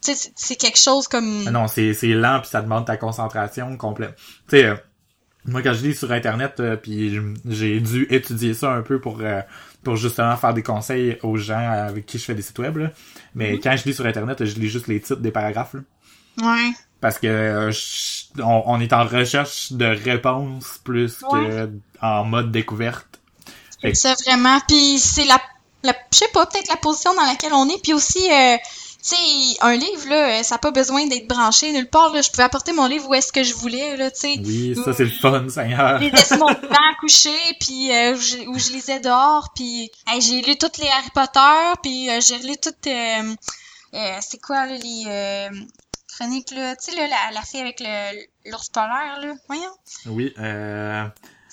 c'est- 0.00 0.32
c'est 0.36 0.56
quelque 0.56 0.78
chose 0.78 1.08
comme... 1.08 1.44
Ah 1.46 1.50
non, 1.50 1.68
c'est 1.68 1.94
c'est 1.94 2.08
lent 2.14 2.40
puis 2.40 2.50
ça 2.50 2.60
demande 2.62 2.86
ta 2.86 2.96
concentration 2.96 3.76
complète. 3.76 4.14
Tu 4.48 4.58
sais, 4.58 4.64
euh, 4.64 4.76
moi 5.44 5.62
quand 5.62 5.72
je 5.72 5.86
lis 5.86 5.94
sur 5.94 6.12
internet 6.12 6.60
euh, 6.60 6.76
puis 6.76 7.18
j'ai 7.46 7.80
dû 7.80 8.06
étudier 8.10 8.54
ça 8.54 8.72
un 8.72 8.82
peu 8.82 9.00
pour 9.00 9.20
euh, 9.20 9.40
pour 9.84 9.96
justement 9.96 10.36
faire 10.36 10.52
des 10.54 10.62
conseils 10.62 11.18
aux 11.22 11.36
gens 11.36 11.58
avec 11.70 12.04
qui 12.06 12.18
je 12.18 12.24
fais 12.24 12.34
des 12.34 12.42
sites 12.42 12.58
web 12.58 12.76
là. 12.76 12.90
Mais 13.34 13.52
Mhm. 13.52 13.60
quand 13.60 13.76
je 13.76 13.84
lis 13.84 13.94
sur 13.94 14.06
internet, 14.06 14.44
je 14.44 14.54
lis 14.58 14.68
juste 14.68 14.86
les 14.88 15.00
titres 15.00 15.20
des 15.20 15.30
paragraphes 15.30 15.74
là. 15.74 15.80
Ouais. 16.40 16.70
parce 17.00 17.18
que 17.18 17.26
euh, 17.26 17.70
je- 17.72 18.42
on, 18.42 18.62
on 18.66 18.80
est 18.80 18.92
en 18.92 19.04
recherche 19.04 19.72
de 19.72 19.86
réponses 19.86 20.80
plus 20.84 21.18
que 21.30 21.70
en 22.02 22.24
mode 22.24 22.52
découverte. 22.52 23.06
Que- 23.82 23.94
Ça, 23.94 24.14
vraiment. 24.26 24.58
Puis 24.68 24.98
c'est 24.98 25.24
la, 25.24 25.40
la 25.84 25.94
je 26.12 26.18
sais 26.18 26.28
pas, 26.34 26.46
peut-être 26.46 26.68
la 26.68 26.76
position 26.76 27.14
dans 27.14 27.22
laquelle 27.24 27.52
on 27.52 27.68
est. 27.68 27.80
Puis 27.82 27.92
aussi, 27.94 28.28
euh, 28.30 28.56
tu 29.02 29.14
sais, 29.14 29.56
un 29.60 29.76
livre, 29.76 30.08
là, 30.08 30.40
euh, 30.40 30.42
ça 30.42 30.56
n'a 30.56 30.58
pas 30.58 30.72
besoin 30.72 31.06
d'être 31.06 31.28
branché 31.28 31.72
nulle 31.72 31.88
part. 31.88 32.12
Là. 32.12 32.20
Je 32.20 32.30
pouvais 32.30 32.42
apporter 32.42 32.72
mon 32.72 32.86
livre 32.86 33.08
où 33.08 33.14
est-ce 33.14 33.32
que 33.32 33.44
je 33.44 33.54
voulais, 33.54 33.96
là, 33.96 34.10
tu 34.10 34.20
sais. 34.20 34.34
Oui, 34.44 34.76
ça 34.84 34.92
c'est 34.92 35.04
le 35.04 35.10
fun, 35.10 35.48
Seigneur. 35.48 36.00
J'ai 36.00 36.10
laissé 36.10 36.36
mon 36.36 36.48
divan 36.62 36.94
couché, 37.00 37.36
puis 37.60 37.92
euh, 37.92 38.14
où, 38.14 38.20
je, 38.20 38.48
où 38.48 38.58
je 38.58 38.72
lisais 38.72 39.00
dehors, 39.00 39.50
puis 39.54 39.90
j'ai 40.18 40.42
lu 40.42 40.56
toutes 40.56 40.78
les 40.78 40.88
Harry 40.88 41.10
Potter, 41.14 41.80
puis 41.82 42.10
euh, 42.10 42.20
j'ai 42.20 42.36
relu 42.36 42.56
toutes... 42.60 42.84
c'est 42.84 44.40
quoi, 44.42 44.66
là, 44.66 44.76
les 44.76 45.48
chroniques, 46.16 46.50
là? 46.50 46.74
Tu 46.74 46.90
sais, 46.90 46.96
là, 46.96 47.06
la, 47.06 47.34
la 47.34 47.42
fille 47.42 47.60
avec 47.60 47.78
le 47.80 48.50
l'ours 48.50 48.68
polaire, 48.70 49.18
là? 49.20 49.34
Voyons. 49.46 49.70
Oui, 50.06 50.34
euh... 50.38 51.06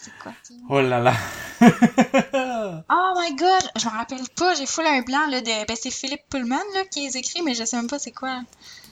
C'est 0.06 0.12
quoi? 0.22 0.34
Oh 0.70 0.82
là 0.82 1.00
là. 1.00 1.14
Oh 2.90 3.14
my 3.18 3.36
god! 3.36 3.64
Je 3.76 3.86
me 3.86 3.92
rappelle 3.92 4.30
pas, 4.36 4.54
j'ai 4.54 4.68
full 4.68 4.86
un 4.86 5.02
blanc, 5.02 5.26
là, 5.30 5.42
de... 5.42 5.66
Ben, 5.66 5.76
c'est 5.80 5.90
Philippe 5.90 6.22
Pullman, 6.30 6.62
là, 6.76 6.84
qui 6.92 7.08
les 7.08 7.18
écrit, 7.18 7.42
mais 7.42 7.56
je 7.56 7.64
sais 7.64 7.76
même 7.76 7.88
pas 7.88 7.98
c'est 7.98 8.12
quoi. 8.12 8.42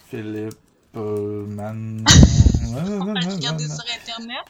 Philippe 0.10 0.56
Pullman. 0.91 2.04
Regardez 2.73 3.67
sur 3.67 3.84
Internet. 4.02 4.45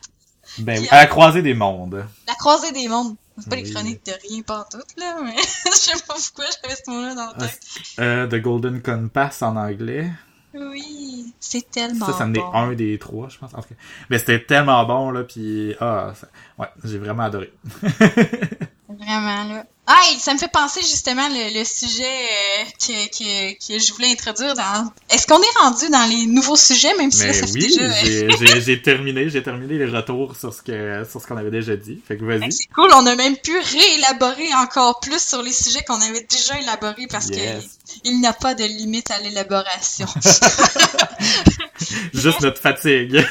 ben 0.59 0.79
oui, 0.79 0.87
à 0.89 0.99
la 1.01 1.07
croisée 1.07 1.41
des 1.41 1.53
mondes. 1.53 2.05
La 2.27 2.35
croisée 2.35 2.71
des 2.71 2.87
mondes. 2.87 3.15
C'est 3.39 3.49
pas 3.49 3.55
les 3.57 3.69
chroniques 3.69 4.05
de 4.05 4.13
rien 4.29 4.41
partout, 4.43 4.77
là, 4.97 5.17
mais 5.21 5.35
je 5.65 5.71
sais 5.71 5.99
pas 6.07 6.13
pourquoi 6.13 6.45
j'avais 6.61 6.75
ce 6.75 6.89
mot-là 6.89 7.15
dans 7.15 7.33
la 7.37 7.47
tête. 7.47 7.59
Euh, 7.99 8.27
The 8.27 8.35
Golden 8.35 8.81
Compass 8.81 9.41
en 9.41 9.57
anglais. 9.57 10.09
Oui, 10.53 11.33
c'est 11.39 11.69
tellement 11.71 12.05
Ça, 12.05 12.13
ça 12.13 12.25
me 12.27 12.35
est 12.35 12.39
bon. 12.39 12.53
un 12.53 12.73
des 12.73 12.99
trois, 12.99 13.27
je 13.29 13.37
pense. 13.39 13.53
En 13.53 13.61
tout 13.61 13.69
cas. 13.69 13.75
Mais 14.09 14.19
c'était 14.19 14.43
tellement 14.43 14.83
bon, 14.85 15.09
là, 15.11 15.23
puis 15.23 15.73
ah, 15.79 16.13
ça- 16.15 16.27
ouais, 16.59 16.67
j'ai 16.83 16.99
vraiment 16.99 17.23
adoré. 17.23 17.51
Vraiment, 18.99 19.43
là. 19.45 19.65
Ah, 19.85 19.99
ça 20.17 20.33
me 20.33 20.39
fait 20.39 20.47
penser 20.47 20.79
justement 20.79 21.27
le, 21.27 21.59
le 21.59 21.65
sujet 21.65 22.05
euh, 22.05 22.63
que, 22.79 23.07
que, 23.09 23.53
que 23.67 23.79
je 23.83 23.91
voulais 23.93 24.11
introduire 24.13 24.53
dans... 24.53 24.89
Est-ce 25.09 25.27
qu'on 25.27 25.41
est 25.41 25.59
rendu 25.59 25.89
dans 25.89 26.05
les 26.09 26.25
nouveaux 26.25 26.55
sujets, 26.55 26.95
même 26.97 27.11
si 27.11 27.19
là, 27.19 27.25
Mais 27.27 27.33
ça 27.33 27.47
fait 27.47 27.51
oui, 27.51 27.67
déjà... 27.67 28.59
j'ai- 28.61 28.81
terminé, 28.81 29.29
j'ai 29.29 29.43
terminé 29.43 29.77
les 29.77 29.85
retours 29.85 30.37
sur 30.37 30.53
ce 30.53 30.61
que 30.61 31.03
sur 31.09 31.19
ce 31.21 31.27
qu'on 31.27 31.35
avait 31.35 31.51
déjà 31.51 31.75
dit. 31.75 31.99
Fait 32.07 32.15
que 32.17 32.23
vas-y. 32.23 32.47
que 32.47 32.51
C'est 32.51 32.67
cool, 32.73 32.91
on 32.95 33.05
a 33.05 33.15
même 33.17 33.35
pu 33.35 33.59
réélaborer 33.59 34.53
encore 34.55 35.01
plus 35.01 35.21
sur 35.21 35.41
les 35.43 35.51
sujets 35.51 35.83
qu'on 35.83 35.99
avait 36.01 36.25
déjà 36.29 36.57
élaborés 36.61 37.07
parce 37.07 37.27
Yes. 37.27 37.37
que 37.63 37.99
il 38.05 38.21
n'y 38.21 38.27
a 38.27 38.31
pas 38.33 38.55
de 38.55 38.63
limite 38.63 39.11
à 39.11 39.19
l'élaboration. 39.19 40.07
Juste 42.13 42.39
notre 42.39 42.61
fatigue. 42.61 43.21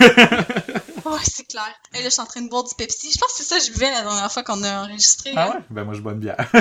Ouais, 1.12 1.20
c'est 1.24 1.44
clair. 1.44 1.74
Et 1.94 1.98
là, 1.98 2.04
je 2.04 2.10
suis 2.10 2.20
en 2.20 2.26
train 2.26 2.42
de 2.42 2.48
boire 2.48 2.64
du 2.64 2.74
Pepsi. 2.74 3.10
Je 3.12 3.18
pense 3.18 3.32
que 3.32 3.38
c'est 3.38 3.44
ça 3.44 3.58
que 3.58 3.64
je 3.64 3.72
buvais 3.72 3.90
la 3.90 4.02
dernière 4.02 4.32
fois 4.32 4.42
qu'on 4.42 4.62
a 4.62 4.82
enregistré. 4.84 5.32
ah 5.36 5.48
là. 5.48 5.50
ouais? 5.56 5.62
Ben 5.70 5.84
moi 5.84 5.94
je 5.94 6.00
bois 6.00 6.12
une 6.12 6.20
bière. 6.20 6.50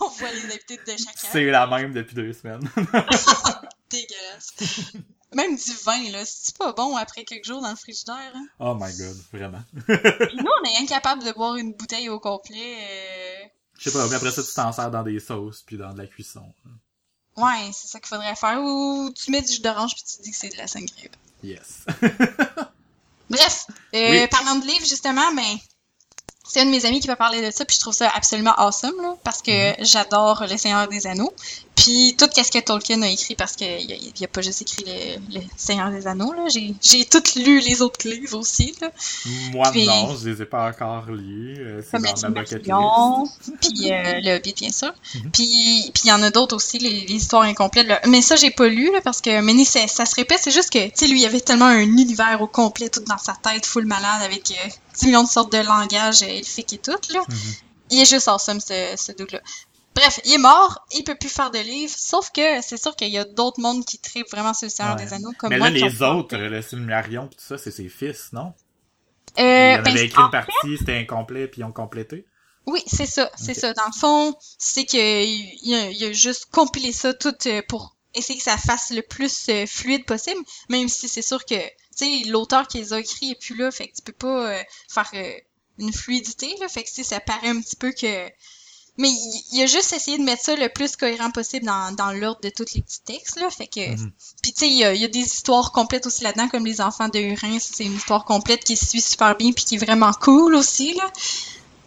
On 0.00 0.08
voit 0.08 0.32
les 0.32 0.44
invités 0.46 0.76
de 0.78 0.90
chacun. 0.96 1.28
C'est 1.32 1.44
la 1.44 1.66
même 1.66 1.92
depuis 1.92 2.14
deux 2.16 2.32
semaines. 2.32 2.68
Dégueulasse. 3.90 4.92
Même 5.34 5.56
du 5.56 5.72
vin, 5.84 6.10
là, 6.10 6.24
c'est 6.26 6.56
pas 6.58 6.72
bon 6.72 6.96
après 6.96 7.24
quelques 7.24 7.46
jours 7.46 7.62
dans 7.62 7.70
le 7.70 7.76
frigidaire. 7.76 8.32
Hein? 8.34 8.46
Oh 8.58 8.74
my 8.78 8.92
god, 8.96 9.16
vraiment. 9.32 9.62
Nous, 9.88 10.44
on 10.44 10.64
est 10.68 10.82
incapable 10.82 11.24
de 11.24 11.32
boire 11.32 11.54
une 11.56 11.72
bouteille 11.74 12.08
au 12.08 12.18
complet. 12.18 12.76
euh, 12.80 13.44
Je 13.78 13.90
sais 13.90 13.96
pas, 13.98 14.06
mais 14.08 14.16
après 14.16 14.30
ça 14.32 14.42
tu 14.42 14.52
t'en 14.54 14.72
sers 14.72 14.90
dans 14.90 15.02
des 15.04 15.20
sauces 15.20 15.62
puis 15.62 15.76
dans 15.78 15.92
de 15.92 15.98
la 15.98 16.06
cuisson. 16.06 16.42
Ouais, 17.36 17.70
c'est 17.72 17.86
ça 17.88 17.98
qu'il 18.00 18.08
faudrait 18.08 18.34
faire. 18.36 18.60
Ou 18.60 19.10
tu 19.14 19.30
mets 19.30 19.40
du 19.40 19.52
jus 19.52 19.60
d'orange 19.62 19.94
puis 19.94 20.02
tu 20.04 20.20
dis 20.22 20.30
que 20.32 20.36
c'est 20.36 20.50
de 20.50 20.56
la 20.58 20.66
sangria. 20.66 21.08
Yes. 21.42 21.84
Bref, 23.30 23.66
euh, 23.94 24.10
Oui. 24.10 24.28
parlant 24.28 24.56
de 24.56 24.66
livres, 24.66 24.86
justement, 24.86 25.32
ben, 25.34 25.56
c'est 26.46 26.60
un 26.60 26.66
de 26.66 26.70
mes 26.70 26.84
amis 26.84 27.00
qui 27.00 27.08
m'a 27.08 27.16
parlé 27.16 27.40
de 27.44 27.50
ça, 27.50 27.64
puis 27.64 27.76
je 27.76 27.80
trouve 27.80 27.94
ça 27.94 28.10
absolument 28.14 28.54
awesome, 28.58 29.00
là, 29.00 29.14
parce 29.24 29.40
que 29.42 29.50
Mm-hmm. 29.50 29.86
j'adore 29.90 30.44
Le 30.48 30.56
Seigneur 30.56 30.86
des 30.88 31.06
Anneaux. 31.06 31.32
Puis 31.82 32.14
tout 32.16 32.26
ce 32.32 32.50
que 32.50 32.60
Tolkien 32.60 33.02
a 33.02 33.08
écrit, 33.08 33.34
parce 33.34 33.56
qu'il 33.56 33.66
a, 33.66 33.76
il 33.78 34.24
a 34.24 34.28
pas 34.28 34.40
juste 34.40 34.62
écrit 34.62 34.84
le, 34.86 35.40
le 35.40 35.40
Seigneur 35.56 35.90
des 35.90 36.06
Anneaux, 36.06 36.32
là. 36.32 36.48
J'ai, 36.48 36.74
j'ai 36.80 37.04
tout 37.06 37.22
lu 37.36 37.58
les 37.58 37.82
autres 37.82 38.08
livres 38.08 38.38
aussi, 38.38 38.72
là. 38.80 38.90
Moi 39.52 39.68
Puis- 39.72 39.86
non, 39.86 40.16
je 40.16 40.28
les 40.28 40.42
ai 40.42 40.44
pas 40.44 40.68
encore 40.68 41.06
lus. 41.10 41.56
Euh, 41.58 41.82
C'est 41.82 41.90
Comme 41.92 42.02
dans 42.02 42.30
ma 42.30 42.44
puis 43.60 43.92
euh, 43.92 44.20
le 44.20 44.36
Hobbit, 44.36 44.54
bien 44.54 44.70
sûr. 44.70 44.92
Mhm. 45.16 45.30
Puis 45.32 45.90
puis 45.92 46.02
il 46.04 46.08
y 46.08 46.12
en 46.12 46.22
a 46.22 46.30
d'autres 46.30 46.54
aussi, 46.54 46.78
les, 46.78 47.00
les 47.00 47.14
histoires 47.14 47.42
incomplètes. 47.42 47.88
là. 47.88 48.00
Mais 48.06 48.22
ça, 48.22 48.36
j'ai 48.36 48.50
pas 48.52 48.68
lu, 48.68 48.92
là, 48.92 49.00
parce 49.02 49.20
que 49.20 49.40
Méné, 49.40 49.64
ça, 49.64 49.86
ça 49.88 50.06
se 50.06 50.14
répète. 50.14 50.38
C'est 50.40 50.50
juste 50.52 50.70
que, 50.70 50.84
tu 50.86 50.92
sais, 50.94 51.06
lui, 51.08 51.20
il 51.22 51.26
avait 51.26 51.40
tellement 51.40 51.64
un 51.66 51.80
univers 51.80 52.40
au 52.40 52.46
complet, 52.46 52.88
tout 52.90 53.00
dans 53.00 53.18
sa 53.18 53.32
tête, 53.34 53.66
full 53.66 53.86
malade, 53.86 54.22
avec 54.22 54.50
euh, 54.52 54.68
10 55.00 55.06
millions 55.06 55.24
de 55.24 55.28
sortes 55.28 55.50
de 55.52 55.58
langages 55.58 56.22
euh, 56.22 56.26
elfiques 56.26 56.74
et 56.74 56.78
tout, 56.78 56.92
là. 57.12 57.20
Mhm. 57.28 57.36
Il 57.90 58.00
est 58.00 58.08
juste 58.08 58.28
awesome, 58.28 58.60
ce, 58.60 58.94
ce 58.96 59.12
dude-là. 59.12 59.40
Bref, 60.02 60.20
il 60.24 60.32
est 60.34 60.38
mort, 60.38 60.84
il 60.92 61.04
peut 61.04 61.14
plus 61.14 61.28
faire 61.28 61.52
de 61.52 61.58
livres, 61.60 61.94
sauf 61.96 62.30
que 62.32 62.60
c'est 62.60 62.76
sûr 62.76 62.96
qu'il 62.96 63.10
y 63.10 63.18
a 63.18 63.24
d'autres 63.24 63.60
mondes 63.60 63.84
qui 63.84 63.98
tripent 63.98 64.30
vraiment 64.30 64.52
sur 64.52 64.66
le 64.66 64.70
Seigneur 64.70 64.96
Ouais. 64.96 65.04
des 65.04 65.12
Anneaux, 65.14 65.30
comme 65.38 65.50
Mais 65.50 65.58
moi. 65.58 65.70
là, 65.70 65.78
les 65.78 66.02
autres, 66.02 66.36
le 66.36 66.60
Silmarion 66.60 67.28
tout 67.28 67.38
ça, 67.38 67.56
c'est 67.56 67.70
ses 67.70 67.88
fils, 67.88 68.32
non? 68.32 68.52
Euh, 69.38 69.42
il 69.42 69.78
en 69.78 69.82
ben, 69.82 69.86
avait 69.92 70.06
écrit 70.06 70.20
en 70.20 70.24
une 70.26 70.30
partie, 70.32 70.76
c'était 70.76 70.98
incomplet, 70.98 71.46
puis 71.46 71.60
ils 71.60 71.64
ont 71.64 71.72
complété? 71.72 72.26
Oui, 72.66 72.82
c'est 72.86 73.06
ça, 73.06 73.30
c'est 73.36 73.54
ça. 73.54 73.72
Dans 73.74 73.86
le 73.86 73.98
fond, 73.98 74.34
c'est 74.58 74.84
que 74.86 75.24
il 75.24 75.58
il 75.62 75.74
a, 75.74 75.90
il 75.90 76.04
a 76.04 76.12
juste 76.12 76.46
compilé 76.50 76.90
ça 76.92 77.14
tout 77.14 77.34
euh, 77.46 77.62
pour 77.68 77.96
essayer 78.14 78.36
que 78.38 78.44
ça 78.44 78.58
fasse 78.58 78.90
le 78.90 79.02
plus 79.02 79.48
euh, 79.50 79.66
fluide 79.66 80.04
possible, 80.04 80.40
même 80.68 80.88
si 80.88 81.08
c'est 81.08 81.22
sûr 81.22 81.44
que, 81.44 81.54
tu 81.54 82.22
sais, 82.24 82.28
l'auteur 82.28 82.66
qui 82.66 82.78
les 82.78 82.92
a 82.92 82.98
écrits 82.98 83.30
est 83.30 83.40
plus 83.40 83.54
là, 83.56 83.70
fait 83.70 83.88
que 83.88 83.94
tu 83.94 84.02
peux 84.02 84.12
pas 84.12 84.52
euh, 84.52 84.62
faire 84.88 85.10
euh, 85.14 85.32
une 85.78 85.92
fluidité, 85.92 86.54
là, 86.60 86.68
fait 86.68 86.82
que 86.82 86.90
sais, 86.90 87.04
ça 87.04 87.20
paraît 87.20 87.50
un 87.50 87.60
petit 87.60 87.76
peu 87.76 87.92
que... 87.92 88.28
Mais 88.98 89.08
il, 89.52 89.62
a 89.62 89.66
juste 89.66 89.92
essayé 89.94 90.18
de 90.18 90.22
mettre 90.22 90.42
ça 90.44 90.54
le 90.54 90.68
plus 90.68 90.96
cohérent 90.96 91.30
possible 91.30 91.64
dans, 91.64 91.92
dans 91.92 92.12
l'ordre 92.12 92.40
de 92.42 92.50
tous 92.50 92.74
les 92.74 92.82
petits 92.82 93.02
textes, 93.02 93.40
là, 93.40 93.48
fait 93.48 93.66
que... 93.66 93.90
Mhm. 93.90 94.12
Puis 94.42 94.52
tu 94.52 94.60
sais, 94.60 94.68
il 94.68 94.74
y, 94.74 94.98
y 95.00 95.04
a 95.04 95.08
des 95.08 95.20
histoires 95.20 95.72
complètes 95.72 96.06
aussi 96.06 96.22
là-dedans, 96.24 96.48
comme 96.48 96.66
Les 96.66 96.80
Enfants 96.82 97.08
de 97.08 97.18
Hurin, 97.18 97.58
c'est 97.58 97.84
une 97.84 97.94
histoire 97.94 98.24
complète 98.24 98.64
qui 98.64 98.76
se 98.76 98.86
suit 98.86 99.00
super 99.00 99.34
bien 99.36 99.52
puis 99.52 99.64
qui 99.64 99.76
est 99.76 99.84
vraiment 99.84 100.12
cool 100.12 100.54
aussi, 100.54 100.94
là. 100.94 101.10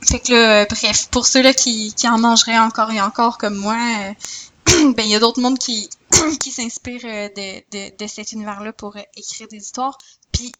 Fait 0.01 0.19
que 0.19 0.31
là, 0.31 0.65
bref, 0.65 1.07
pour 1.09 1.25
ceux-là 1.25 1.53
qui, 1.53 1.93
qui 1.93 2.07
en 2.07 2.19
mangeraient 2.19 2.59
encore 2.59 2.91
et 2.91 3.01
encore 3.01 3.37
comme 3.37 3.55
moi, 3.55 3.77
euh, 3.77 4.13
ben 4.93 5.03
il 5.03 5.09
y 5.09 5.15
a 5.15 5.19
d'autres 5.19 5.41
mondes 5.41 5.57
qui, 5.57 5.89
qui 6.39 6.51
s'inspirent 6.51 7.05
euh, 7.05 7.29
de, 7.29 7.63
de, 7.71 7.97
de 7.97 8.07
cet 8.07 8.31
univers-là 8.31 8.73
pour 8.73 8.95
euh, 8.97 9.01
écrire 9.15 9.47
des 9.47 9.57
histoires. 9.57 9.97
Puis 10.31 10.51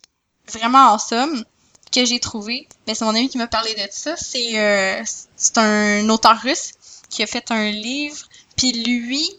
vraiment 0.51 0.93
en 0.93 0.97
somme, 0.97 1.43
que 1.91 2.05
j'ai 2.05 2.19
trouvé, 2.19 2.67
ben 2.85 2.95
c'est 2.95 3.05
mon 3.05 3.15
ami 3.15 3.29
qui 3.29 3.37
m'a 3.37 3.47
parlé 3.47 3.73
de 3.73 3.87
ça, 3.91 4.15
c'est 4.17 4.59
euh, 4.59 5.01
c'est 5.35 5.57
un 5.57 6.09
auteur 6.09 6.39
russe 6.41 6.73
qui 7.09 7.23
a 7.23 7.27
fait 7.27 7.51
un 7.51 7.71
livre, 7.71 8.27
puis 8.57 8.71
lui, 8.71 9.29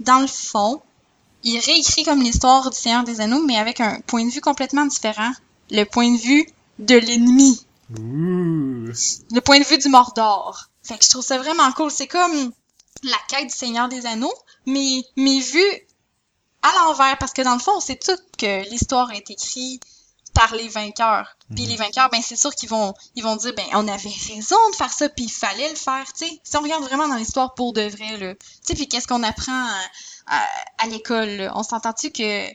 dans 0.00 0.20
le 0.20 0.26
fond, 0.26 0.82
il 1.44 1.58
réécrit 1.58 2.04
comme 2.04 2.22
l'histoire 2.22 2.70
du 2.70 2.76
Seigneur 2.76 3.04
des 3.04 3.20
Anneaux, 3.20 3.42
mais 3.44 3.56
avec 3.56 3.80
un 3.80 4.00
point 4.06 4.24
de 4.24 4.30
vue 4.30 4.40
complètement 4.40 4.86
différent. 4.86 5.32
Le 5.70 5.84
point 5.84 6.12
de 6.12 6.18
vue 6.18 6.46
de 6.78 6.96
l'ennemi 6.96 7.64
le 7.90 9.40
point 9.40 9.58
de 9.60 9.64
vue 9.64 9.78
du 9.78 9.88
Mordor. 9.88 10.68
Fait 10.82 10.98
que 10.98 11.04
je 11.04 11.10
trouve 11.10 11.24
ça 11.24 11.38
vraiment 11.38 11.70
cool. 11.72 11.90
C'est 11.90 12.06
comme 12.06 12.52
la 13.02 13.16
quête 13.28 13.48
du 13.48 13.56
Seigneur 13.56 13.88
des 13.88 14.06
Anneaux, 14.06 14.34
mais, 14.66 15.02
mais 15.16 15.40
vu 15.40 15.62
à 16.62 16.72
l'envers, 16.80 17.16
parce 17.18 17.32
que 17.32 17.42
dans 17.42 17.54
le 17.54 17.60
fond, 17.60 17.72
on 17.76 17.80
sait 17.80 17.96
tout 17.96 18.18
que 18.36 18.68
l'histoire 18.70 19.12
est 19.12 19.30
écrite 19.30 19.82
par 20.38 20.54
les 20.54 20.68
vainqueurs. 20.68 21.36
Puis 21.54 21.64
Mhm. 21.64 21.70
les 21.70 21.76
vainqueurs, 21.76 22.08
ben 22.10 22.20
c'est 22.22 22.36
sûr 22.36 22.54
qu'ils 22.54 22.68
vont 22.68 22.94
ils 23.16 23.22
vont 23.24 23.36
dire 23.36 23.52
ben 23.56 23.64
on 23.72 23.88
avait 23.88 24.14
raison 24.34 24.56
de 24.70 24.76
faire 24.76 24.92
ça 24.92 25.08
puis 25.08 25.24
il 25.24 25.30
fallait 25.30 25.68
le 25.70 25.74
faire, 25.76 26.04
tu 26.16 26.26
sais. 26.26 26.40
Si 26.44 26.56
on 26.56 26.60
regarde 26.60 26.84
vraiment 26.84 27.08
dans 27.08 27.16
l'histoire 27.16 27.54
pour 27.54 27.72
de 27.72 27.82
vrai 27.82 28.16
là. 28.18 28.34
Tu 28.34 28.46
sais 28.62 28.74
puis 28.74 28.86
qu'est-ce 28.88 29.08
qu'on 29.08 29.22
apprend 29.22 29.52
à, 29.66 30.36
à, 30.36 30.46
à 30.78 30.86
l'école, 30.86 31.50
on 31.54 31.62
s'entend-tu 31.62 32.10
que 32.10 32.48
tu 32.50 32.54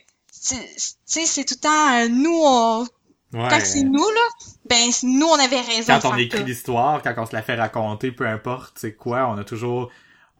sais 1.06 1.26
c'est 1.26 1.44
tout 1.44 1.54
le 1.56 1.60
temps 1.60 1.92
euh, 2.04 2.08
nous 2.08 2.40
on 2.42 2.86
Ouais. 3.32 3.48
quand 3.50 3.58
c'est 3.64 3.82
nous 3.82 4.08
là, 4.08 4.46
ben 4.70 4.90
nous 5.02 5.26
on 5.26 5.34
avait 5.40 5.60
raison 5.60 5.98
Quand 6.00 6.10
on 6.12 6.16
écrit 6.16 6.44
l'histoire, 6.44 7.02
quand 7.02 7.14
on 7.18 7.26
se 7.26 7.32
la 7.34 7.42
fait 7.42 7.56
raconter, 7.56 8.12
peu 8.12 8.28
importe 8.28 8.74
c'est 8.78 8.94
quoi, 8.94 9.26
on 9.26 9.36
a 9.38 9.42
toujours 9.42 9.90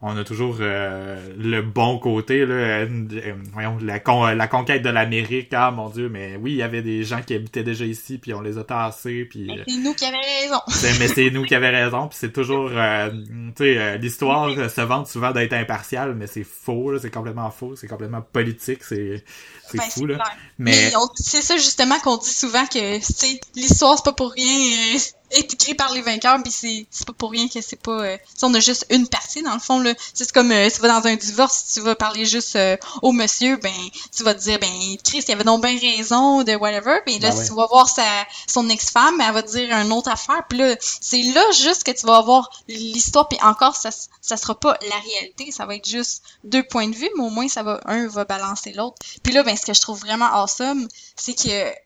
on 0.07 0.17
a 0.19 0.25
toujours 0.25 0.57
euh, 0.61 1.19
le 1.38 1.62
bon 1.62 1.99
côté 1.99 2.45
là 2.45 2.55
euh, 2.55 2.87
euh, 3.12 3.35
voyons 3.55 3.79
la 3.81 4.01
con- 4.01 4.27
la 4.27 4.47
conquête 4.49 4.83
de 4.83 4.90
l'Amérique 4.90 5.49
ah 5.55 5.71
mon 5.71 5.88
dieu 5.88 6.09
mais 6.11 6.37
oui 6.37 6.53
il 6.53 6.57
y 6.59 6.62
avait 6.62 6.83
des 6.83 7.05
gens 7.05 7.23
qui 7.23 7.35
habitaient 7.35 7.62
déjà 7.62 7.85
ici 7.87 8.19
puis 8.19 8.35
on 8.35 8.40
les 8.43 8.59
a 8.59 8.64
tassés 8.64 9.25
puis 9.25 9.51
euh, 9.51 9.62
c'est 9.67 9.77
nous 9.79 9.95
qui 9.95 10.05
avions 10.05 10.19
raison. 10.43 10.61
c'est- 10.69 10.99
mais 10.99 11.09
c'est 11.09 11.31
nous 11.31 11.45
qui 11.45 11.55
avions 11.55 11.71
raison 11.73 12.09
puis 12.09 12.19
c'est 12.21 12.33
toujours 12.33 12.71
euh, 12.73 13.11
tu 13.57 13.64
sais 13.64 13.79
euh, 13.79 13.97
l'histoire 13.97 14.51
se 14.71 14.81
vante 14.83 15.09
souvent 15.09 15.31
d'être 15.33 15.55
impartiale 15.55 16.14
mais 16.14 16.27
c'est 16.27 16.45
faux 16.45 16.90
là 16.93 16.99
c'est 17.01 17.11
complètement 17.11 17.51
faux 17.51 17.75
c'est 17.77 17.88
complètement 17.88 18.21
politique 18.21 18.85
c'est 18.85 19.25
c'est 19.71 19.79
Ben, 19.79 19.85
fou 19.85 20.01
c'est 20.01 20.07
là 20.07 20.14
clair. 20.17 20.37
mais 20.59 20.71
Mais 20.90 20.97
on- 20.97 21.09
c'est 21.14 21.40
ça 21.40 21.57
justement 21.57 21.99
qu'on 22.01 22.19
dit 22.19 22.29
souvent 22.29 22.67
que 22.67 22.97
tu 22.99 23.03
sais 23.12 23.40
l'histoire 23.57 23.97
c'est 23.97 24.05
pas 24.05 24.12
pour 24.12 24.33
rien 24.33 24.99
est 25.35 25.53
écrit 25.53 25.75
par 25.75 25.92
les 25.92 26.01
vainqueurs 26.01 26.42
puis 26.42 26.53
c'est 26.53 26.87
c'est 26.90 27.07
pas 27.07 27.12
pour 27.12 27.31
rien 27.31 27.49
que 27.49 27.61
c'est 27.61 27.81
pas 27.81 28.01
euh, 28.01 28.16
sais, 28.35 28.47
on 28.47 28.55
a 28.55 28.61
juste 28.61 28.87
une 28.90 29.09
partie 29.09 29.42
dans 29.42 29.55
le 29.55 29.61
fond 29.61 29.81
là 29.81 29.92
c'est 30.12 30.31
comme 30.33 30.53
euh, 30.53 30.68
tu 30.70 30.81
vas 30.81 30.88
dans 30.88 31.07
un 31.07 31.16
divorce 31.16 31.73
tu 31.75 31.81
vas 31.81 31.94
parler 31.94 32.25
juste 32.25 32.57
euh, 32.57 32.77
au 33.03 33.12
monsieur 33.12 33.57
ben 33.57 33.73
tu 34.16 34.23
vas 34.23 34.35
te 34.35 34.40
dire 34.40 34.59
ben 34.59 34.68
Chris 35.05 35.25
il 35.27 35.33
avait 35.33 35.44
donc 35.44 35.62
bien 35.62 35.79
raison 35.79 36.42
de 36.42 36.55
whatever 36.55 37.01
puis 37.05 37.18
là 37.18 37.31
Ben 37.31 37.38
ouais. 37.38 37.47
tu 37.47 37.55
vas 37.55 37.66
voir 37.66 37.88
sa 37.88 38.05
son 38.47 38.68
ex-femme 38.68 39.20
elle 39.20 39.35
va 39.35 39.42
te 39.42 39.51
dire 39.51 39.70
une 39.77 39.92
autre 39.92 40.11
affaire 40.11 40.42
puis 40.49 40.59
là 40.59 40.77
c'est 40.81 41.23
là 41.23 41.42
juste 41.53 41.85
que 41.85 41.90
tu 41.90 42.07
vas 42.07 42.16
avoir 42.16 42.51
l'histoire 42.68 43.29
puis 43.29 43.38
encore 43.42 43.77
ça 43.77 43.90
ça 44.20 44.37
sera 44.37 44.55
pas 44.59 44.79
la 44.88 44.97
réalité 44.97 45.51
ça 45.51 45.66
va 45.66 45.75
être 45.75 45.88
juste 45.88 46.23
deux 46.44 46.62
points 46.62 46.88
de 46.88 46.94
vue 46.94 47.11
mais 47.16 47.25
au 47.25 47.31
moins 47.31 47.49
ça 47.49 47.62
va 47.62 47.81
un 47.87 48.07
va 48.07 48.25
balancer 48.25 48.73
l'autre 48.73 48.97
puis 49.23 49.33
là 49.33 49.42
ben 49.42 49.57
ce 49.57 49.66
que 49.66 49.75
je 49.75 49.81
trouve 49.81 50.01
vraiment 50.01 50.27
awesome 50.27 50.87
c'est 51.16 51.35
que 51.35 51.84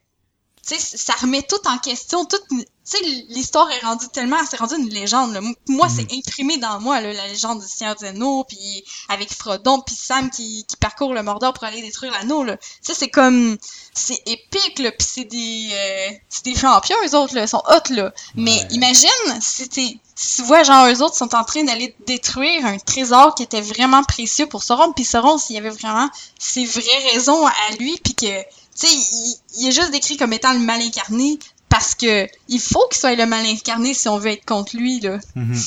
tu 0.69 0.75
sais 0.79 0.97
ça 0.97 1.15
remet 1.21 1.43
tout 1.43 1.67
en 1.67 1.79
question 1.79 2.25
tout 2.25 2.37
tu 2.51 2.65
sais 2.85 3.03
l'histoire 3.29 3.71
est 3.71 3.85
rendue 3.85 4.09
tellement 4.13 4.37
c'est 4.49 4.57
rendu 4.59 4.75
une 4.77 4.89
légende 4.89 5.33
là. 5.33 5.41
moi 5.69 5.89
c'est 5.89 6.07
imprimé 6.13 6.57
dans 6.59 6.81
moi 6.81 7.01
là, 7.01 7.13
la 7.13 7.29
légende 7.29 7.61
du 7.61 7.67
Seigneur 7.69 7.95
des 7.97 8.07
Anneaux 8.07 8.45
puis 8.45 8.85
avec 9.09 9.33
Frodon 9.33 9.81
puis 9.81 9.95
Sam 9.95 10.31
qui, 10.31 10.65
qui 10.67 10.77
parcourt 10.77 11.13
le 11.13 11.23
Mordor 11.23 11.53
pour 11.53 11.65
aller 11.65 11.83
détruire 11.83 12.13
l'anneau 12.13 12.45
là 12.45 12.57
tu 12.57 12.69
sais 12.83 12.95
c'est 12.95 13.09
comme 13.09 13.57
c'est 13.95 14.21
épique 14.27 14.79
là 14.79 14.91
puis 14.93 15.07
c'est 15.11 15.25
des 15.25 15.69
euh, 15.73 16.17
c'est 16.29 16.45
des 16.45 16.55
champions 16.55 16.97
eux 17.07 17.15
autres 17.17 17.35
là 17.35 17.43
ils 17.43 17.49
sont 17.49 17.63
hot 17.69 17.93
là 17.93 18.13
mais 18.35 18.53
Ouais. 18.59 18.69
imagine 18.71 19.41
si 19.41 19.69
tu 19.69 20.43
vois 20.43 20.63
genre 20.65 20.89
eux 20.89 21.03
autres 21.03 21.15
sont 21.17 21.35
en 21.35 21.45
train 21.45 21.63
d'aller 21.65 21.95
détruire 22.07 22.67
un 22.67 22.79
trésor 22.79 23.35
qui 23.35 23.43
était 23.45 23.61
vraiment 23.61 24.03
précieux 24.03 24.47
pour 24.47 24.63
Sauron 24.63 24.93
puis 24.93 25.05
Sauron 25.05 25.39
s'il 25.39 25.57
y 25.57 25.59
avait 25.59 25.71
vraiment 25.71 26.09
ses 26.39 26.65
vraies 26.65 27.13
raisons 27.13 27.47
à 27.47 27.73
lui 27.79 27.99
puis 28.03 28.15
que 28.15 28.43
tu 28.79 28.87
sais 28.87 28.95
il, 28.95 29.35
il 29.61 29.69
est 29.69 29.73
juste 29.73 29.91
décrit 29.91 30.17
comme 30.17 30.33
étant 30.33 30.53
le 30.53 30.59
mal 30.61 30.81
incarné 30.81 31.39
parce 31.69 31.95
que 31.95 32.27
il 32.49 32.61
faut 32.61 32.87
qu'il 32.91 32.99
soit 33.01 33.15
le 33.15 33.27
mal 33.27 33.45
incarné 33.47 33.93
si 33.95 34.09
on 34.09 34.19
veut 34.19 34.31
être 34.33 34.45
contre 34.45 34.77
lui 34.77 35.01
là 35.01 35.19
Mhm. 35.35 35.61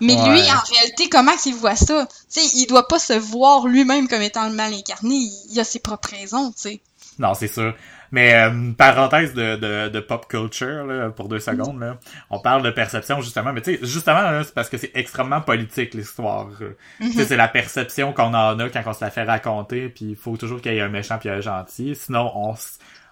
mais 0.00 0.14
Ouais. 0.14 0.28
lui 0.30 0.40
en 0.52 0.60
réalité 0.74 1.08
comment 1.08 1.36
qu'il 1.36 1.54
voit 1.54 1.74
ça? 1.76 2.06
Tu 2.32 2.40
sais 2.40 2.46
il 2.54 2.66
doit 2.66 2.86
pas 2.88 2.98
se 2.98 3.14
voir 3.14 3.66
lui-même 3.66 4.06
comme 4.08 4.22
étant 4.22 4.48
le 4.48 4.54
mal 4.54 4.72
incarné 4.74 5.14
il, 5.16 5.32
il 5.50 5.60
a 5.60 5.64
ses 5.64 5.78
propres 5.80 6.10
raisons 6.10 6.50
tu 6.52 6.62
sais 6.62 6.80
Non, 7.28 7.34
c'est 7.34 7.48
sûr. 7.48 7.74
Mais 8.10 8.34
euh, 8.34 8.72
parenthèse 8.76 9.34
de, 9.34 9.56
de, 9.56 9.88
de 9.88 10.00
pop 10.00 10.26
culture 10.28 10.86
là, 10.86 11.10
pour 11.10 11.28
deux 11.28 11.40
secondes. 11.40 11.80
Là. 11.80 11.98
On 12.30 12.38
parle 12.38 12.62
de 12.62 12.70
perception 12.70 13.20
justement, 13.20 13.52
mais 13.52 13.60
tu 13.60 13.74
sais, 13.74 13.80
justement, 13.82 14.22
là, 14.22 14.44
c'est 14.44 14.54
parce 14.54 14.68
que 14.68 14.78
c'est 14.78 14.92
extrêmement 14.94 15.40
politique 15.40 15.94
l'histoire. 15.94 16.48
Sais, 17.00 17.24
c'est 17.24 17.36
la 17.36 17.48
perception 17.48 18.12
qu'on 18.12 18.34
en 18.34 18.58
a 18.58 18.68
quand 18.70 18.82
on 18.86 18.92
se 18.92 19.04
la 19.04 19.10
fait 19.10 19.24
raconter, 19.24 19.88
puis 19.88 20.06
il 20.10 20.16
faut 20.16 20.36
toujours 20.36 20.60
qu'il 20.62 20.72
y 20.72 20.76
ait 20.76 20.80
un 20.80 20.88
méchant 20.88 21.18
puis 21.18 21.28
un 21.28 21.40
gentil. 21.40 21.94
Sinon, 21.94 22.30
on 22.34 22.54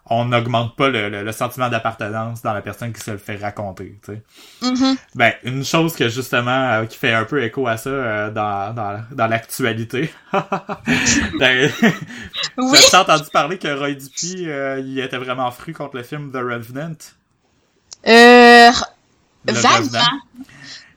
on 0.09 0.27
n'augmente 0.27 0.77
pas 0.77 0.89
le, 0.89 1.09
le, 1.09 1.25
le 1.25 1.33
sentiment 1.33 1.69
d'appartenance 1.69 2.43
dans 2.43 2.53
la 2.53 2.63
personne 2.63 2.93
qui 2.93 3.01
se 3.01 3.11
le 3.11 3.19
fait 3.19 3.37
raconter. 3.37 3.99
Tu 4.05 4.13
sais. 4.13 4.23
Mhm. 4.63 4.97
Ben, 5.15 5.33
une 5.43 5.65
chose 5.65 5.95
que 5.97 6.09
justement 6.09 6.51
euh, 6.51 6.85
qui 6.87 6.97
fait 6.97 7.13
un 7.13 7.25
peu 7.25 7.43
écho 7.43 7.67
à 7.67 7.77
ça 7.77 7.91
euh, 7.91 8.31
dans, 8.31 8.73
dans, 8.75 9.03
dans 9.11 9.27
l'actualité. 9.27 10.13
ben, 11.39 11.71
oui 12.59 12.79
T'as 12.91 13.03
entendu 13.03 13.29
parler 13.33 13.59
que 13.59 13.69
Roy 13.69 13.95
Dupuis, 13.95 14.49
euh, 14.49 14.79
il 14.81 14.99
était 15.01 15.19
vraiment 15.19 15.51
fru 15.51 15.73
contre 15.73 15.97
le 15.97 16.03
film 16.03 16.31
The 16.31 16.37
Revenant? 16.37 16.97
euh 18.07 18.71
vaguement 19.45 20.21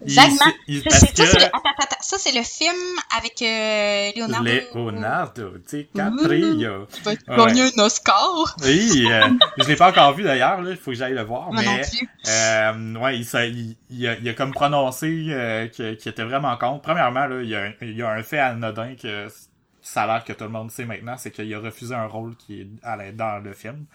Vaguement. 0.02 0.38
Ça, 0.38 0.98
c'est, 1.00 1.18
ça, 1.26 1.38
le. 1.40 1.46
Ça, 2.02 2.18
film 2.44 2.76
avec 3.18 3.42
euh, 3.42 4.12
Leonardo. 4.16 4.50
Leonardo 4.74 5.52
DiCaprio. 5.70 6.88
Tu 6.94 7.02
vas 7.04 7.12
Ouais. 7.12 7.48
gagner 7.48 7.64
un 7.76 7.84
Oscar. 7.84 8.56
Oui, 8.64 9.06
euh, 9.12 9.28
je 9.58 9.68
l'ai 9.68 9.76
pas 9.76 9.90
encore 9.90 10.14
vu 10.14 10.24
d'ailleurs, 10.24 10.62
là, 10.62 10.72
il 10.72 10.78
faut 10.78 10.92
que 10.92 10.98
j'aille 10.98 11.14
le 11.14 11.24
voir, 11.24 11.52
Moi 11.52 11.64
non 11.64 11.72
mais 11.76 11.82
plus. 11.82 12.10
euh, 12.28 12.96
ouais, 12.96 13.18
il, 13.18 13.26
s'a- 13.26 13.46
il, 13.46 13.76
il 13.90 14.08
a, 14.08 14.16
il 14.16 14.28
a 14.30 14.34
comme 14.34 14.52
prononcé 14.54 15.26
euh, 15.30 15.68
qu'il 15.68 15.86
était 15.94 16.24
vraiment 16.24 16.56
contre. 16.58 16.82
Premièrement, 16.82 17.26
là, 17.28 17.42
il 17.42 17.50
y, 17.50 17.56
a 17.56 17.64
un, 17.64 17.72
il 17.82 17.96
y 17.98 18.02
a 18.02 18.10
un 18.10 18.24
fait 18.24 18.40
anodin 18.40 18.96
que 18.96 19.28
ça 19.82 20.04
a 20.04 20.08
l'air 20.08 20.24
que 20.24 20.34
tout 20.34 20.44
le 20.44 20.50
monde 20.50 20.72
sait 20.72 20.86
maintenant, 20.86 21.16
c'est 21.18 21.32
qu'il 21.32 21.54
a 21.54 21.60
refusé 21.60 21.96
un 21.96 22.06
rôle 22.06 22.36
qui 22.36 22.62
est 22.62 22.68
dans 23.14 23.44
le 23.44 23.54
film, 23.54 23.86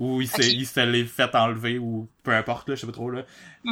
où 0.00 0.22
il 0.22 0.28
s'est 0.28 0.40
Ok. 0.40 0.52
il 0.54 0.66
se 0.66 0.80
l'est 0.80 1.04
fait 1.04 1.34
enlever 1.34 1.78
ou 1.78 2.08
peu 2.22 2.34
importe, 2.34 2.70
là, 2.70 2.74
je 2.74 2.80
sais 2.80 2.86
pas 2.86 2.92
trop 2.92 3.10
là. 3.10 3.22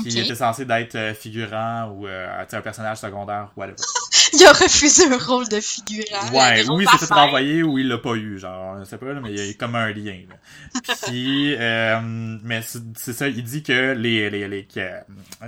Puis 0.02 0.12
il 0.12 0.18
était 0.18 0.34
censé 0.34 0.66
d'être 0.66 0.94
euh, 0.94 1.14
figurant 1.14 1.88
ou 1.88 2.06
euh, 2.06 2.44
un 2.52 2.60
personnage 2.60 2.98
secondaire, 2.98 3.50
whatever. 3.56 3.76
Il 4.34 4.44
a 4.44 4.52
refusé 4.52 5.06
un 5.06 5.16
rôle 5.16 5.48
de 5.48 5.58
figurant. 5.58 6.28
Ouais, 6.32 6.62
ou 6.68 6.76
grosse 6.76 7.00
s'est 7.00 7.06
fait 7.06 7.14
renvoyer 7.14 7.62
ou 7.62 7.78
il 7.78 7.88
l'a 7.88 7.96
pas 7.96 8.14
eu, 8.14 8.38
genre, 8.38 8.78
je 8.78 8.84
sais 8.84 8.98
pas, 8.98 9.06
là, 9.06 9.20
mais 9.22 9.30
il 9.32 9.38
y 9.38 9.50
a 9.50 9.54
comme 9.54 9.74
un 9.74 9.90
lien. 9.90 10.20
Là. 10.28 10.82
Puis, 11.06 11.54
euh, 11.58 11.98
mais 12.42 12.60
c'est 12.60 12.82
c'est 12.96 13.14
ça, 13.14 13.26
il 13.28 13.42
dit 13.42 13.62
que 13.62 13.92
les, 13.92 14.28
les, 14.28 14.46
les, 14.46 14.64
que 14.64 14.80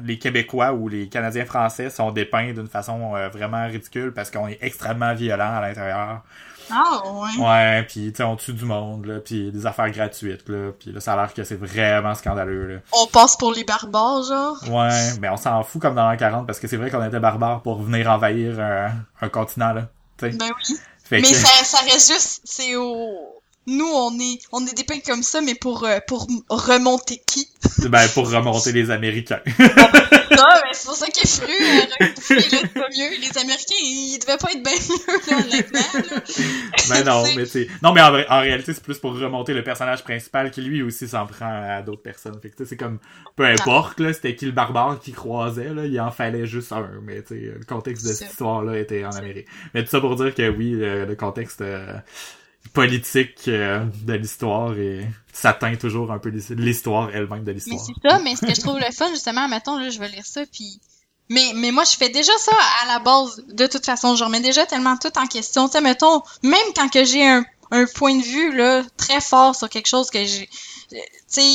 les 0.02 0.18
Québécois 0.18 0.72
ou 0.72 0.88
les 0.88 1.08
Canadiens 1.08 1.44
français 1.44 1.90
sont 1.90 2.10
dépeints 2.10 2.54
d'une 2.54 2.68
façon 2.68 3.14
euh, 3.16 3.28
vraiment 3.28 3.66
ridicule 3.66 4.12
parce 4.12 4.30
qu'on 4.30 4.48
est 4.48 4.58
extrêmement 4.62 5.12
violent 5.12 5.56
à 5.56 5.60
l'intérieur. 5.60 6.22
Ah, 6.72 7.02
ouais. 7.04 7.44
Ouais, 7.44 7.82
puis 7.88 8.10
tu 8.12 8.16
sais, 8.16 8.22
on 8.22 8.36
tue 8.36 8.52
du 8.52 8.64
monde, 8.64 9.06
là, 9.06 9.20
puis 9.20 9.50
des 9.52 9.66
affaires 9.66 9.90
gratuites, 9.90 10.48
là, 10.48 10.70
puis 10.78 10.92
là, 10.92 11.00
ça 11.00 11.12
a 11.14 11.16
l'air 11.16 11.34
que 11.34 11.44
c'est 11.44 11.56
vraiment 11.60 12.14
scandaleux, 12.14 12.66
là. 12.74 12.80
On 12.92 13.06
passe 13.06 13.36
pour 13.36 13.52
les 13.52 13.64
barbares, 13.64 14.22
genre? 14.22 14.56
Ouais, 14.68 15.12
mais 15.20 15.28
on 15.28 15.36
s'en 15.36 15.62
fout 15.62 15.80
comme 15.82 15.94
dans 15.94 16.08
l'an 16.10 16.16
40, 16.16 16.46
parce 16.46 16.58
que 16.60 16.68
c'est 16.68 16.76
vrai 16.76 16.90
qu'on 16.90 17.04
était 17.04 17.20
barbares 17.20 17.62
pour 17.62 17.80
venir 17.82 18.10
envahir 18.10 18.58
un, 18.60 18.92
un 19.20 19.28
continent, 19.28 19.72
là. 19.72 19.88
t'sais. 20.16 20.30
Ben 20.30 20.48
oui. 20.56 20.76
Fait 21.04 21.16
Mais 21.20 21.28
que- 21.28 21.34
ça, 21.34 21.64
ça 21.64 21.78
reste 21.90 22.12
juste, 22.12 22.40
c'est 22.44 22.76
au... 22.76 23.36
Nous, 23.66 23.86
on 23.86 24.18
est, 24.18 24.38
on 24.52 24.66
est 24.66 24.74
dépeints 24.74 25.00
comme 25.04 25.22
ça, 25.22 25.40
mais 25.40 25.54
pour, 25.54 25.84
euh, 25.84 25.98
pour 26.08 26.26
remonter 26.48 27.20
qui? 27.26 27.46
Ben, 27.88 28.08
pour 28.14 28.28
remonter 28.30 28.72
les 28.72 28.90
Américains. 28.90 29.40
Ah, 30.42 30.60
c'est 30.72 30.86
pour 30.86 30.94
ça 30.96 31.06
qu'il 31.08 31.22
est 31.22 31.42
euh, 31.42 32.06
c'est 32.20 32.72
pas 32.72 32.88
mieux. 32.96 33.10
Les 33.20 33.38
Américains, 33.38 33.74
ils 33.82 34.18
devaient 34.20 34.36
pas 34.38 34.50
être 34.52 34.62
bien 34.62 34.72
mieux, 34.72 35.30
là, 35.30 35.44
honnêtement, 35.44 36.16
là. 36.16 36.22
ben 36.88 37.04
non, 37.06 37.24
C'est- 37.24 37.36
mais 37.36 37.46
sais. 37.46 37.68
Non, 37.82 37.92
mais 37.92 38.00
en, 38.00 38.10
vrai- 38.10 38.26
en 38.28 38.40
réalité, 38.40 38.72
c'est 38.74 38.82
plus 38.82 38.98
pour 38.98 39.12
remonter 39.18 39.52
le 39.54 39.62
personnage 39.62 40.02
principal 40.04 40.50
qui 40.50 40.62
lui 40.62 40.82
aussi 40.82 41.08
s'en 41.08 41.26
prend 41.26 41.46
à 41.68 41.82
d'autres 41.82 42.02
personnes. 42.02 42.38
Fait 42.40 42.50
que 42.50 42.56
tu 42.56 42.62
sais, 42.64 42.70
c'est 42.70 42.76
comme, 42.76 42.98
peu 43.36 43.44
importe, 43.44 44.00
là, 44.00 44.12
c'était 44.12 44.34
qui 44.34 44.46
le 44.46 44.52
barbare 44.52 44.98
qui 45.00 45.12
croisait, 45.12 45.72
là, 45.74 45.84
il 45.86 46.00
en 46.00 46.10
fallait 46.10 46.46
juste 46.46 46.72
un. 46.72 46.88
Mais 47.02 47.22
tu 47.22 47.34
le 47.34 47.64
contexte 47.66 48.04
de 48.04 48.08
C'est- 48.12 48.14
cette 48.24 48.30
histoire-là 48.32 48.78
était 48.78 49.04
en 49.04 49.10
Amérique. 49.10 49.46
Mais 49.74 49.82
tout 49.84 49.90
ça 49.90 50.00
pour 50.00 50.16
dire 50.16 50.34
que 50.34 50.48
oui, 50.48 50.72
le, 50.72 51.04
le 51.06 51.16
contexte 51.16 51.60
euh, 51.60 51.94
politique 52.72 53.48
euh, 53.48 53.84
de 54.04 54.12
l'histoire 54.14 54.76
et 54.78 55.06
ça 55.32 55.52
teint 55.52 55.74
toujours 55.76 56.12
un 56.12 56.18
peu 56.18 56.28
l'his- 56.28 56.50
l'histoire 56.54 57.10
elle-même 57.12 57.40
de 57.44 57.46
Mais 57.48 57.54
l'histoire. 57.54 57.80
c'est 57.84 58.08
ça, 58.08 58.18
mais 58.20 58.36
ce 58.36 58.42
que 58.46 58.54
je 58.54 58.60
trouve 58.60 58.78
le 58.78 58.92
fun, 58.92 59.08
justement, 59.10 59.48
mettons, 59.48 59.76
là, 59.78 59.90
je 59.90 59.98
vais 59.98 60.08
lire 60.08 60.26
ça, 60.26 60.42
puis... 60.52 60.80
Mais, 61.28 61.52
mais 61.54 61.70
moi, 61.70 61.84
je 61.84 61.96
fais 61.96 62.08
déjà 62.08 62.32
ça 62.38 62.52
à 62.82 62.86
la 62.88 62.98
base, 62.98 63.44
de 63.46 63.66
toute 63.68 63.86
façon. 63.86 64.16
Je 64.16 64.24
remets 64.24 64.40
déjà 64.40 64.66
tellement 64.66 64.96
tout 64.96 65.16
en 65.16 65.28
question. 65.28 65.68
Tu 65.68 65.74
sais, 65.74 65.80
mettons, 65.80 66.22
même 66.42 66.58
quand 66.74 66.88
que 66.88 67.04
j'ai 67.04 67.24
un, 67.24 67.44
un 67.70 67.86
point 67.86 68.16
de 68.16 68.22
vue, 68.22 68.56
là, 68.56 68.82
très 68.96 69.20
fort 69.20 69.54
sur 69.54 69.68
quelque 69.68 69.86
chose 69.86 70.10
que 70.10 70.24
j'ai... 70.24 70.48
Tu 70.90 70.98
sais, 71.28 71.48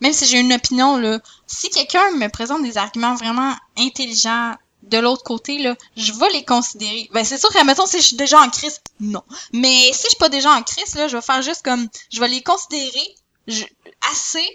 même 0.00 0.12
si 0.12 0.26
j'ai 0.26 0.40
une 0.40 0.52
opinion, 0.52 0.96
là, 0.98 1.20
si 1.46 1.70
quelqu'un 1.70 2.10
me 2.16 2.26
présente 2.28 2.62
des 2.64 2.76
arguments 2.76 3.14
vraiment 3.14 3.54
intelligents 3.78 4.54
de 4.88 4.98
l'autre 4.98 5.24
côté, 5.24 5.58
là, 5.58 5.76
je 5.96 6.12
vais 6.12 6.30
les 6.30 6.44
considérer. 6.44 7.08
Ben, 7.12 7.24
c'est 7.24 7.38
sûr 7.38 7.50
que, 7.50 7.64
mettons, 7.64 7.86
si 7.86 7.98
je 8.00 8.06
suis 8.06 8.16
déjà 8.16 8.40
en 8.40 8.50
crise, 8.50 8.80
non. 9.00 9.22
Mais 9.52 9.92
si 9.92 10.02
je 10.04 10.08
suis 10.08 10.18
pas 10.18 10.28
déjà 10.28 10.52
en 10.52 10.62
crise, 10.62 10.94
là, 10.94 11.08
je 11.08 11.16
vais 11.16 11.22
faire 11.22 11.42
juste 11.42 11.62
comme... 11.62 11.88
Je 12.12 12.20
vais 12.20 12.28
les 12.28 12.42
considérer 12.42 13.14
je- 13.46 13.64
assez 14.12 14.46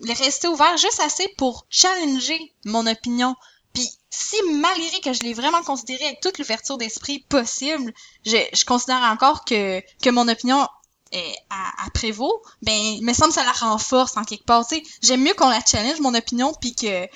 les 0.00 0.12
rester 0.14 0.48
ouvert 0.48 0.76
juste 0.76 1.00
assez 1.00 1.28
pour 1.38 1.66
challenger 1.70 2.52
mon 2.64 2.86
opinion. 2.86 3.36
Puis 3.72 3.88
si 4.10 4.36
malgré 4.50 5.00
que 5.00 5.12
je 5.12 5.20
l'ai 5.20 5.34
vraiment 5.34 5.62
considéré 5.62 6.04
avec 6.04 6.20
toute 6.20 6.38
l'ouverture 6.38 6.78
d'esprit 6.78 7.20
possible, 7.20 7.92
je, 8.24 8.64
considère 8.64 9.02
encore 9.02 9.44
que, 9.44 9.80
que 10.02 10.10
mon 10.10 10.28
opinion 10.28 10.66
est 11.12 11.34
à, 11.50 11.86
à 11.86 11.90
prévaut, 11.90 12.42
ben 12.62 12.98
me 13.02 13.12
semble 13.12 13.28
que 13.28 13.34
ça 13.34 13.44
la 13.44 13.52
renforce 13.52 14.16
en 14.16 14.24
quelque 14.24 14.44
part. 14.44 14.64
J'aime 15.02 15.22
mieux 15.22 15.34
qu'on 15.34 15.48
la 15.48 15.64
challenge 15.64 16.00
mon 16.00 16.14
opinion 16.14 16.52
puis 16.60 16.74
que 16.74 17.06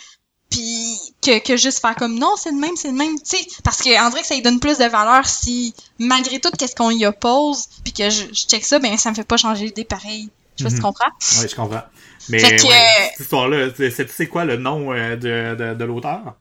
puis 0.51 0.97
que, 1.23 1.39
que 1.41 1.57
juste 1.57 1.81
faire 1.81 1.95
comme 1.97 2.19
non 2.19 2.35
c'est 2.37 2.51
le 2.51 2.57
même 2.59 2.75
c'est 2.77 2.89
le 2.89 2.95
même 2.95 3.17
tu 3.19 3.37
sais 3.37 3.47
parce 3.65 3.79
que 3.79 3.91
on 4.07 4.09
dirait 4.11 4.23
que 4.23 4.27
ça 4.29 4.35
lui 4.35 4.43
donne 4.43 4.61
plus 4.61 4.79
de 4.79 4.85
valeur 4.85 5.27
si 5.27 5.75
malgré 5.99 6.41
tout 6.41 6.51
qu'est-ce 6.59 6.75
qu'on 6.75 6.91
y 6.91 7.05
oppose 7.07 7.69
puis 7.85 7.93
que 7.93 8.09
je, 8.09 8.25
je 8.29 8.47
check 8.47 8.65
ça 8.65 8.79
ben 8.79 8.97
ça 8.97 9.11
me 9.11 9.15
fait 9.15 9.25
pas 9.27 9.37
changer 9.37 9.67
d'idée 9.67 9.85
pareil 9.85 10.31
je 10.57 10.65
sais 10.65 10.65
pas 10.65 10.71
si 10.71 10.77
tu 10.77 10.81
Mhm. 10.81 10.87
comprends 10.87 11.41
Ouais, 11.43 11.49
je 11.49 11.55
comprends. 11.55 11.83
Mais 12.31 12.39
Fait 12.41 12.57
que- 12.57 12.63
ouais, 12.65 13.11
cette 13.13 13.21
histoire-là, 13.21 13.69
c'est 13.77 13.91
c'est- 14.11 14.27
quoi 14.27 14.45
le 14.45 14.57
nom 14.57 14.93
euh, 14.93 15.15
de, 15.17 15.55
de, 15.55 15.75
de 15.75 15.85
l'auteur? 15.85 16.35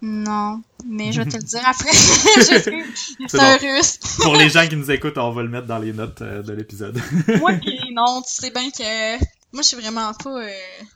Non, 0.00 0.62
mais 0.86 1.10
je 1.12 1.20
vais 1.22 1.28
te 1.28 1.36
le 1.36 1.42
dire 1.42 1.60
après. 1.66 1.92
C'est 1.92 3.38
un 3.40 3.56
bon. 3.56 3.58
russe. 3.60 3.98
Pour 4.22 4.36
les 4.36 4.48
gens 4.48 4.66
qui 4.68 4.76
nous 4.76 4.88
écoutent, 4.92 5.18
on 5.18 5.32
va 5.32 5.42
le 5.42 5.48
mettre 5.48 5.66
dans 5.66 5.78
les 5.78 5.92
notes 5.92 6.22
euh, 6.22 6.42
de 6.42 6.52
l'épisode. 6.52 7.00
Moi, 7.40 7.54
pis 7.54 7.76
non, 7.92 8.22
tu 8.22 8.32
sais 8.32 8.50
bien 8.50 8.70
que. 8.70 9.16
Moi, 9.52 9.62
je 9.62 9.68
suis 9.68 9.76
vraiment 9.76 10.12
pas. 10.14 10.42
euh, 10.42 10.50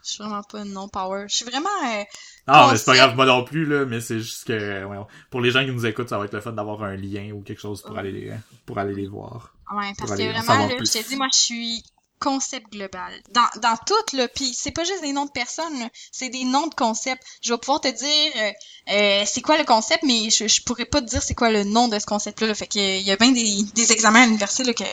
Je 0.05 0.11
suis 0.11 0.19
vraiment 0.23 0.43
pas 0.43 0.65
non 0.65 0.89
power. 0.89 1.25
Je 1.29 1.35
suis 1.37 1.45
vraiment. 1.45 1.69
euh, 1.85 2.05
Ah, 2.47 2.69
mais 2.71 2.77
c'est 2.79 2.85
pas 2.85 2.97
grave, 2.97 3.15
moi 3.17 3.25
non 3.27 3.45
plus, 3.45 3.65
là, 3.67 3.85
mais 3.87 4.01
c'est 4.01 4.19
juste 4.19 4.45
que, 4.45 4.85
ouais, 4.85 4.97
pour 5.31 5.41
les 5.41 5.51
gens 5.51 5.65
qui 5.65 5.71
nous 5.73 5.87
écoutent, 5.87 6.09
ça 6.09 6.19
va 6.19 6.25
être 6.25 6.35
le 6.35 6.41
fun 6.41 6.53
d'avoir 6.53 6.83
un 6.83 6.97
lien 6.97 7.31
ou 7.33 7.43
quelque 7.43 7.61
chose 7.61 7.83
pour 7.83 7.97
aller 7.99 8.13
les, 8.13 8.33
pour 8.67 8.79
aller 8.79 8.95
les 8.95 9.07
voir. 9.07 9.55
Ouais, 9.73 9.93
parce 9.97 10.11
que 10.15 10.23
vraiment, 10.33 10.57
là, 10.67 10.75
je 10.85 10.91
t'ai 10.91 11.03
dit, 11.03 11.17
moi, 11.17 11.29
je 11.33 11.39
suis 11.39 11.83
concept 12.23 12.71
global. 12.73 13.13
Dans, 13.33 13.61
dans 13.61 13.77
tout, 13.85 14.17
là, 14.17 14.29
puis 14.29 14.55
c'est 14.55 14.71
pas 14.71 14.85
juste 14.85 15.03
des 15.03 15.13
noms 15.13 15.27
de 15.27 15.31
personnes, 15.31 15.89
c'est 16.13 16.29
des 16.29 16.45
noms 16.45 16.69
de 16.69 16.75
concepts. 16.75 17.23
Je 17.43 17.53
vais 17.53 17.59
pouvoir 17.59 17.81
te 17.81 17.89
dire 17.89 18.33
euh, 18.37 18.53
euh, 18.91 19.25
c'est 19.27 19.41
quoi 19.41 19.59
le 19.59 19.65
concept, 19.65 20.05
mais 20.05 20.31
je, 20.31 20.47
je 20.47 20.63
pourrais 20.63 20.85
pas 20.85 21.01
te 21.01 21.07
dire 21.07 21.23
c'est 21.23 21.35
quoi 21.35 21.51
le 21.51 21.65
nom 21.65 21.89
de 21.89 21.99
ce 21.99 22.07
concept-là. 22.07 22.47
là. 22.47 22.55
Fait 22.55 22.67
que 22.67 22.79
il 22.79 23.03
y 23.03 23.11
a 23.11 23.17
bien 23.17 23.33
des, 23.33 23.93
examens 23.93 24.23
à 24.23 24.27
l'université 24.27 24.65
là, 24.65 24.73
que 24.73 24.85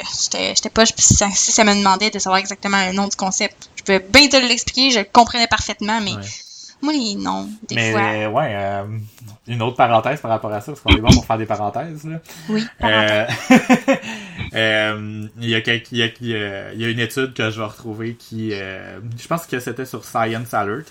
j'étais 0.55 0.69
pas, 0.69 0.85
si 0.85 1.13
ça, 1.13 1.29
si 1.33 1.51
ça 1.51 1.63
me 1.63 1.75
demandait 1.75 2.09
de 2.09 2.19
savoir 2.19 2.39
exactement 2.39 2.83
le 2.85 2.93
nom 2.93 3.07
du 3.07 3.15
concept. 3.15 3.69
Je 3.75 3.83
pouvais 3.83 3.99
bien 3.99 4.27
te 4.27 4.37
l'expliquer, 4.37 4.91
je 4.91 4.99
le 4.99 5.05
comprenais 5.05 5.47
parfaitement, 5.47 6.01
mais. 6.01 6.13
Les 6.87 7.15
noms, 7.15 7.49
des 7.67 7.75
mais, 7.75 7.91
fois. 7.91 8.01
ouais, 8.41 8.53
euh, 8.55 8.83
une 9.47 9.61
autre 9.61 9.75
parenthèse 9.75 10.21
par 10.21 10.31
rapport 10.31 10.51
à 10.53 10.61
ça, 10.61 10.71
parce 10.71 10.81
qu'on 10.81 10.95
est 10.95 11.01
bon 11.01 11.11
pour 11.11 11.25
faire 11.25 11.37
des 11.37 11.45
parenthèses, 11.45 12.05
là. 12.05 12.19
Oui, 12.47 12.65
Euh, 12.83 13.25
euh, 14.55 15.27
il 15.39 15.49
y 15.49 15.55
a 15.55 15.61
quelque- 15.61 15.91
il 15.91 15.97
y 15.99 16.03
a, 16.03 16.07
il 16.21 16.27
y 16.27 16.35
a- 16.35 16.73
il 16.73 16.81
y 16.81 16.85
a 16.85 16.89
une 16.89 16.99
étude 16.99 17.33
que 17.33 17.49
je 17.49 17.59
vais 17.59 17.65
retrouver 17.67 18.15
qui, 18.15 18.51
euh, 18.53 18.99
je 19.17 19.27
pense 19.27 19.45
que 19.45 19.59
c'était 19.59 19.85
sur 19.85 20.03
Science 20.05 20.53
Alert, 20.53 20.85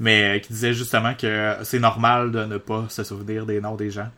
mais 0.00 0.36
euh, 0.36 0.38
qui 0.38 0.52
disait 0.52 0.74
justement 0.74 1.14
que 1.14 1.56
c'est 1.62 1.80
normal 1.80 2.30
de 2.32 2.44
ne 2.44 2.58
pas 2.58 2.84
se 2.88 3.04
souvenir 3.04 3.46
des 3.46 3.60
noms 3.60 3.74
des 3.76 3.90
gens. 3.90 4.08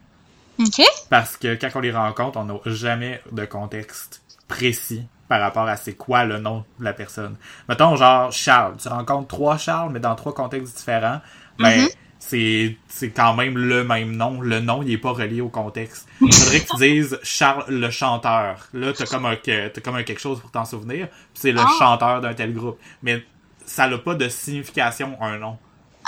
OK. 0.59 0.83
Parce 1.11 1.37
que 1.37 1.55
quand 1.55 1.69
on 1.75 1.81
les 1.81 1.93
rencontre, 1.93 2.39
on 2.39 2.45
n'a 2.45 2.55
jamais 2.67 3.21
de 3.33 3.45
contexte 3.45 4.23
précis 4.49 5.03
par 5.29 5.41
rapport 5.41 5.67
à 5.69 5.77
c'est 5.77 5.95
quoi 5.95 6.25
le 6.25 6.39
nom 6.39 6.65
de 6.79 6.85
la 6.85 6.93
personne. 6.93 7.37
Mettons 7.69 7.97
genre 7.97 8.31
Charles, 8.33 8.77
tu 8.81 8.89
rencontres 8.89 9.29
trois 9.29 9.59
Charles, 9.59 9.91
mais 9.93 10.01
dans 10.01 10.15
trois 10.15 10.35
contextes 10.35 10.77
différents, 10.77 11.21
ben 11.59 11.81
Mhm. 11.83 11.89
c'est 12.19 12.77
c'est 12.89 13.11
quand 13.11 13.35
même 13.35 13.57
le 13.59 13.85
même 13.85 14.13
nom. 14.17 14.41
Le 14.41 14.61
nom, 14.61 14.83
il 14.83 14.93
est 14.93 14.99
pas 14.99 15.13
relié 15.13 15.41
au 15.41 15.49
contexte. 15.49 16.09
Il 16.21 16.33
faudrait 16.33 16.61
que 16.61 16.69
tu 16.71 16.77
dises 16.77 17.19
Charles 17.23 17.65
le 17.69 17.91
chanteur. 17.91 18.69
Là, 18.73 18.93
t'as 18.93 19.07
comme 19.07 19.27
un 19.27 19.37
t'as 19.37 19.69
comme 19.83 19.97
un 19.97 20.03
quelque 20.03 20.21
chose 20.21 20.41
pour 20.41 20.51
t'en 20.51 20.65
souvenir. 20.65 21.09
c'est 21.35 21.53
le 21.53 21.61
Ah. 21.61 21.69
chanteur 21.79 22.21
d'un 22.21 22.35
tel 22.35 22.53
groupe. 22.55 22.79
Mais 23.03 23.25
ça 23.65 23.89
n'a 23.89 23.99
pas 23.99 24.15
de 24.15 24.29
signification 24.29 25.17
un 25.21 25.39
nom. 25.39 25.59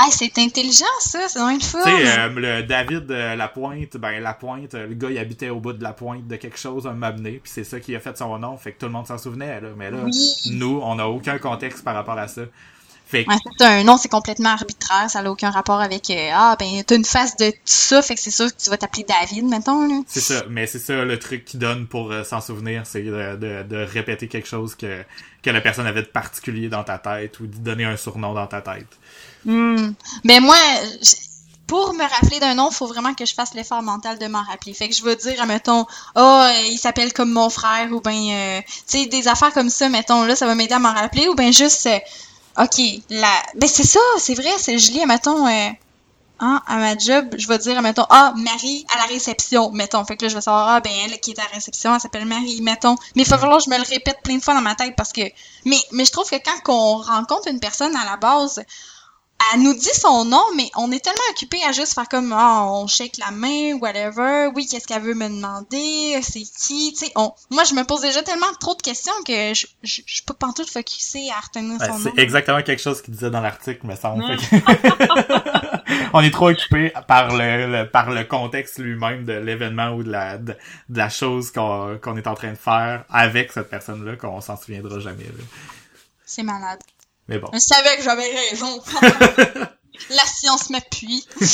Ah, 0.01 0.09
c'est 0.11 0.39
intelligent, 0.39 0.85
ça. 1.01 1.19
C'est 1.29 1.41
une 1.41 1.61
fois. 1.61 1.83
Tu 1.85 1.91
sais, 1.91 2.19
euh, 2.21 2.29
le 2.29 2.63
David 2.63 3.11
euh, 3.11 3.35
Lapointe, 3.35 3.97
ben 3.97 4.21
Lapointe, 4.23 4.75
euh, 4.75 4.87
le 4.87 4.95
gars 4.95 5.11
il 5.11 5.19
habitait 5.19 5.51
au 5.51 5.59
bout 5.59 5.73
de 5.73 5.83
la 5.83 5.93
pointe 5.93 6.27
de 6.29 6.37
quelque 6.37 6.57
chose 6.59 6.87
un 6.87 6.93
moment 6.93 7.11
donné, 7.11 7.33
puis 7.43 7.51
c'est 7.53 7.65
ça 7.65 7.81
qui 7.81 7.97
a 7.97 8.01
fait 8.01 8.17
son 8.17 8.39
nom, 8.39 8.57
fait 8.57 8.73
que 8.73 8.79
tout 8.79 8.87
le 8.87 8.93
monde 8.93 9.09
s'en 9.09 9.19
souvenait 9.19 9.61
là. 9.61 9.69
Mais 9.77 9.91
là, 9.91 9.99
Oui. 10.05 10.13
nous, 10.53 10.81
on 10.85 10.95
n'a 10.95 11.09
aucun 11.09 11.39
contexte 11.39 11.83
par 11.85 11.95
rapport 11.95 12.17
à 12.19 12.29
ça. 12.29 12.43
Fait 13.09 13.25
que 13.25 13.31
Ouais, 13.31 13.37
c'est 13.59 13.65
un 13.65 13.85
nom, 13.85 13.97
c'est 13.97 14.11
complètement 14.11 14.51
arbitraire, 14.51 15.09
ça 15.09 15.23
n'a 15.23 15.31
aucun 15.31 15.51
rapport 15.51 15.81
avec 15.81 16.11
euh, 16.11 16.31
ah 16.33 16.57
ben 16.59 16.83
t'as 16.87 16.95
une 16.95 17.05
face 17.05 17.37
de 17.37 17.51
tout 17.51 17.57
ça, 17.65 18.03
fait 18.03 18.15
que 18.15 18.21
c'est 18.21 18.31
sûr 18.31 18.47
que 18.47 18.63
tu 18.63 18.69
vas 18.69 18.77
t'appeler 18.77 19.05
David, 19.09 19.47
mettons 19.47 19.87
là. 19.87 20.03
c'est 20.07 20.21
ça, 20.21 20.45
mais 20.51 20.67
c'est 20.67 20.79
ça 20.79 21.05
le 21.05 21.19
truc 21.19 21.45
qui 21.47 21.57
donne 21.57 21.87
pour 21.87 22.13
euh, 22.13 22.23
s'en 22.23 22.43
souvenir, 22.43 22.83
c'est 22.85 23.03
de, 23.03 23.37
de, 23.37 23.63
de 23.63 23.77
répéter 23.77 24.29
quelque 24.29 24.47
chose 24.47 24.75
que, 24.75 25.03
que 25.43 25.51
la 25.51 25.63
personne 25.63 25.87
avait 25.87 26.03
de 26.03 26.09
particulier 26.09 26.69
dans 26.69 26.85
ta 26.85 26.99
tête 26.99 27.41
ou 27.41 27.47
de 27.47 27.57
donner 27.57 27.85
un 27.85 27.97
surnom 27.97 28.35
dans 28.35 28.47
ta 28.47 28.61
tête. 28.61 28.99
Hmm. 29.47 29.93
Mais 30.25 30.41
moi, 30.41 30.57
pour 31.69 31.93
me 31.95 32.03
rappeler 32.03 32.41
d'un 32.41 32.55
nom, 32.55 32.71
faut 32.71 32.87
vraiment 32.87 33.15
que 33.15 33.25
je 33.25 33.35
fasse 33.35 33.55
l'effort 33.55 33.83
mental 33.83 34.19
de 34.19 34.27
m'en 34.27 34.43
rappeler. 34.43 34.75
Fait 34.75 34.89
que 34.89 34.95
je 34.95 35.05
vais 35.05 35.17
dire, 35.17 35.47
mettons, 35.47 35.87
oh, 36.17 36.19
euh, 36.19 36.51
il 36.71 36.79
s'appelle 36.79 37.13
comme 37.13 37.31
mon 37.31 37.51
frère, 37.51 37.93
ou 37.93 38.01
ben, 38.01 38.13
euh, 38.13 38.61
tu 38.89 38.99
sais, 38.99 39.07
des 39.07 39.29
affaires 39.29 39.53
comme 39.53 39.69
ça, 39.69 39.89
mettons, 39.89 40.25
là, 40.25 40.35
ça 40.35 40.47
va 40.47 40.55
m'aider 40.55 40.75
à 40.75 40.79
m'en 40.79 40.93
rappeler, 40.93 41.29
ou 41.29 41.35
ben 41.35 41.53
juste, 41.53 41.89
ok, 42.59 42.81
la, 43.11 43.33
ben 43.55 43.69
c'est 43.69 43.87
ça, 43.87 44.01
c'est 44.19 44.35
vrai, 44.35 44.51
c'est, 44.59 44.79
je 44.79 44.93
lis, 44.93 45.07
mettons, 45.07 45.47
euh, 45.47 45.71
hein, 46.41 46.63
à 46.67 46.77
ma 46.77 46.97
job, 46.97 47.35
je 47.37 47.47
vais 47.49 47.59
dire, 47.59 47.81
mettons, 47.83 48.07
ah, 48.11 48.33
Marie 48.37 48.85
à 48.95 48.99
la 48.99 49.05
réception, 49.05 49.71
mettons. 49.71 50.05
Fait 50.05 50.17
que 50.17 50.25
là, 50.25 50.29
je 50.29 50.35
vais 50.35 50.41
savoir, 50.41 50.69
ah, 50.69 50.81
ben, 50.81 50.93
elle 51.05 51.19
qui 51.21 51.33
est 51.33 51.39
à 51.39 51.45
la 51.45 51.55
réception, 51.55 51.95
elle 51.95 52.01
s'appelle 52.01 52.25
Marie, 52.25 52.61
mettons. 52.61 52.97
Mais 53.15 53.23
il 53.23 53.29
va 53.29 53.39
falloir 53.39 53.59
que 53.59 53.65
je 53.65 53.71
me 53.71 53.77
le 53.77 53.89
répète 53.89 54.19
plein 54.23 54.37
de 54.37 54.43
fois 54.43 54.55
dans 54.55 54.61
ma 54.61 54.75
tête 54.75 54.95
parce 54.97 55.13
que, 55.13 55.23
mais, 55.65 55.79
mais 55.93 56.05
je 56.05 56.13
trouve 56.13 56.29
que 56.29 56.37
quand 56.37 56.73
on 56.73 56.99
rencontre 56.99 57.49
une 57.49 57.61
personne 57.61 57.95
à 57.97 58.05
la 58.05 58.17
base, 58.17 58.63
elle 59.55 59.63
nous 59.63 59.73
dit 59.75 59.89
son 59.95 60.25
nom, 60.25 60.43
mais 60.57 60.69
on 60.77 60.91
est 60.93 61.03
tellement 61.03 61.21
occupé 61.31 61.59
à 61.65 61.73
juste 61.73 61.95
faire 61.95 62.09
comme 62.09 62.33
ah, 62.37 62.65
on 62.67 62.87
shake 62.87 63.19
la 63.19 63.31
main, 63.31 63.75
whatever. 63.81 64.49
Oui, 64.55 64.67
qu'est-ce 64.67 64.87
qu'elle 64.87 65.03
veut 65.03 65.15
me 65.15 65.29
demander? 65.29 66.21
C'est 66.23 66.41
qui? 66.43 66.93
Tu 66.93 67.07
sais, 67.07 67.13
on... 67.15 67.33
moi, 67.51 67.65
je 67.65 67.75
me 67.75 67.85
pose 67.85 68.01
déjà 68.01 68.23
tellement 68.23 68.53
trop 68.61 68.75
de 68.75 68.83
questions 68.83 69.13
que 69.27 69.55
je, 69.55 69.67
je, 69.85 70.01
je 70.05 70.15
suis 70.15 70.25
pas 70.27 70.35
pantoute 70.35 70.69
focusée 70.71 71.29
à 71.31 71.41
retenir 71.41 71.81
Ouais, 71.81 71.87
son 71.87 71.99
nom. 71.99 72.11
c'est 72.15 72.21
exactement 72.21 72.63
quelque 72.63 72.83
chose 72.83 73.01
qu'il 73.01 73.15
disait 73.15 73.31
dans 73.31 73.41
l'article, 73.41 73.87
me 73.87 73.95
semble. 73.97 74.25
Fait 74.27 74.61
que- 74.61 76.09
on 76.13 76.21
est 76.21 76.31
trop 76.31 76.49
occupé 76.51 76.93
par 77.07 77.35
le, 77.37 77.67
le- 77.85 77.89
par 77.91 78.11
le 78.11 78.25
contexte 78.25 78.79
lui-même 78.79 79.25
de 79.25 79.35
l'événement 79.35 79.91
ou 79.91 80.03
de 80.03 80.11
la 80.11 80.37
de, 80.39 80.57
de 80.89 80.99
la 80.99 81.09
chose 81.09 81.53
qu'on 81.53 81.99
qu'on 82.03 82.17
est 82.17 82.27
en 82.27 82.35
train 82.35 82.51
de 82.53 82.57
faire 82.59 83.05
avec 83.09 83.53
cette 83.53 83.71
personne-là 83.71 84.17
qu'on 84.17 84.41
s'en 84.41 84.57
souviendra 84.57 84.99
jamais. 85.01 85.25
là. 85.25 85.45
C'est 86.25 86.43
malade. 86.43 86.81
Mais 87.29 87.39
bon. 87.39 87.49
Je 87.53 87.59
savais 87.59 87.97
que 87.97 88.03
j'avais 88.03 88.31
raison. 88.51 88.83
La 90.11 90.25
science 90.25 90.71
m'appuie. 90.71 91.27
ouais, 91.41 91.47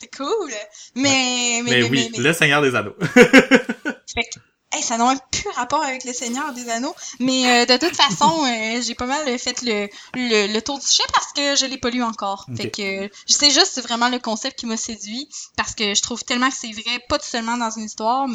c'est 0.00 0.16
cool. 0.16 0.50
Mais, 0.94 0.94
mais, 0.94 1.62
Mais, 1.62 1.70
mais, 1.82 1.88
oui, 1.90 2.10
mais- 2.12 2.18
le 2.22 2.32
Seigneur 2.32 2.62
des 2.62 2.74
Anneaux. 2.74 2.94
Fait 3.14 4.24
que, 4.24 4.38
hey, 4.72 4.82
ça 4.82 4.96
n'a 4.96 5.06
même 5.08 5.18
plus 5.30 5.48
rapport 5.50 5.82
avec 5.82 6.04
le 6.04 6.12
Seigneur 6.12 6.52
des 6.54 6.68
Anneaux. 6.70 6.94
Mais 7.20 7.62
euh, 7.62 7.66
de 7.66 7.76
toute 7.76 7.94
façon, 7.94 8.44
euh, 8.44 8.80
j'ai 8.80 8.94
pas 8.94 9.04
mal 9.06 9.38
fait 9.38 9.60
le, 9.62 9.88
le, 10.14 10.52
le 10.52 10.62
tour 10.62 10.78
du 10.78 10.86
sujet 10.86 11.04
parce 11.12 11.32
que 11.34 11.54
je 11.56 11.66
l'ai 11.66 11.78
pas 11.78 11.90
lu 11.90 12.02
encore. 12.02 12.46
Fait 12.56 12.70
que 12.70 13.04
euh, 13.04 13.08
c'est 13.26 13.50
juste 13.50 13.72
c'est 13.74 13.82
vraiment 13.82 14.08
le 14.08 14.18
concept 14.18 14.58
qui 14.58 14.66
m'a 14.66 14.78
séduit 14.78 15.28
parce 15.56 15.74
que 15.74 15.94
je 15.94 16.02
trouve 16.02 16.24
tellement 16.24 16.48
que 16.48 16.56
c'est 16.56 16.72
vrai, 16.72 16.98
pas 17.08 17.18
seulement 17.20 17.58
dans 17.58 17.70
une 17.70 17.84
histoire, 17.84 18.26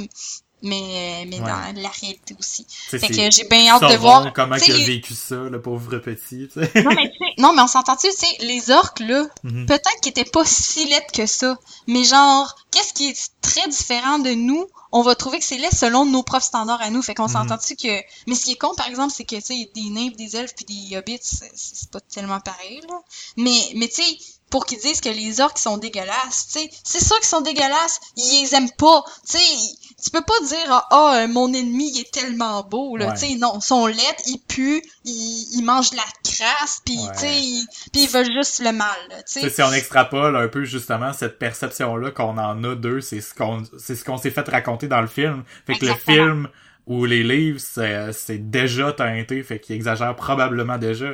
mais, 0.61 1.25
mais 1.29 1.39
Ouais. 1.39 1.45
dans 1.47 1.81
la 1.81 1.89
réalité 1.89 2.35
aussi. 2.39 2.65
Tu 2.65 2.75
sais, 2.89 2.99
Fait 2.99 3.07
c'est 3.13 3.29
que 3.29 3.31
j'ai 3.35 3.43
bien 3.45 3.67
hâte 3.73 3.81
de 3.91 3.97
voir. 3.97 4.31
comment 4.33 4.55
il 4.55 4.71
a 4.71 4.77
vécu 4.85 5.13
ça, 5.13 5.35
le 5.35 5.61
pauvre 5.61 5.97
petit, 5.99 6.47
tu 6.51 6.59
sais. 6.59 6.83
non, 6.83 6.91
mais, 6.95 7.09
tu 7.11 7.17
sais- 7.17 7.41
non, 7.41 7.53
mais 7.53 7.61
on 7.61 7.67
s'entend-tu, 7.67 8.07
tu 8.09 8.15
sais, 8.17 8.37
les 8.41 8.69
orques, 8.71 8.99
là, 8.99 9.25
Mhm. 9.43 9.65
peut-être 9.65 9.99
qu'ils 10.01 10.11
étaient 10.11 10.25
pas 10.25 10.45
si 10.45 10.85
laides 10.87 11.11
que 11.13 11.25
ça. 11.25 11.57
Mais 11.87 12.03
genre, 12.03 12.55
qu'est-ce 12.71 12.93
qui 12.93 13.07
est 13.09 13.31
très 13.41 13.67
différent 13.69 14.19
de 14.19 14.31
nous? 14.31 14.65
On 14.93 15.03
va 15.03 15.15
trouver 15.15 15.39
que 15.39 15.45
c'est 15.45 15.57
laid 15.57 15.73
selon 15.73 16.05
nos 16.05 16.21
propres 16.21 16.43
standards 16.45 16.81
à 16.81 16.89
nous. 16.89 17.01
Fait 17.01 17.15
qu'on 17.15 17.23
Mhm. 17.27 17.29
s'entend-tu 17.33 17.75
que... 17.77 18.01
Mais 18.27 18.35
ce 18.35 18.43
qui 18.45 18.51
est 18.51 18.55
con, 18.57 18.75
par 18.75 18.87
exemple, 18.87 19.13
c'est 19.15 19.23
que, 19.23 19.37
tu 19.37 19.41
sais, 19.41 19.71
des 19.73 19.89
nymphes, 19.89 20.17
des 20.17 20.35
elfes 20.35 20.53
puis 20.53 20.65
des 20.65 20.97
hobbits, 20.97 21.19
c'est 21.21 21.49
c'est 21.55 21.89
pas 21.89 22.01
tellement 22.01 22.39
pareil, 22.41 22.81
là. 22.89 22.99
Mais, 23.37 23.57
mais 23.75 23.87
tu 23.87 24.03
sais, 24.03 24.17
pour 24.51 24.65
qu'ils 24.67 24.77
disent 24.79 25.01
que 25.01 25.09
les 25.09 25.41
orques 25.41 25.57
sont 25.57 25.77
dégueulasses, 25.77 26.47
tu 26.53 26.59
sais, 26.59 26.69
c'est 26.83 27.03
sûr 27.03 27.15
qu'ils 27.17 27.25
sont 27.27 27.41
dégueulasses, 27.41 27.99
ils 28.17 28.41
les 28.43 28.55
aiment 28.55 28.69
pas. 28.77 29.03
Tu 29.27 29.37
sais, 29.39 29.75
tu 30.03 30.09
peux 30.11 30.21
pas 30.21 30.45
dire, 30.47 30.85
ah, 30.91 31.13
euh, 31.23 31.27
mon 31.27 31.51
ennemi, 31.53 31.91
il 31.95 32.01
est 32.01 32.11
tellement 32.11 32.61
beau, 32.63 32.97
là. 32.97 33.07
Ouais. 33.07 33.13
Tu 33.13 33.27
sais, 33.27 33.35
non, 33.35 33.53
ils 33.59 33.63
sont 33.63 33.87
laides, 33.87 33.97
ils 34.27 34.39
puent, 34.47 34.81
ils, 35.05 35.47
ils 35.57 35.63
mangent 35.63 35.91
de 35.91 35.95
la 35.95 36.03
crasse, 36.23 36.81
puis, 36.85 36.97
Ouais. 36.99 37.11
tu 37.13 37.19
sais, 37.19 37.33
ils- 37.41 37.65
puis 37.91 38.03
ils 38.03 38.09
veulent 38.09 38.31
juste 38.31 38.59
le 38.59 38.71
mal, 38.71 38.87
là, 39.09 39.23
tu 39.23 39.39
sais, 39.41 39.49
si 39.49 39.61
on 39.63 39.71
extrapole 39.73 40.35
un 40.35 40.47
peu 40.47 40.63
justement 40.65 41.13
cette 41.13 41.39
perception-là 41.39 42.11
qu'on 42.11 42.37
en 42.37 42.63
a 42.63 42.75
d'eux, 42.75 43.01
c'est 43.01 43.21
ce 43.21 43.33
qu'on 43.33 43.63
c'est 43.79 43.95
ce 43.95 44.03
qu'on 44.03 44.17
s'est 44.17 44.31
fait 44.31 44.47
raconter 44.49 44.87
dans 44.87 45.01
le 45.01 45.07
film. 45.07 45.43
Fait 45.65 45.73
que 45.77 45.85
Exactement. 45.85 46.15
le 46.17 46.23
film 46.31 46.49
ou 46.87 47.05
les 47.05 47.23
livres, 47.23 47.59
c'est 47.59 48.11
c'est 48.11 48.49
déjà 48.49 48.91
teinté, 48.91 49.43
fait 49.43 49.59
qu'il 49.59 49.75
exagère 49.75 50.15
probablement 50.15 50.77
déjà. 50.77 51.11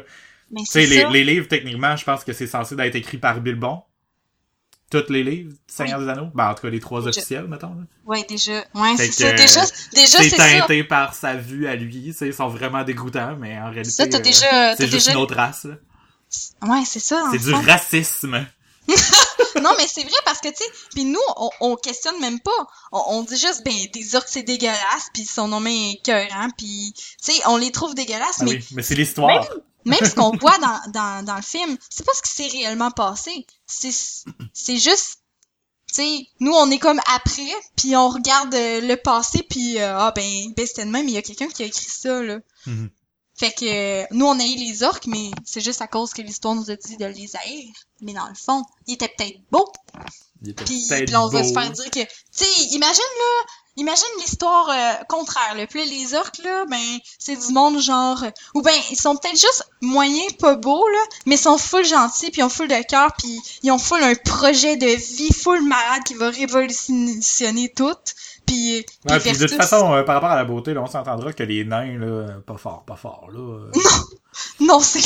Mais 0.51 0.61
c'est 0.65 0.85
les, 0.85 1.05
les 1.09 1.23
livres, 1.23 1.47
techniquement, 1.47 1.95
je 1.95 2.05
pense 2.05 2.23
que 2.23 2.33
c'est 2.33 2.47
censé 2.47 2.75
d'être 2.75 2.95
écrit 2.95 3.17
par 3.17 3.39
Bilbon. 3.41 3.81
Tous 4.89 5.03
les 5.09 5.21
livres, 5.21 5.51
Seigneur 5.67 5.99
des 5.99 6.07
Anneaux? 6.07 6.29
Ben, 6.33 6.49
en 6.49 6.55
tout 6.55 6.61
cas, 6.61 6.69
les 6.69 6.79
trois 6.79 7.01
Je- 7.01 7.09
officiels, 7.09 7.45
mettons. 7.49 7.75
là. 7.75 7.81
Ouais, 8.05 8.23
déjà. 8.23 8.63
Ouais, 8.73 8.93
c'est 8.95 9.11
ça. 9.11 9.31
que, 9.33 9.37
Déjà, 9.37 9.61
déjà 9.93 10.17
C'est 10.19 10.29
ça. 10.29 10.37
teinté 10.37 10.83
par 10.85 11.13
sa 11.13 11.35
vue 11.35 11.67
à 11.67 11.75
lui, 11.75 12.15
ils 12.21 12.33
sont 12.33 12.47
vraiment 12.47 12.85
dégoûtants, 12.85 13.35
mais 13.37 13.59
en 13.59 13.69
réalité, 13.69 14.03
euh, 14.03 14.19
déjà, 14.21 14.75
c'est 14.77 14.87
juste 14.87 15.07
déjà. 15.07 15.11
une 15.11 15.17
autre 15.17 15.35
race. 15.35 15.65
là. 15.65 15.75
Ouais, 16.69 16.83
c'est 16.85 17.01
ça. 17.01 17.21
C'est 17.31 17.39
du 17.43 17.53
racisme. 17.53 18.45
Non, 19.61 19.71
mais 19.77 19.87
c'est 19.87 20.03
vrai 20.03 20.11
parce 20.23 20.39
que, 20.39 20.49
tu 20.49 20.55
sais, 20.57 20.63
puis 20.93 21.03
nous, 21.03 21.19
on, 21.35 21.49
on 21.61 21.75
questionne 21.75 22.19
même 22.21 22.39
pas. 22.39 22.51
On, 22.91 23.01
on 23.17 23.23
dit 23.23 23.35
juste, 23.37 23.63
ben, 23.65 23.73
des 23.91 24.15
orques, 24.15 24.27
c'est 24.29 24.43
dégueulasse, 24.43 25.09
puis 25.13 25.25
son 25.25 25.47
nom 25.47 25.65
est 25.65 25.93
écœurant, 25.93 26.49
puis, 26.55 26.93
tu 26.95 27.33
sais, 27.33 27.41
on 27.47 27.57
les 27.57 27.71
trouve 27.71 27.95
dégueulasses, 27.95 28.37
Ah 28.39 28.43
mais 28.45 28.51
oui, 28.51 28.65
mais 28.73 28.83
c'est 28.83 28.93
l'histoire. 28.95 29.27
même 29.41 29.61
ce 29.95 30.15
qu'on 30.15 30.31
voit 30.37 30.57
dans, 30.59 30.91
dans, 30.91 31.25
dans 31.25 31.35
le 31.35 31.41
film, 31.41 31.77
c'est 31.89 32.05
pas 32.05 32.13
ce 32.13 32.21
qui 32.21 32.31
s'est 32.31 32.57
réellement 32.57 32.91
passé. 32.91 33.45
C'est, 33.65 33.91
c'est 34.53 34.77
juste, 34.77 35.19
tu 35.87 35.95
sais, 35.95 36.27
nous, 36.39 36.53
on 36.53 36.69
est 36.69 36.79
comme 36.79 36.99
après, 37.15 37.53
puis 37.75 37.95
on 37.95 38.09
regarde 38.09 38.53
euh, 38.53 38.81
le 38.81 38.95
passé, 38.95 39.43
puis, 39.49 39.79
euh, 39.79 39.97
ah, 39.97 40.11
ben, 40.15 40.53
ben, 40.55 40.65
c'était 40.67 40.85
de 40.85 40.91
même, 40.91 41.07
il 41.07 41.13
y 41.13 41.17
a 41.17 41.21
quelqu'un 41.21 41.47
qui 41.47 41.63
a 41.63 41.65
écrit 41.65 41.89
ça, 41.89 42.21
là. 42.21 42.39
Mhm. 42.65 42.89
Fait 43.39 43.51
que 43.51 43.65
euh, 43.65 44.05
nous, 44.11 44.25
on 44.25 44.39
a 44.39 44.43
eu 44.43 44.55
les 44.55 44.81
orques, 44.81 45.05
mais 45.05 45.29
c'est 45.45 45.61
juste 45.61 45.81
à 45.83 45.87
cause 45.87 46.11
que 46.11 46.23
l'histoire 46.23 46.55
nous 46.55 46.71
a 46.71 46.75
dit 46.75 46.97
de 46.97 47.05
les 47.05 47.35
haïr. 47.35 47.71
Mais 48.01 48.13
dans 48.13 48.27
le 48.27 48.33
fond, 48.33 48.63
ils 48.87 48.95
étaient 48.95 49.13
peut-être 49.15 49.39
beaux. 49.51 49.71
Il 50.41 50.49
était 50.49 50.63
Puis, 50.63 50.87
peut-être 50.89 51.05
puis 51.05 51.13
là, 51.13 51.21
on 51.23 51.27
va 51.27 51.43
beau. 51.43 51.47
se 51.47 51.53
faire 51.53 51.69
dire 51.71 51.91
que... 51.91 51.99
Tu 51.99 52.09
sais, 52.31 52.63
imagine, 52.71 53.03
là... 53.19 53.45
Imagine 53.77 54.07
l'histoire 54.19 54.69
euh, 54.69 55.03
contraire, 55.07 55.55
là. 55.55 55.67
Puis 55.67 55.87
les 55.87 56.13
orques, 56.15 56.39
là, 56.43 56.65
ben, 56.69 56.97
c'est 57.19 57.35
du 57.35 57.53
monde 57.53 57.79
genre... 57.79 58.23
Ou 58.55 58.61
ben, 58.61 58.73
ils 58.89 58.99
sont 58.99 59.15
peut-être 59.15 59.39
juste 59.39 59.69
moyens, 59.81 60.33
pas 60.33 60.55
beaux, 60.55 60.87
là, 60.87 60.99
mais 61.27 61.35
ils 61.35 61.39
sont 61.39 61.57
full 61.57 61.85
gentils, 61.85 62.31
puis 62.31 62.41
ils 62.41 62.43
ont 62.43 62.49
full 62.49 62.67
de 62.67 62.87
cœur, 62.87 63.11
puis 63.17 63.39
ils 63.63 63.71
ont 63.71 63.77
full 63.77 64.01
un 64.01 64.15
projet 64.15 64.77
de 64.77 64.87
vie 64.87 65.31
full 65.31 65.61
malade 65.61 66.03
qui 66.05 66.15
va 66.15 66.29
révolutionner 66.29 67.71
tout. 67.75 67.93
Puis, 68.45 68.83
Ouais, 69.09 69.19
puis 69.19 69.31
de 69.33 69.45
toute 69.45 69.57
façon, 69.57 69.93
euh, 69.93 70.03
par 70.03 70.15
rapport 70.15 70.31
à 70.31 70.35
la 70.35 70.45
beauté, 70.45 70.73
là, 70.73 70.81
on 70.81 70.87
s'entendra 70.87 71.33
que 71.33 71.43
les 71.43 71.63
nains, 71.65 71.97
là, 71.99 72.27
pas 72.45 72.57
fort, 72.57 72.83
pas 72.85 72.95
fort, 72.95 73.27
là. 73.31 73.39
euh, 73.39 73.71
Non, 74.59 74.79
c'est... 74.79 75.01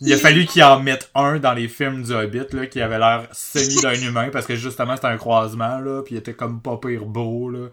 Il 0.00 0.12
a 0.12 0.16
fallu 0.16 0.46
qu'ils 0.46 0.62
en 0.62 0.80
mettent 0.80 1.10
un 1.14 1.38
dans 1.38 1.52
les 1.52 1.68
films 1.68 2.02
du 2.02 2.14
Hobbit, 2.14 2.46
là, 2.52 2.66
qui 2.66 2.80
avait 2.80 2.98
l'air 2.98 3.28
semi 3.32 3.80
d'un 3.82 3.94
humain, 3.94 4.30
parce 4.32 4.46
que 4.46 4.56
justement, 4.56 4.96
c'était 4.96 5.08
un 5.08 5.16
croisement, 5.16 5.78
là, 5.78 6.02
puis 6.02 6.14
il 6.14 6.18
était 6.18 6.34
comme 6.34 6.60
pas 6.60 6.76
pire 6.76 7.04
beau, 7.04 7.50
là. 7.50 7.60
Ouais, 7.60 7.70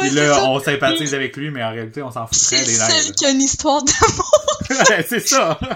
Puis 0.00 0.10
c'est 0.10 0.26
là, 0.26 0.44
on 0.48 0.60
sympathise 0.60 1.14
avec 1.14 1.36
lui, 1.36 1.50
mais 1.50 1.62
en 1.62 1.70
réalité, 1.70 2.02
on 2.02 2.10
s'en 2.10 2.26
C'est 2.32 2.56
foutrait 2.56 2.72
des 2.72 2.78
nains, 2.78 2.88
seul 2.88 3.12
qui 3.12 3.26
a 3.26 3.30
une 3.30 3.42
histoire 3.42 3.82
d'amour. 3.82 4.46
Ouais, 4.70 5.06
c'est 5.08 5.26
ça! 5.26 5.58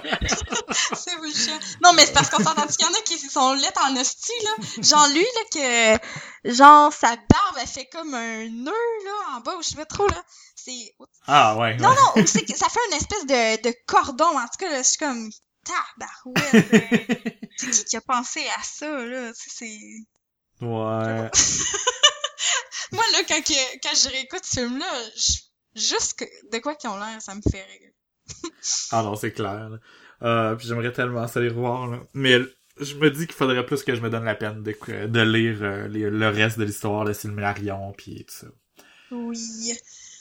C'est 0.94 1.18
bullshit. 1.20 1.60
Non, 1.82 1.92
mais 1.94 2.04
c'est 2.06 2.12
parce 2.12 2.30
qu'on 2.30 2.42
s'entend 2.42 2.66
qu'il 2.66 2.84
y 2.84 2.88
en 2.88 2.92
a 2.92 3.02
qui 3.04 3.18
sont 3.18 3.54
lettres 3.54 3.80
en 3.88 3.96
hostie, 3.96 4.32
là? 4.42 4.82
Genre, 4.82 5.08
lui, 5.08 5.22
là, 5.22 5.98
que, 6.44 6.50
genre, 6.52 6.92
sa 6.92 7.08
barbe, 7.08 7.56
elle 7.60 7.66
fait 7.66 7.88
comme 7.92 8.14
un 8.14 8.48
nœud, 8.48 8.72
là, 9.04 9.36
en 9.36 9.40
bas, 9.40 9.54
ou 9.58 9.62
je 9.62 9.68
sais 9.68 9.76
pas 9.76 9.84
trop, 9.84 10.06
là. 10.06 10.22
C'est, 10.64 10.94
Ah, 11.26 11.56
ouais. 11.58 11.76
non, 11.76 11.88
ouais. 11.90 11.94
non, 12.16 12.22
ou 12.22 12.26
c'est 12.26 12.44
que 12.44 12.56
ça 12.56 12.68
fait 12.68 12.80
une 12.90 12.96
espèce 12.96 13.26
de, 13.26 13.68
de 13.68 13.74
cordon, 13.86 14.24
en 14.38 14.44
tout 14.44 14.58
cas, 14.58 14.70
là, 14.70 14.82
je 14.82 14.88
suis 14.88 14.98
comme, 14.98 15.30
tabarouette. 15.64 16.54
euh, 16.54 17.30
c'est 17.56 17.70
qui 17.70 17.84
qui 17.84 17.96
a 17.96 18.00
pensé 18.00 18.40
à 18.58 18.62
ça, 18.62 19.04
là? 19.04 19.32
C'est... 19.34 19.78
Ouais. 20.60 21.30
Moi, 22.92 23.04
là, 23.12 23.18
quand, 23.28 23.42
que, 23.42 23.78
quand 23.82 23.94
je 23.94 24.08
réécoute 24.10 24.44
ce 24.44 24.60
film-là, 24.60 24.86
je- 25.16 25.80
juste 25.80 26.18
que- 26.20 26.50
de 26.52 26.58
quoi 26.58 26.74
qu'ils 26.76 26.90
ont 26.90 26.96
l'air, 26.98 27.20
ça 27.20 27.34
me 27.34 27.40
fait 27.42 27.64
rire. 27.64 27.90
Ah 28.92 29.02
non, 29.02 29.16
c'est 29.16 29.32
clair. 29.32 29.68
là. 29.70 29.78
Euh, 30.22 30.54
puis 30.54 30.66
j'aimerais 30.68 30.92
tellement 30.92 31.26
ça 31.28 31.40
les 31.40 31.48
revoir. 31.48 31.88
Là. 31.88 31.98
Mais 32.14 32.38
je 32.80 32.94
me 32.94 33.10
dis 33.10 33.26
qu'il 33.26 33.34
faudrait 33.34 33.66
plus 33.66 33.82
que 33.82 33.94
je 33.94 34.00
me 34.00 34.08
donne 34.08 34.24
la 34.24 34.34
peine 34.34 34.62
de, 34.62 34.74
de 35.06 35.20
lire 35.20 35.58
euh, 35.62 35.88
les- 35.88 36.08
le 36.08 36.28
reste 36.28 36.58
de 36.58 36.64
l'histoire, 36.64 37.04
le 37.04 37.12
Silmarillion, 37.12 37.92
puis 37.92 38.24
tout 38.24 38.34
ça. 38.34 38.46
Oui. 39.10 39.72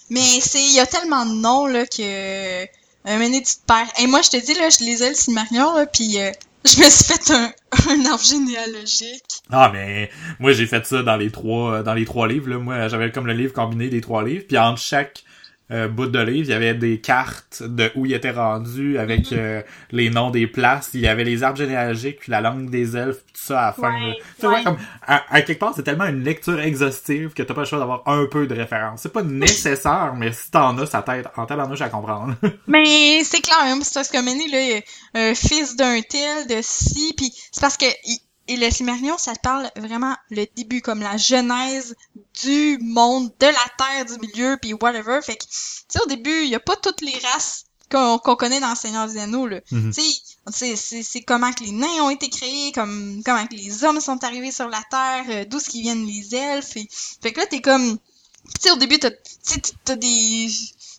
Mais 0.10 0.40
c'est, 0.42 0.62
il 0.62 0.74
y 0.74 0.80
a 0.80 0.86
tellement 0.86 1.26
de 1.26 1.34
noms, 1.34 1.66
là, 1.66 1.86
que, 1.86 2.64
un 3.06 3.18
moment 3.18 3.40
tu 3.40 3.56
te. 3.66 4.02
Et 4.02 4.08
moi, 4.08 4.22
je 4.22 4.30
te 4.30 4.38
dis, 4.38 4.54
là, 4.54 4.70
je 4.70 4.84
lisais 4.84 5.10
le 5.10 5.16
Silmarillion, 5.16 5.76
là, 5.76 5.86
pis 5.86 6.20
euh, 6.20 6.32
je 6.66 6.80
me 6.80 6.90
suis 6.90 7.14
fait 7.14 7.32
un, 7.32 7.52
un 7.90 8.06
arbre 8.06 8.24
généalogique. 8.24 9.24
Ah 9.52 9.70
mais 9.74 10.10
moi 10.40 10.54
j'ai 10.54 10.66
fait 10.66 10.86
ça 10.86 11.04
dans 11.04 11.18
les 11.18 11.30
trois 11.30 11.84
dans 11.84 11.94
les 11.94 12.06
trois 12.06 12.28
livres. 12.28 12.50
Là. 12.50 12.58
Moi 12.58 12.88
j'avais 12.88 13.12
comme 13.12 13.28
le 13.28 13.34
livre 13.34 13.52
combiné 13.52 13.90
des 13.90 14.00
trois 14.00 14.24
livres. 14.24 14.46
Puis 14.48 14.58
entre 14.58 14.80
chaque 14.80 15.24
euh, 15.74 15.88
bout 15.88 16.06
de 16.08 16.20
livre, 16.20 16.48
il 16.48 16.52
y 16.52 16.54
avait 16.54 16.74
des 16.76 17.02
cartes 17.02 17.64
de 17.64 17.92
où 17.96 18.06
il 18.06 18.14
était 18.14 18.32
rendu 18.32 18.98
avec 19.00 19.32
euh, 19.34 19.62
les 19.92 20.10
noms 20.10 20.30
des 20.30 20.48
places. 20.48 20.92
Il 20.94 21.02
y 21.02 21.08
avait 21.08 21.24
les 21.24 21.44
arbres 21.44 21.58
généalogiques, 21.58 22.20
puis 22.20 22.32
la 22.32 22.42
langue 22.42 22.70
des 22.70 22.96
elfes, 22.96 23.24
puis 23.26 23.34
tout 23.34 23.42
ça 23.42 23.60
à 23.62 23.66
la 23.68 23.74
fin. 23.74 23.94
Ouais. 23.94 24.18
Tu 24.40 24.48
ouais. 24.48 24.64
comme, 24.64 24.78
à, 25.06 25.24
à 25.30 25.42
quelque 25.42 25.60
part, 25.60 25.74
c'est 25.76 25.84
tellement 25.84 26.06
une 26.06 26.24
lecture 26.24 26.60
exhaustive 26.60 27.34
que 27.34 27.44
t'as 27.44 27.54
pas 27.54 27.62
le 27.62 27.68
choix 27.68 27.80
d'avoir 27.80 28.04
un 28.08 28.26
peu 28.30 28.46
de 28.48 28.54
référence. 28.56 29.02
C'est 29.02 29.12
pas 29.14 29.24
nécessaire, 29.24 30.14
mais 30.16 30.32
si 30.32 30.52
t'en 30.52 30.78
as, 30.78 30.86
ça 30.86 31.02
t'aide 31.02 31.28
en 31.36 31.46
tabarnouche 31.46 31.82
à 31.82 31.90
comprendre. 31.90 32.36
Mais 32.68 33.24
c'est 33.24 33.42
clair, 33.42 33.64
même, 33.66 33.82
c'est 33.82 33.94
parce 33.94 34.10
que 34.10 34.24
Méné, 34.24 34.48
là, 34.50 34.62
il 34.62 34.72
est 34.72 34.86
un 35.16 35.34
fils 35.36 35.76
d'un 35.76 36.00
tel, 36.02 36.48
de 36.48 36.58
ci, 36.62 37.14
puis 37.18 37.32
c'est 37.52 37.62
parce 37.62 37.78
que 37.78 37.86
il- 38.06 38.20
et 38.48 38.58
le 38.58 38.70
Silmarillion, 38.70 39.18
ça 39.18 39.34
te 39.34 39.40
parle 39.42 39.70
vraiment 39.78 40.16
le 40.30 40.46
début, 40.56 40.82
comme 40.82 41.02
la 41.02 41.18
genèse 41.18 41.96
du 42.42 42.78
monde, 42.82 43.32
de 43.40 43.46
la 43.46 43.54
terre, 43.78 44.06
du 44.06 44.20
milieu, 44.20 44.58
puis 44.62 44.74
whatever. 44.74 45.20
Fait 45.22 45.36
que, 45.36 45.44
tu 45.44 45.50
sais, 45.88 46.00
au 46.04 46.08
début, 46.08 46.44
il 46.44 46.50
y 46.50 46.56
a 46.56 46.60
pas 46.60 46.76
toutes 46.76 47.02
les 47.02 47.18
races 47.20 47.66
qu'on 47.92 48.18
connaît 48.36 48.60
dans 48.60 48.76
Seigneur 48.76 49.08
des 49.08 49.18
Anneaux, 49.20 49.48
là. 49.48 49.62
Tu 49.94 50.04
sais, 50.76 50.76
c'est- 51.04 51.22
comment 51.22 51.54
que 51.54 51.64
les 51.64 51.72
nains 51.72 52.02
ont 52.04 52.10
été 52.10 52.30
créés, 52.30 52.72
comme 52.74 53.22
comment 53.26 53.46
que 53.48 53.56
les 53.56 53.84
hommes 53.84 54.02
sont 54.02 54.22
arrivés 54.24 54.52
sur 54.52 54.68
la 54.68 54.82
terre, 54.90 55.26
euh, 55.30 55.46
d'où 55.46 55.60
ce 55.60 55.70
qui 55.70 55.82
viennent 55.84 56.06
les 56.06 56.36
elfes. 56.36 56.76
Et... 56.76 56.90
Fait 57.22 57.32
que 57.32 57.40
là, 57.40 57.46
t'es 57.46 57.62
comme... 57.62 57.98
Tu 58.56 58.62
sais, 58.62 58.72
au 58.72 58.76
début, 58.78 59.00
t'as 59.00 59.12
tu 59.12 59.18
sais, 59.44 59.62
t'as 59.86 59.96
des 59.96 60.50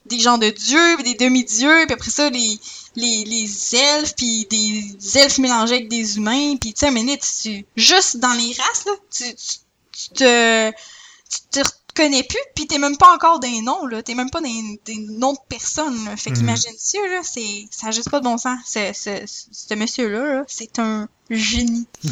des 0.06 0.18
gens 0.18 0.38
de 0.38 0.50
dieux, 0.50 0.96
puis 0.98 1.14
des 1.14 1.24
demi-dieux, 1.24 1.84
puis 1.86 1.94
après 1.94 2.10
ça, 2.10 2.28
les, 2.30 2.58
les, 2.96 3.24
les 3.24 3.74
elfes, 3.76 4.14
puis 4.16 4.46
des 4.50 5.18
elfes 5.18 5.38
mélangés 5.38 5.74
avec 5.76 5.88
des 5.88 6.16
humains, 6.18 6.56
puis 6.60 6.72
tu 6.74 6.80
sais, 6.80 6.90
mais 6.90 7.04
tu, 7.18 7.64
juste 7.76 8.18
dans 8.18 8.32
les 8.34 8.52
races, 8.54 8.84
là, 8.86 8.92
tu, 9.10 9.24
tu, 9.34 9.56
tu 9.92 10.08
te, 10.14 10.70
tu 10.70 11.38
te 11.50 11.60
reconnais 11.60 12.22
plus, 12.24 12.38
puis 12.54 12.66
t'es 12.66 12.78
même 12.78 12.96
pas 12.98 13.14
encore 13.14 13.40
des 13.40 13.62
noms, 13.62 13.86
là, 13.86 14.02
t'es 14.02 14.14
même 14.14 14.28
pas 14.30 14.40
des, 14.42 14.80
des 14.84 14.96
noms 14.96 15.32
de 15.32 15.38
personnes, 15.48 16.04
là. 16.04 16.16
Fait 16.16 16.30
Mhm. 16.30 16.36
qu'imagine-tu, 16.38 16.98
là, 17.10 17.20
c'est, 17.22 17.66
ça 17.70 17.86
a 17.86 17.90
juste 17.92 18.10
pas 18.10 18.18
de 18.18 18.24
bon 18.24 18.36
sens. 18.36 18.58
Ce, 18.66 18.92
ce, 18.92 19.22
ce 19.26 19.74
monsieur-là, 19.74 20.34
là, 20.34 20.44
c'est 20.48 20.78
un 20.80 21.08
génie. 21.30 21.86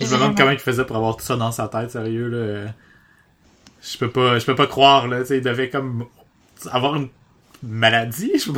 Je 0.00 0.06
me 0.06 0.10
demande 0.10 0.36
comment 0.36 0.50
il 0.50 0.58
faisait 0.58 0.84
pour 0.84 0.96
avoir 0.96 1.16
tout 1.16 1.24
ça 1.24 1.36
dans 1.36 1.52
sa 1.52 1.68
tête, 1.68 1.92
sérieux, 1.92 2.28
là. 2.28 2.72
Je 3.80 3.98
peux 3.98 4.10
pas, 4.10 4.38
je 4.38 4.44
peux 4.46 4.54
pas 4.56 4.66
croire, 4.66 5.06
là, 5.08 5.20
tu 5.20 5.26
sais, 5.28 5.36
il 5.36 5.42
devait 5.42 5.68
comme 5.70 6.06
avoir 6.70 6.96
une 6.96 7.08
maladie, 7.62 8.32
je. 8.36 8.50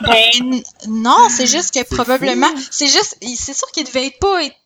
Ben, 0.00 0.62
non, 0.88 1.28
c'est 1.30 1.46
juste 1.46 1.72
que 1.72 1.82
probablement, 1.94 2.52
c'est 2.70 2.88
juste, 2.88 3.16
c'est 3.36 3.54
sûr 3.54 3.70
qu'il 3.72 3.84
devait 3.86 4.06
être 4.06 4.18
pas 4.18 4.42
être 4.44 4.56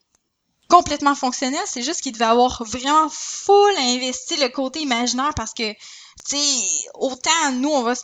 complètement 0.69 1.15
fonctionnel, 1.15 1.61
c'est 1.67 1.83
juste 1.83 2.01
qu'il 2.01 2.13
devait 2.13 2.25
avoir 2.25 2.63
vraiment 2.65 3.09
full 3.11 3.73
investi 3.79 4.37
le 4.37 4.49
côté 4.49 4.81
imaginaire 4.81 5.33
parce 5.35 5.55
que, 5.55 5.73
tu 5.73 6.37
sais, 6.37 6.89
autant 6.95 7.53
nous, 7.53 7.71
on 7.71 7.83
va 7.83 7.95